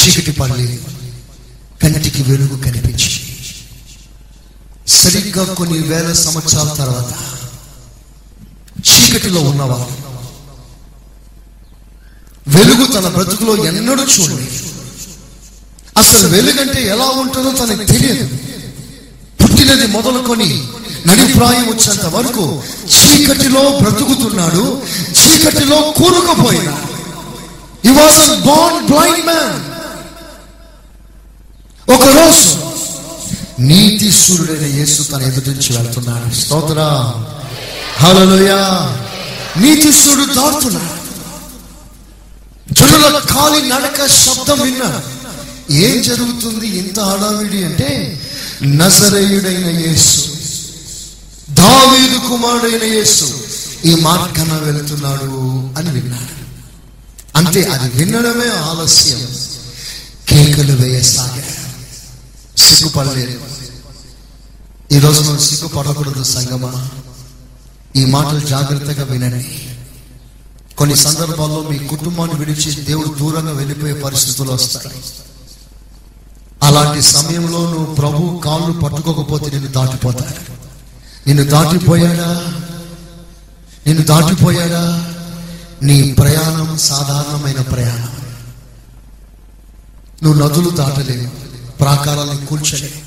చీకటి 0.00 0.32
పడలే 0.32 0.78
కంటికి 1.82 2.22
వెలుగు 2.22 2.56
కనిపించి 2.62 3.12
సరిగ్గా 4.88 5.54
కొన్ని 5.54 5.78
వేల 5.78 6.12
సంవత్సరాల 6.12 6.68
తర్వాత 6.68 7.12
చీకటిలో 8.88 9.40
ఉన్నవారు 9.40 10.06
వెలుగు 12.48 12.86
తన 12.86 13.08
బ్రతుకులో 13.08 13.64
ఎన్నడూ 13.64 14.02
చూడలేదు. 14.02 14.68
అసలు 15.96 16.28
వెలుగంటే 16.28 16.86
ఎలా 16.86 17.04
ఉంటుందో 17.04 17.50
తనకు 17.52 17.84
తెలియదు. 17.84 18.26
పుట్టినది 19.42 19.86
మొదలుకొని 19.86 20.68
నడిప్రాయం 21.06 21.66
వచ్చేంత 21.68 22.06
వరకు 22.06 22.62
చీకటిలో 22.96 23.78
బ్రతుకుతున్నాడు 23.82 24.82
చీకటిలో 25.12 25.94
కూరుకుపోయినాడు 25.96 26.86
ఈ 27.88 27.92
వాజ్ 27.92 28.40
బాన్ 28.40 28.86
బ్లైండ్ 28.86 29.24
మ్యాన్ 29.24 29.76
ఒకరోజు 31.94 32.66
నీతి 33.60 34.12
సూర్యుడైన 34.12 34.76
యేసు 34.76 35.02
తన 35.02 35.22
ఎదుటి 35.22 35.50
నుంచి 35.50 35.76
వెళ్తున్నాడు. 35.76 36.34
స్తోత్ర. 36.34 36.78
హల్లెలూయా. 37.98 38.94
నీతి 39.56 39.92
సూర్యుడు 39.92 40.34
దాటుతున్నాడు. 40.34 40.96
జనుల 42.72 43.18
కాలి 43.18 43.68
నడక 43.68 44.06
శబ్దం 44.06 44.60
విన్నాడు 44.60 45.16
ఏం 45.72 46.02
జరుగుతుంది 46.02 46.66
ఇంత 46.66 47.00
హడావిడి 47.00 47.64
అంటే 47.64 48.20
నజరేయుడైన 48.62 49.68
యేసు 49.80 50.35
దావీదు 51.56 52.28
కుమారుడైన 52.28 52.92
యేసు 52.92 53.34
ఈ 53.84 53.94
మార్గాన 53.94 54.52
వెళుతున్నాడు 54.52 55.24
అని 55.78 55.90
విన్నాడు. 55.90 56.46
అంతే 57.36 57.62
అది 57.62 58.04
వినడమే 58.04 58.48
ఆలస్యం. 58.48 59.28
కేకలు 60.28 60.72
వేయసాగాడు 60.72 61.66
సిగ్గుపడలేదు. 62.58 63.40
ఈరోజు 64.92 65.20
మనం 65.20 65.38
సిగ్గుపడకూడదు 65.38 66.22
సంగమా. 66.22 66.88
ఈ 67.96 68.04
మాటలు 68.04 68.40
జాగ్రత్తగా 68.40 69.04
వినండి. 69.04 69.68
కొన్ని 70.78 70.96
సందర్భాల్లో 70.96 71.62
మీ 71.62 71.78
కుటుంబాన్ని 71.78 72.44
విడిచి 72.44 72.80
దేవుడు 72.80 73.18
దూరంగా 73.18 73.52
వెళ్ళిపోయే 73.52 73.92
పరిస్థితులు 73.92 74.52
వస్తాయి. 74.52 75.02
అలాంటి 76.62 77.02
సమయంలో 77.02 77.58
నువ్వు 77.58 77.94
ప్రభు 77.94 78.40
కాళ్ళు 78.44 78.80
పట్టుకోకపోతే 78.80 79.50
నిన్ను 79.50 79.72
దాటిపోతాడు 79.72 80.65
నిన్ను 81.26 81.44
దాటిపోయాడా? 81.44 82.54
నిన్ను 83.86 84.04
దాటిపోయాడా? 84.04 85.12
నీ 85.82 86.12
ప్రయాణం 86.12 86.78
సాధారణమైన 86.78 87.60
ప్రయాణం. 87.60 88.16
నువ్వు 90.22 90.48
నదులు 90.48 90.70
దాటలేవు 90.70 91.30
ప్రాకారాలను 91.78 92.46
కూల్చలేవు 92.46 93.06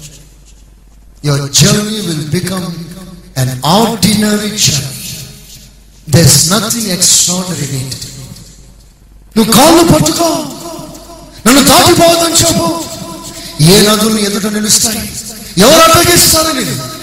your 1.27 1.51
journey 1.51 1.99
will 1.99 2.29
become 2.29 2.65
an 3.39 3.61
ordinary 3.65 4.57
journey 4.57 5.17
there 6.09 6.27
is 6.27 6.51
nothing 6.51 6.87
extraordinary 6.87 7.77
in 7.77 7.91
నువ్వు 9.37 9.53
కాళ్ళు 9.53 9.93
పట్టుకో. 9.93 10.45
నన్ను 11.47 11.63
దాటిపోవద్దని 11.63 12.39
చెప్పు. 12.39 12.83
ఏ 13.63 13.87
నదులు 13.87 14.19
ఎదుట 14.19 14.45
నిలుస్తాయి? 14.45 15.11
ఎవరు 15.57 15.91
అడ్డగిస్తారు 15.91 16.51
నేను 16.51 16.98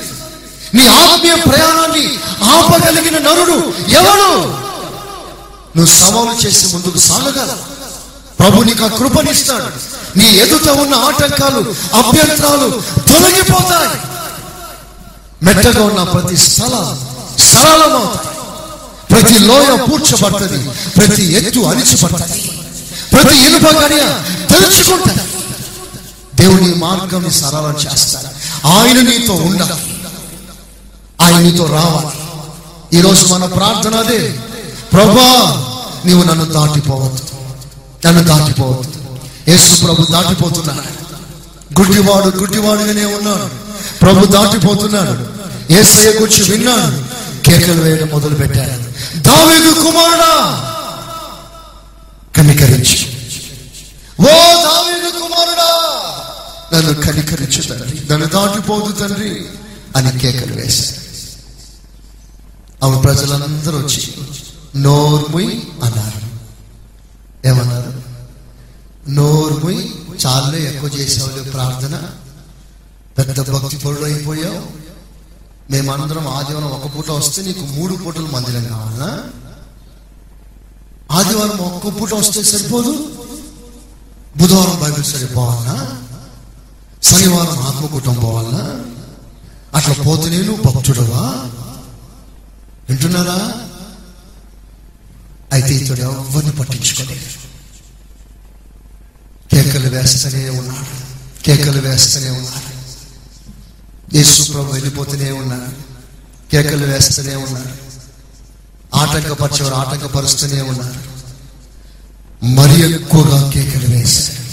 నీ 0.74 0.86
ఆత్మీయ 0.86 1.34
ప్రయాణాన్ని 1.34 2.18
ఆపగలిగిన 2.44 3.18
నరుడు 3.18 3.74
ఎవడు? 3.88 4.46
నువ్వు 5.78 5.86
సవాలు 5.86 6.46
చేసి 6.46 6.74
ముందుకు 6.74 6.98
సాగగల 6.98 7.56
ప్రభు 8.40 8.62
నీకు 8.62 8.84
ఆ 8.84 8.86
కృపనిస్తాడు. 8.86 9.64
నీ 10.18 10.24
ఎదుట 10.24 10.68
ఉన్న 10.68 10.94
ఆటంకాలు 10.94 11.74
అభ్యంతరాలు 11.94 12.82
తొలగిపోతాయి. 13.00 14.00
మెట్టగా 15.42 15.84
ఉన్న 15.84 16.02
ప్రతి 16.02 16.36
స్థలం 16.36 17.08
సరళమవుతాయి. 17.38 18.36
ప్రతి 19.10 19.38
లోయ 19.38 19.76
పూడ్చబడుతుంది. 19.76 20.68
ప్రతి 20.68 21.32
ఎత్తు 21.32 21.60
అణిచిపడుతుంది. 21.60 22.60
ప్రతి 23.12 23.38
ఇనుప 23.38 23.66
గడియ 23.66 24.00
తెరుచుకుంటుంది. 24.50 25.22
దేవుని 26.34 26.74
మార్గం 26.74 27.30
సరళం 27.30 27.76
చేస్తాడు. 27.76 28.26
ఆయన 28.66 29.00
నీతో 29.00 29.34
ఉండాలి. 29.34 29.95
నీతో 31.38 31.66
రావాలి. 31.66 32.26
ఈరోజు 32.98 33.26
మన 33.26 33.44
ప్రార్థన 33.44 33.94
అదే. 33.94 34.38
ప్రభా 34.92 35.62
నీవు 36.04 36.22
నన్ను 36.22 36.44
దాటిపోవద్దు. 36.44 37.22
నన్ను 38.06 38.24
దాటిపోవద్దు. 38.24 39.18
యేసు 39.50 39.84
ప్రభు 39.84 40.12
దాటిపోతున్నాడు. 40.12 40.96
గుడ్డివాడు 41.80 42.38
గుడ్డివాడుగానే 42.38 43.04
ఉన్నాడు. 43.04 43.50
ప్రభు 43.98 44.26
దాటిపోతున్నాడు. 44.26 45.36
ఏసయ్య 45.72 46.20
గురించి 46.20 46.50
విన్నాడు. 46.50 47.16
కేకలు 47.44 47.82
వేయడం 47.82 48.08
మొదలు 48.08 48.34
పెట్టాడు 48.34 48.86
దావేదు 49.18 49.72
కుమారుడా 49.72 50.62
కనికరించి. 52.36 53.16
ఓ 54.20 54.24
దావేదు 54.62 55.10
కుమారుడా 55.10 55.92
నన్ను 56.74 56.94
కనికరించు 56.94 57.62
తండ్రి. 57.62 58.12
నన్ను 58.12 58.26
దాటిపోదు 58.26 58.92
తండ్రి 58.92 59.46
అని 59.96 60.18
కేకలు 60.18 60.60
వేశాడు 60.60 61.05
అవును 62.86 63.00
ప్రజలందరూ 63.00 63.78
వచ్చి 63.78 64.14
నోర్ముయ్ 64.76 65.60
అన్నారు. 65.82 66.26
ఏమన్నారు? 67.46 67.92
నోర్ముయ్ 69.10 69.88
చాలే 70.26 70.70
ఎక్కువ 70.70 70.90
చేసేవాళ్ళు 70.98 71.50
ప్రార్థన. 71.50 72.02
పెద్ద 73.18 73.50
భక్తి 73.50 73.76
పరుడు 73.76 74.04
అయిపోయావు. 74.04 74.86
మేమందరం 75.72 76.28
ఆదివారం 76.28 76.66
ఒక 76.66 76.96
పూట 76.96 77.10
వస్తే 77.10 77.42
నీకు 77.42 77.60
మూడు 77.60 77.94
పూటలు 77.94 78.26
మందిరం 78.26 78.64
కావాలా? 78.64 79.24
ఆదివారం 81.10 81.58
ఒక్క 81.58 82.00
పూట 82.00 82.14
వస్తే 82.14 82.42
సరిపోదు? 82.42 83.10
బుధవారం 84.36 84.80
బైబిల్ 84.82 85.04
స్టడీ 85.04 85.26
పోవాలా 85.26 85.98
శనివారం 87.02 87.58
ఆత్మకూటం 87.58 88.14
పోవాలా? 88.14 88.80
అట్లా 89.74 90.04
పోతే 90.04 90.30
నేను 90.30 90.62
భక్తుడవా? 90.66 91.50
వింటున్నారా? 92.88 93.52
అయితే 95.52 95.74
ఇతడు 95.74 96.00
ఎవరిని 96.00 96.52
పట్టించుకోలేదు. 96.52 97.46
కేకలు 99.52 99.88
వేస్తూనే 99.88 100.48
ఉన్నాడు. 100.48 101.06
కేకలు 101.42 101.88
వేస్తూనే 101.88 102.30
ఉన్నాడు. 102.30 102.76
యేసు 104.16 104.52
ప్రభు 104.52 104.72
వెళ్ళిపోతూనే 104.72 105.30
ఉన్నాడు. 105.30 105.72
కేకలు 106.50 106.86
వేస్తూనే 106.86 107.34
ఉన్నాడు. 107.34 107.86
ఆటంకపరిచేవారు 108.96 109.74
ఆటంకపరుస్తూనే 109.74 110.60
ఉన్నారు. 110.60 111.16
మరి 112.46 112.92
ఎక్కువగా 112.92 113.50
కేకలు 113.50 113.96
వేశారు. 113.96 114.46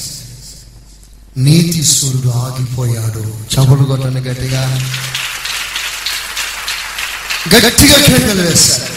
నీతి 1.40 1.84
సూర్యుడు 1.84 2.30
ఆగిపోయాడు. 2.30 3.34
చబుడు 3.56 3.84
కొట్టని 3.84 4.22
గట్టిగా. 4.22 4.92
గట్టిగా 7.52 7.98
కేకలు 7.98 8.42
వేశారు 8.42 8.92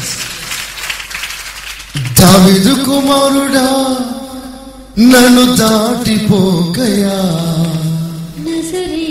దావిదు 2.20 2.84
కుమారుడా 2.84 3.66
నన్ను 5.12 5.56
దాటిపోకయా. 5.56 7.16
నజరేతువాడ 8.46 9.05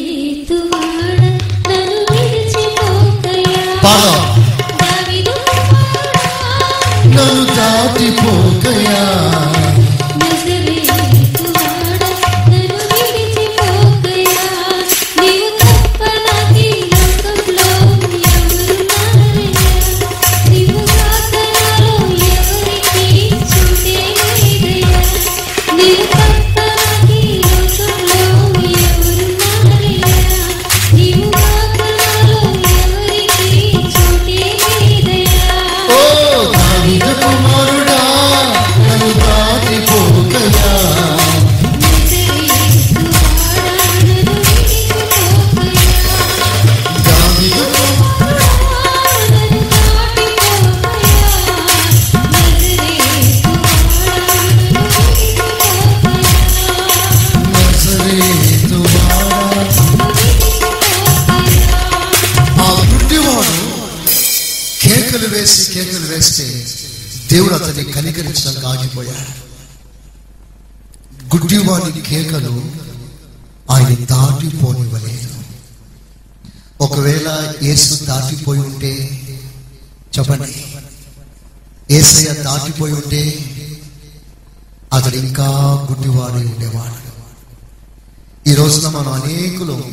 అనేకులు 89.55 89.83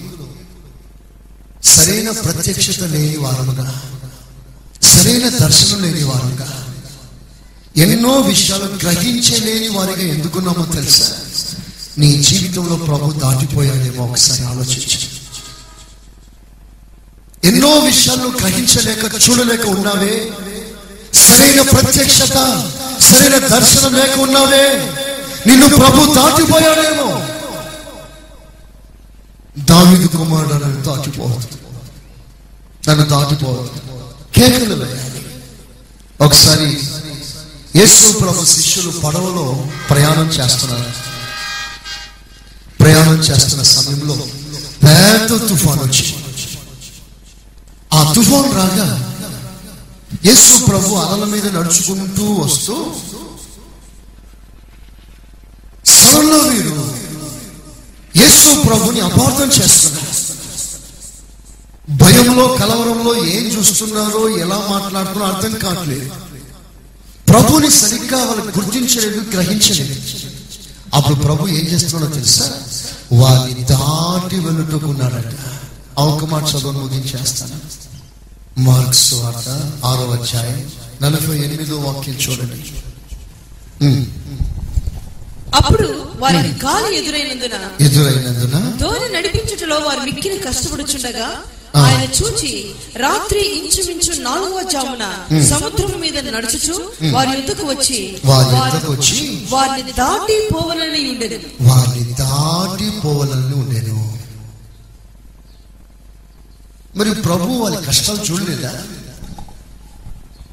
సరైన 1.64 2.10
ప్రత్యక్షత 2.10 2.82
లేని 2.82 3.16
వారముగా 3.16 3.82
సరైన 4.82 5.28
దర్శనం 5.28 5.82
లేని 5.82 6.04
వారుగా 6.04 6.74
ఎన్నో 7.76 8.20
విషయాలు 8.20 8.64
గ్రహించలేని 8.64 9.68
వారిగా 9.68 10.14
ఎందుకున్నామో 10.14 10.64
తెలుసా? 10.66 11.06
నీ 11.98 12.22
జీవితంలో 12.22 12.76
ప్రభు 12.76 13.12
దాటిపోయాడేమో 13.12 14.04
ఒకసారి 14.04 14.44
ఆలోచించు. 14.44 14.98
ఎన్నో 17.44 17.78
విషయాలు 17.78 18.28
గ్రహించలేక 18.40 19.30
చూడలేక 19.30 19.66
ఉన్నావే? 19.66 20.30
సరైన 21.14 21.60
ప్రత్యక్షత 21.60 22.36
సరైన 23.00 23.46
దర్శనం 23.46 23.94
లేక 23.94 24.18
ఉన్నావే? 24.18 24.92
నిన్ను 25.46 25.68
ప్రభు 25.68 26.14
దాటిపోయాడేమో. 26.14 27.11
దావిదు 29.72 30.06
కుమారుడు 30.14 30.56
నన్ను 30.56 30.80
దాటిపోవద్దు 30.82 31.56
నన్ను 32.88 33.04
దాటిపోవద్దు 33.06 33.80
కేకలు 34.34 34.76
ఒకసారి 36.20 36.68
యేసు 37.76 38.06
ప్రభు 38.18 38.42
శిష్యులు 38.50 38.90
పడవలో 38.98 39.44
ప్రయాణం 39.90 40.26
చేస్తున్నారు. 40.28 40.90
ప్రయాణం 42.80 43.18
చేస్తున్న 43.20 43.62
సమయంలో 43.70 44.16
పెద్ద 44.82 45.30
తుఫాన్ 45.48 45.80
వచ్చి 45.80 46.06
ఆ 47.92 48.02
తుఫాన్ 48.12 48.50
రాగా 48.54 48.88
యేసు 50.24 50.54
ప్రభు 50.66 50.96
అలల 51.02 51.24
మీద 51.26 51.46
నడుచుకుంటూ 51.56 52.26
వస్తూ 52.40 52.74
సడన్లో 55.92 56.38
వీరు 56.48 56.74
యేసు 58.16 58.62
ప్రభుని 58.62 59.00
అపార్థం 59.00 59.48
చేస్తున్నారు 59.48 60.12
భయంలో 61.90 62.48
కలవరంలో 62.48 63.26
ఏం 63.26 63.44
చూస్తున్నారో 63.58 64.38
ఎలా 64.38 64.66
మాట్లాడుతున్నారో 64.70 65.34
అర్థం 65.34 65.58
కావట్లేదు. 65.58 66.10
ప్రభుని 67.28 67.70
సరిగ్గా 67.70 68.24
వాళ్ళు 68.24 68.44
గుర్తించలేదు 68.44 69.20
గ్రహించలేదు. 69.30 70.00
అప్పుడు 70.94 71.14
ప్రభు 71.14 71.48
ఏం 71.48 71.66
చేస్తున్నాడో 71.66 72.14
తెలుసా? 72.14 72.52
వారిని 73.12 73.64
దాటి 73.64 74.36
వెళ్ళుటకున్నాడట. 74.38 75.34
అవకమాట 75.98 76.42
ఒక్క 76.42 76.66
మాట 76.66 76.76
ముగించేస్తాను. 76.76 77.82
మార్క్స్ 78.60 79.14
వార్త 79.14 79.70
ఆరో 79.84 80.10
అధ్యాయం 80.10 80.70
నలభై 81.02 81.38
ఎనిమిదో 81.38 81.76
వాక్యం 81.76 82.14
చూడండి. 82.14 82.72
అప్పుడు 85.54 86.06
వారికి 86.16 86.66
గాలి 86.66 86.96
ఎదురైనందున 86.96 87.56
ఎదురైనందున 87.80 88.58
దోణి 88.76 89.12
నడిపించుటలో 89.12 89.78
వారు 89.78 90.00
మిక్కిలి 90.00 90.38
కష్టపడుచుండగా. 90.38 91.28
ఆయన 91.76 92.08
చూచి 92.22 92.70
రాత్రి 92.96 93.40
ఇంచుమించు 93.58 94.22
నాలుగవ 94.22 94.62
జామున 94.62 95.04
సముద్రం 95.44 96.00
మీద 96.00 96.28
నడుచుచు 96.28 96.92
వారి 97.12 97.30
యుద్ధకు 97.30 97.66
వచ్చి 97.66 98.18
వారి 98.24 98.54
వారి- 98.54 98.90
వచ్చి 98.90 99.46
వారిని 99.50 99.92
దాటి 99.92 100.48
పోవలని 100.54 101.10
ఉండేది 101.10 101.52
వారిని 101.60 102.12
దాటి 102.12 102.90
పోవాలని 103.00 103.54
ఉండేను. 103.54 104.18
మరి 106.96 107.14
ప్రభు 107.14 107.44
వాళ్ళ 107.44 107.76
కష్టాలు 107.86 108.18
చూడలేదా? 108.18 108.82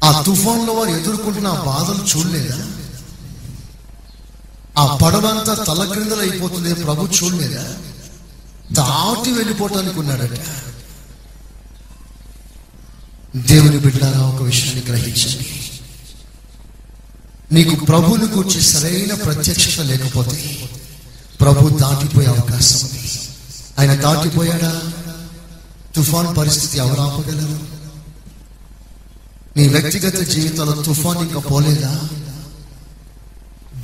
ఆ 0.04 0.22
తుఫాన్లో 0.22 0.72
వారు 0.72 0.90
ఎదుర్కొంటున్న 0.90 1.46
ఆ 1.46 1.64
బాధలు 1.64 2.18
చూడలేదా? 2.18 2.58
ఆ 4.80 4.96
పడవంతా 4.96 5.54
తల 5.54 5.92
క్రిందలు 5.92 6.20
అయిపోతుంది 6.20 6.74
ప్రభు 6.74 7.08
చూడలేదా? 7.22 7.76
దాటి 8.72 9.32
వెళ్ళిపోవటానికి 9.32 9.98
ఉన్నాడట. 10.00 10.38
దేవుని 13.36 13.78
బిడ్డారా 13.78 14.20
ఒక 14.20 14.42
విషయాన్ని 14.42 14.84
గ్రహించండి. 14.84 15.70
నీకు 17.52 17.84
ప్రభుని 17.84 18.24
గురించి 18.24 18.62
సరైన 18.62 19.14
ప్రత్యక్షత 19.14 19.80
లేకపోతే 19.80 20.68
ప్రభు 21.40 21.68
దాటిపోయే 21.68 22.26
అవకాశం 22.26 22.88
ఉంది. 22.88 23.10
ఆయన 23.78 24.00
దాటిపోయాడా? 24.00 24.82
తుఫాన్ 25.96 26.36
పరిస్థితి 26.36 26.78
ఎవరు 26.78 27.00
ఆపగలరు? 27.00 27.58
నీ 29.56 29.68
వ్యక్తిగత 29.68 30.18
జీవితంలో 30.18 30.82
తుఫాన్ 30.82 31.18
ఇంకా 31.18 31.40
పోలేదా? 31.40 32.00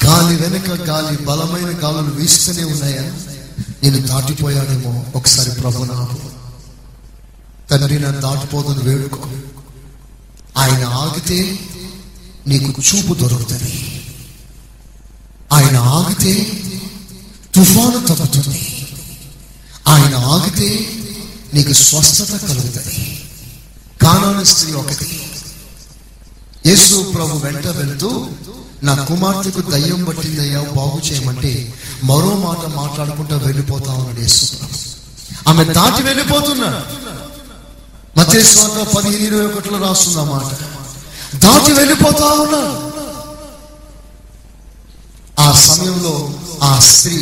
గాలి 0.06 0.36
వెనుక 0.36 0.80
గాలి 0.80 1.16
బలమైన 1.16 1.82
గాలులు 1.82 2.14
వీస్తూనే 2.14 2.64
ఉన్నాయా? 2.64 3.02
నేను 3.82 3.98
దాటిపోయాడేమో 4.06 5.04
ఒకసారి 5.14 5.50
ప్రభు 5.50 5.84
నాకు. 5.84 6.18
తండ్రి 7.70 7.98
నన్ను 7.98 8.20
దాటిపోదని 8.20 8.82
వేడుకో 8.82 9.18
ఆయన 10.56 10.84
ఆగితే 10.84 11.58
నీకు 12.46 12.82
చూపు 12.82 13.14
దొరుకుతుంది. 13.14 14.02
ఆయన 15.52 15.76
ఆగితే 15.76 16.62
తుఫాను 17.54 18.06
తగ్గుతుంది 18.06 18.88
ఆయన 19.88 20.14
ఆగితే 20.14 20.88
నీకు 21.54 21.72
స్వస్థత 21.72 22.46
కలుగుతుంది. 22.48 23.26
కానాన 24.02 24.42
స్త్రీ 24.42 24.72
ఒకటి. 24.72 25.30
యేసు 26.66 27.12
ప్రభు 27.14 27.38
వెంట 27.38 27.66
వెళ్తూ 27.66 28.30
నా 28.86 28.94
కుమార్తెకు 29.06 29.62
దయ్యం 29.70 30.00
పట్టిందయ్యా 30.06 30.60
బాగు 30.74 30.98
చేయమంటే 31.06 31.52
మరో 32.04 32.32
మాట 32.42 32.62
మాట్లాడుకుంటూ 32.74 33.36
వెళ్ళిపోతా 33.44 33.92
ఉన్నాడు 33.94 34.20
యేసు 34.20 34.46
ఆమె 35.48 35.64
దాటి 35.72 36.00
వెళ్ళిపోతున్నాడు 36.02 36.80
మధ్య 38.16 38.36
పదిహేను 38.92 39.24
ఇరవై 39.28 39.46
ఒకటిలో 39.48 39.78
రాస్తుంది 39.80 40.22
మాట. 40.30 40.50
దాటి 41.42 41.70
వెళ్ళిపోతా 41.78 42.28
ఉన్నాడు 42.42 42.74
ఆ 45.38 45.48
సమయంలో 45.62 46.14
ఆ 46.62 46.72
స్త్రీ 46.88 47.18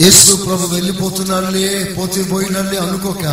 యేసు 0.00 0.32
ప్రభు 0.42 0.72
వెళ్ళిపోతున్నాడులే 0.74 1.68
పోతే 1.94 2.22
పోయినలే 2.30 2.78
అనుకోక 2.78 3.24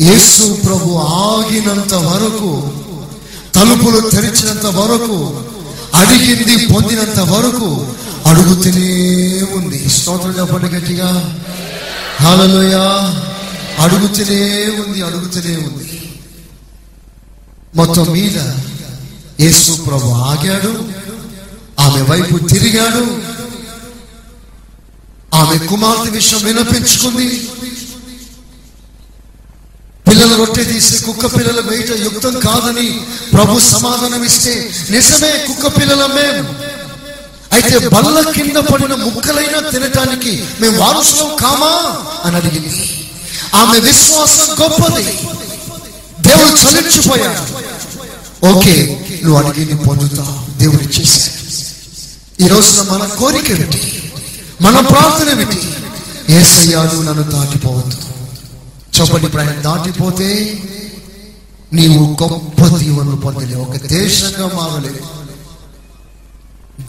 యేసు 0.00 0.44
ప్రభు 0.64 0.90
ఆగినంత 1.22 1.94
వరకు 2.06 2.50
తలుపులు 3.54 4.10
తెరిచినంత 4.10 4.66
వరకు 4.66 5.44
అడిగింది 5.94 6.66
పొందినంత 6.66 7.20
వరకు 7.20 7.92
అడుగుతూనే 8.26 9.42
ఉంది. 9.56 9.90
స్తోత్రం 9.90 10.38
చెప్పండి 10.38 10.66
గట్టిగా. 10.66 11.38
హాలలోయ 12.20 12.74
అడుగుతూనే 13.78 14.64
ఉంది 14.86 15.02
అడుగుతూనే 15.02 15.56
ఉంది. 15.56 16.12
మొత్తం 17.76 18.06
మీద 18.12 18.38
యేసు 19.40 19.72
ప్రభు 19.72 20.08
ఆగాడు. 20.08 20.88
ఆమె 21.80 22.02
వైపు 22.02 22.38
తిరిగాడు. 22.38 23.18
ఆమె 25.36 25.66
కుమార్తె 25.66 26.10
విషయం 26.10 26.40
వినిపించుకుంది. 26.44 27.48
పిల్లల 30.06 30.36
రొట్టె 30.36 30.64
తీసి 30.64 31.04
కుక్క 31.04 31.26
పిల్లల 31.38 31.60
బయట 31.60 31.90
యుక్తం 32.04 32.40
కాదని 32.40 32.88
ప్రభు 33.34 33.60
సమాధానం 33.60 34.24
ఇస్తే 34.24 34.54
నిజమే 34.90 35.46
కుక్క 35.46 35.80
పిల్లల 35.80 36.06
మేము 36.06 36.42
అయితే 37.52 37.88
బల్ల 37.88 38.30
కింద 38.30 38.56
పడిన 38.56 38.94
ముక్కలైనా 39.04 39.70
తినటానికి 39.70 40.32
మేము 40.60 40.78
వారసులం 40.78 41.36
కామా 41.36 41.72
అని 42.24 42.36
అడిగింది. 42.36 42.84
ఆమె 43.54 43.78
విశ్వాసం 43.80 44.54
గొప్పది. 44.60 45.04
దేవుడు 46.20 46.58
చలించిపోయాడు. 46.60 47.42
ఓకే 48.46 48.74
నువ్వు 49.24 49.48
అడిగింది 49.48 49.84
పొందుతావు 49.88 50.58
దేవుడు 50.58 50.82
ఇచ్చేసాడు 50.82 51.36
ఈ 52.44 52.48
రోజున 52.48 52.92
మన 52.92 53.06
కోరిక 53.06 53.50
ఏమిటి? 53.50 53.80
మన 54.62 54.80
ప్రార్థన 54.80 55.28
ఏమిటి? 55.30 55.58
ఏసయ్యాడు 56.32 56.96
నన్ను 57.02 57.22
దాటిపోవద్దు. 57.22 57.96
చెప్పండి 59.00 59.26
ఇప్పుడు 59.26 59.42
దాటిపోతే 59.60 60.28
నీవు 61.72 62.16
గొప్ప 62.22 62.76
దీవెనలు 62.76 63.16
పొందలేవు. 63.16 63.62
ఒక 63.62 63.76
దేశంగా 63.76 64.46
మారలేవు. 64.46 65.20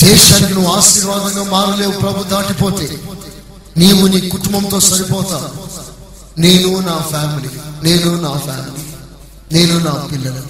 దేశానికి 0.06 0.54
నువ్వు 0.54 0.72
ఆశీర్వాదంగా 0.72 1.44
మారలేవు. 1.52 1.92
ప్రభు 1.92 2.24
దాటిపోతే 2.24 3.00
నీవు 3.78 4.08
నీ 4.08 4.30
కుటుంబంతో 4.30 4.80
సరిపోతా. 4.80 5.52
నేను 6.38 6.80
నా 6.80 6.98
ఫ్యామిలీ 6.98 7.50
నేను 7.84 8.22
నా 8.22 8.32
ఫ్యామిలీ 8.38 8.84
నేను 9.54 9.80
నా 9.80 9.92
పిల్లలు. 10.12 10.44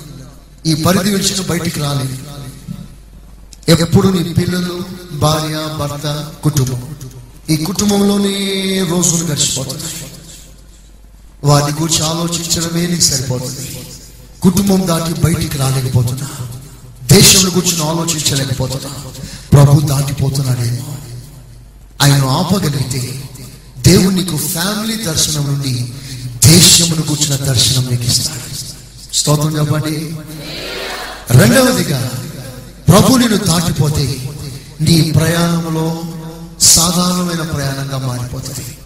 ఈ 0.66 0.74
పరిధి 0.84 1.10
విడిచిన 1.10 1.46
బయటికి 1.50 1.80
రాలేదు. 1.80 2.18
ఎప్పుడు 3.72 4.08
నీ 4.08 4.34
పిల్లలు 4.34 4.84
భార్య 5.14 5.56
భర్త 5.80 6.32
కుటుంబం. 6.44 6.96
ఈ 7.50 7.56
కుటుంబంలోనే 7.58 8.34
రోజులు 8.90 9.24
గడిచిపోతున్నాయి 9.24 10.11
వారిని 11.44 11.82
గురించి 11.82 12.04
ఆలోచించడమే 12.04 12.88
నీకు 12.88 13.02
సరిపోతుంది. 13.02 13.80
కుటుంబం 14.42 14.88
దాటి 14.88 15.22
బయటికి 15.22 15.58
రాలేకపోతున్నా. 15.58 16.28
దేశం 17.04 17.50
గురించి 17.56 17.84
ఆలోచించలేకపోతున్నా. 17.84 18.90
ప్రభు 19.54 19.80
దాటిపోతున్నాడేమో. 19.82 20.96
ఆయన 22.02 22.26
ఆపగలిగితే 22.26 23.24
దేవుడు 23.78 24.16
నీకు 24.16 24.38
ఫ్యామిలీ 24.38 25.04
దర్శనం 25.04 25.46
నుండి 25.46 25.94
దేశమును 26.48 27.02
కూర్చున్న 27.02 27.36
దర్శనం 27.36 27.88
నీకు 27.92 28.04
ఇస్తాడు. 28.04 28.56
స్తోత్రం 29.16 29.58
చెప్పండి. 29.58 30.16
రెండవదిగా 31.30 32.12
ప్రభు 32.88 33.18
నిన్ను 33.18 33.38
దాటిపోతే 33.38 34.30
నీ 34.82 35.12
ప్రయాణంలో 35.12 36.02
సాధారణమైన 36.62 37.42
ప్రయాణంగా 37.42 38.08
మారిపోతుంది. 38.08 38.78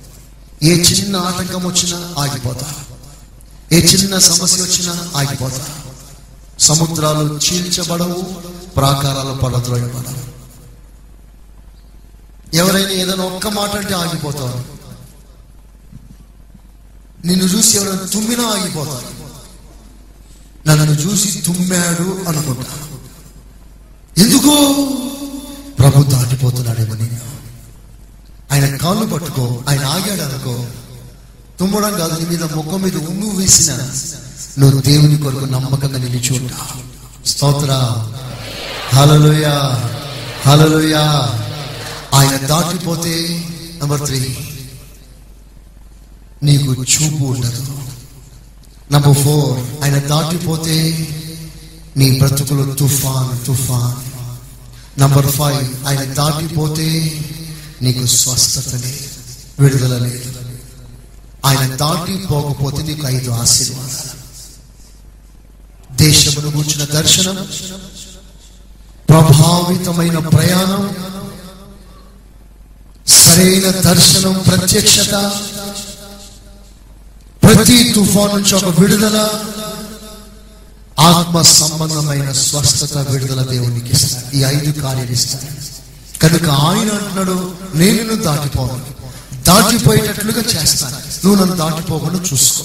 ఏ 0.65 0.81
చిన్న 0.81 1.15
ఆటంకం 1.15 1.65
వచ్చినా 1.65 2.21
ఆగిపోతా. 2.21 2.73
ఏ 3.71 3.85
చిన్న 3.85 4.17
సమస్య 4.17 4.63
వచ్చినా 4.63 5.11
ఆగిపోతా. 5.15 5.65
సముద్రాలు 6.59 7.39
చీల్చబడవు 7.39 8.21
ప్రాకారాలు 8.75 9.33
పడద్రోయబడవు. 9.33 10.25
ఎవరైనా 12.55 12.89
ఏదైనా 12.89 13.23
ఒక్క 13.23 13.47
మాట 13.47 13.69
అంటే 13.69 13.93
ఆగిపోతారు. 13.93 14.63
నిన్ను 17.25 17.45
చూసి 17.45 17.77
ఎవరైనా 17.77 18.05
తుమ్మినా 18.05 18.43
ఆగిపోతారు. 18.43 19.25
నన్ను 20.67 20.91
చూసి 20.91 21.41
తుమ్మాడు 21.41 22.25
అనుకుంటా. 22.27 22.87
ఎందుకు? 24.17 24.75
ప్రభు 25.79 26.03
దాటిపోతున్నాడేమో 26.03 26.93
నేను 26.93 27.35
ఆయన 28.51 28.75
కాళ్ళు 28.75 29.05
పట్టుకో 29.05 29.63
ఆయన 29.69 29.85
ఆగాడు 29.85 30.21
అనుకో. 30.21 30.65
తుమ్మడం 31.59 31.97
కాదు 31.97 32.19
నీ 32.19 32.29
మీద 32.29 32.43
ముఖం 32.43 32.81
మీద 32.81 32.95
ఉమ్ము 32.95 33.35
వేసిన 33.35 33.73
నువ్వు 34.59 34.81
దేవుని 34.81 35.17
కొరకు 35.17 35.45
నమ్మకంగా 35.45 35.97
నిలిచి 35.97 36.39
ఉంటా. 36.39 36.67
స్తోత్ర. 37.25 37.71
హలలోయ 38.95 39.45
హలలోయ 40.49 40.95
ఆయన 42.13 42.47
దాటిపోతే 42.47 43.43
నంబర్ 43.81 44.05
త్రీ 44.05 44.37
నీకు 46.43 46.83
చూపు 46.83 47.23
ఉండదు. 47.23 47.65
నంబర్ 48.91 49.17
ఫోర్ 49.17 49.83
ఆయన 49.83 49.97
దాటిపోతే 49.99 51.07
నీ 51.97 52.19
బ్రతుకులు 52.19 52.73
తుఫాన్ 52.73 53.45
తుఫాన్. 53.45 54.15
నంబర్ 54.99 55.27
ఫైవ్ 55.27 55.87
ఆయన 55.87 56.03
దాటిపోతే 56.03 57.19
నీకు 57.81 58.05
స్వస్థత 58.05 58.75
లేదు 58.75 59.09
విడుదల 59.59 59.97
లేదు. 59.97 60.29
ఆయన 61.45 61.75
దాటిపోకపోతే 61.75 62.83
నీకు 62.83 63.07
ఐదు 63.07 63.31
ఆశీర్వాదాలు. 63.31 64.11
దేశమును 65.95 66.51
కూర్చున్న 66.51 66.85
దర్శనం 66.85 67.37
ప్రభావితమైన 69.09 70.19
ప్రయాణం 70.27 70.83
సరైన 73.07 73.71
దర్శనం 73.71 74.43
ప్రత్యక్షత 74.47 75.13
ప్రతి 77.43 77.93
తుఫాన్ 77.93 78.35
నుంచి 78.35 78.55
ఒక 78.55 78.79
విడుదల 78.79 79.17
ఆత్మ 80.99 81.41
సంబంధమైన 81.41 82.31
స్వస్థత 82.31 82.97
విడుదల 82.97 83.41
దేవునికి 83.41 83.93
ఈ 84.37 84.43
ఐదు 84.43 84.81
కార్యాలు 84.81 85.11
ఇస్తారు 85.11 85.74
కనుక 86.27 86.49
ఆయన 86.49 86.89
అంటున్నాడు 86.91 87.51
నేను 87.75 87.97
నిన్ను 87.97 88.15
దాటిపోను. 88.15 88.95
దాటిపోయేటట్లుగా 89.43 90.41
చేస్తాను. 90.41 90.95
నువ్వు 90.95 91.41
నన్ను 91.41 91.55
దాటిపోకుండా 91.55 92.19
చూసుకో. 92.33 92.63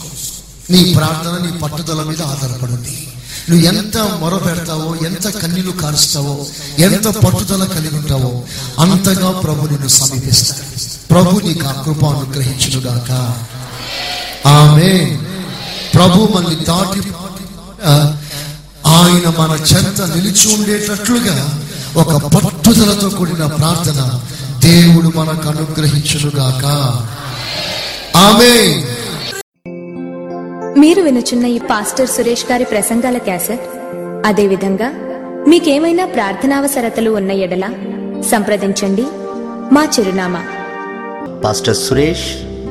నీ 0.70 0.94
ప్రార్థన 0.94 1.46
నీ 1.46 1.58
పట్టుదల 1.58 2.02
మీద 2.02 2.22
ఆధారపడి 2.22 3.06
నువ్వు 3.50 3.66
ఎంత 3.66 3.96
మొర 3.98 4.36
పెడతావో 4.36 4.96
ఎంత 5.06 5.28
కన్నీలు 5.28 5.70
కారుస్తావో 5.70 6.46
ఎంత 6.78 7.04
పట్టుదల 7.04 7.64
కలిగి 7.64 7.96
ఉంటావో 7.96 8.42
అంతగా 8.78 9.30
ప్రభు 9.30 9.66
నిన్ను 9.66 9.88
సమీపిస్తాడు. 9.88 10.80
ప్రభు 11.08 11.40
నీకు 11.40 11.66
ఆ 11.66 11.72
కృప 11.72 12.04
అనుగ్రహించుగాక 12.04 13.10
ఆమె 14.48 15.18
ప్రభు 15.94 16.32
మనల్ని 16.36 16.64
దాటి 16.64 17.00
ఆయన 18.86 19.28
మన 19.38 19.58
చెంత 19.72 20.02
నిలిచి 20.02 20.54
ఉండేటట్లుగా 20.54 21.59
ఒక 21.96 22.16
పట్టుదలతో 22.16 23.08
కూడిన 23.08 23.46
ప్రార్థన 23.46 24.20
దేవుడు 24.68 25.18
మనకు 25.18 25.48
అనుగ్రహించునుగాక. 25.48 26.64
ఆమె 28.16 28.84
మీరు 30.80 31.02
వినుచున్న 31.02 31.46
ఈ 31.46 31.58
పాస్టర్ 31.58 32.08
సురేష్ 32.08 32.44
గారి 32.50 32.64
ప్రసంగాల 32.64 33.18
క్యాసెట్? 33.18 33.60
అదేవిధంగా 34.26 34.90
మీకేమైనా 35.48 36.06
ప్రార్థనావసరతలు 36.06 37.10
ఉన్న 37.10 37.30
ఎడల 37.30 37.68
సంప్రదించండి. 38.30 39.04
మా 39.72 39.88
చిరునామా. 39.98 40.42
Pastor 41.44 41.76
Suresh 41.76 42.49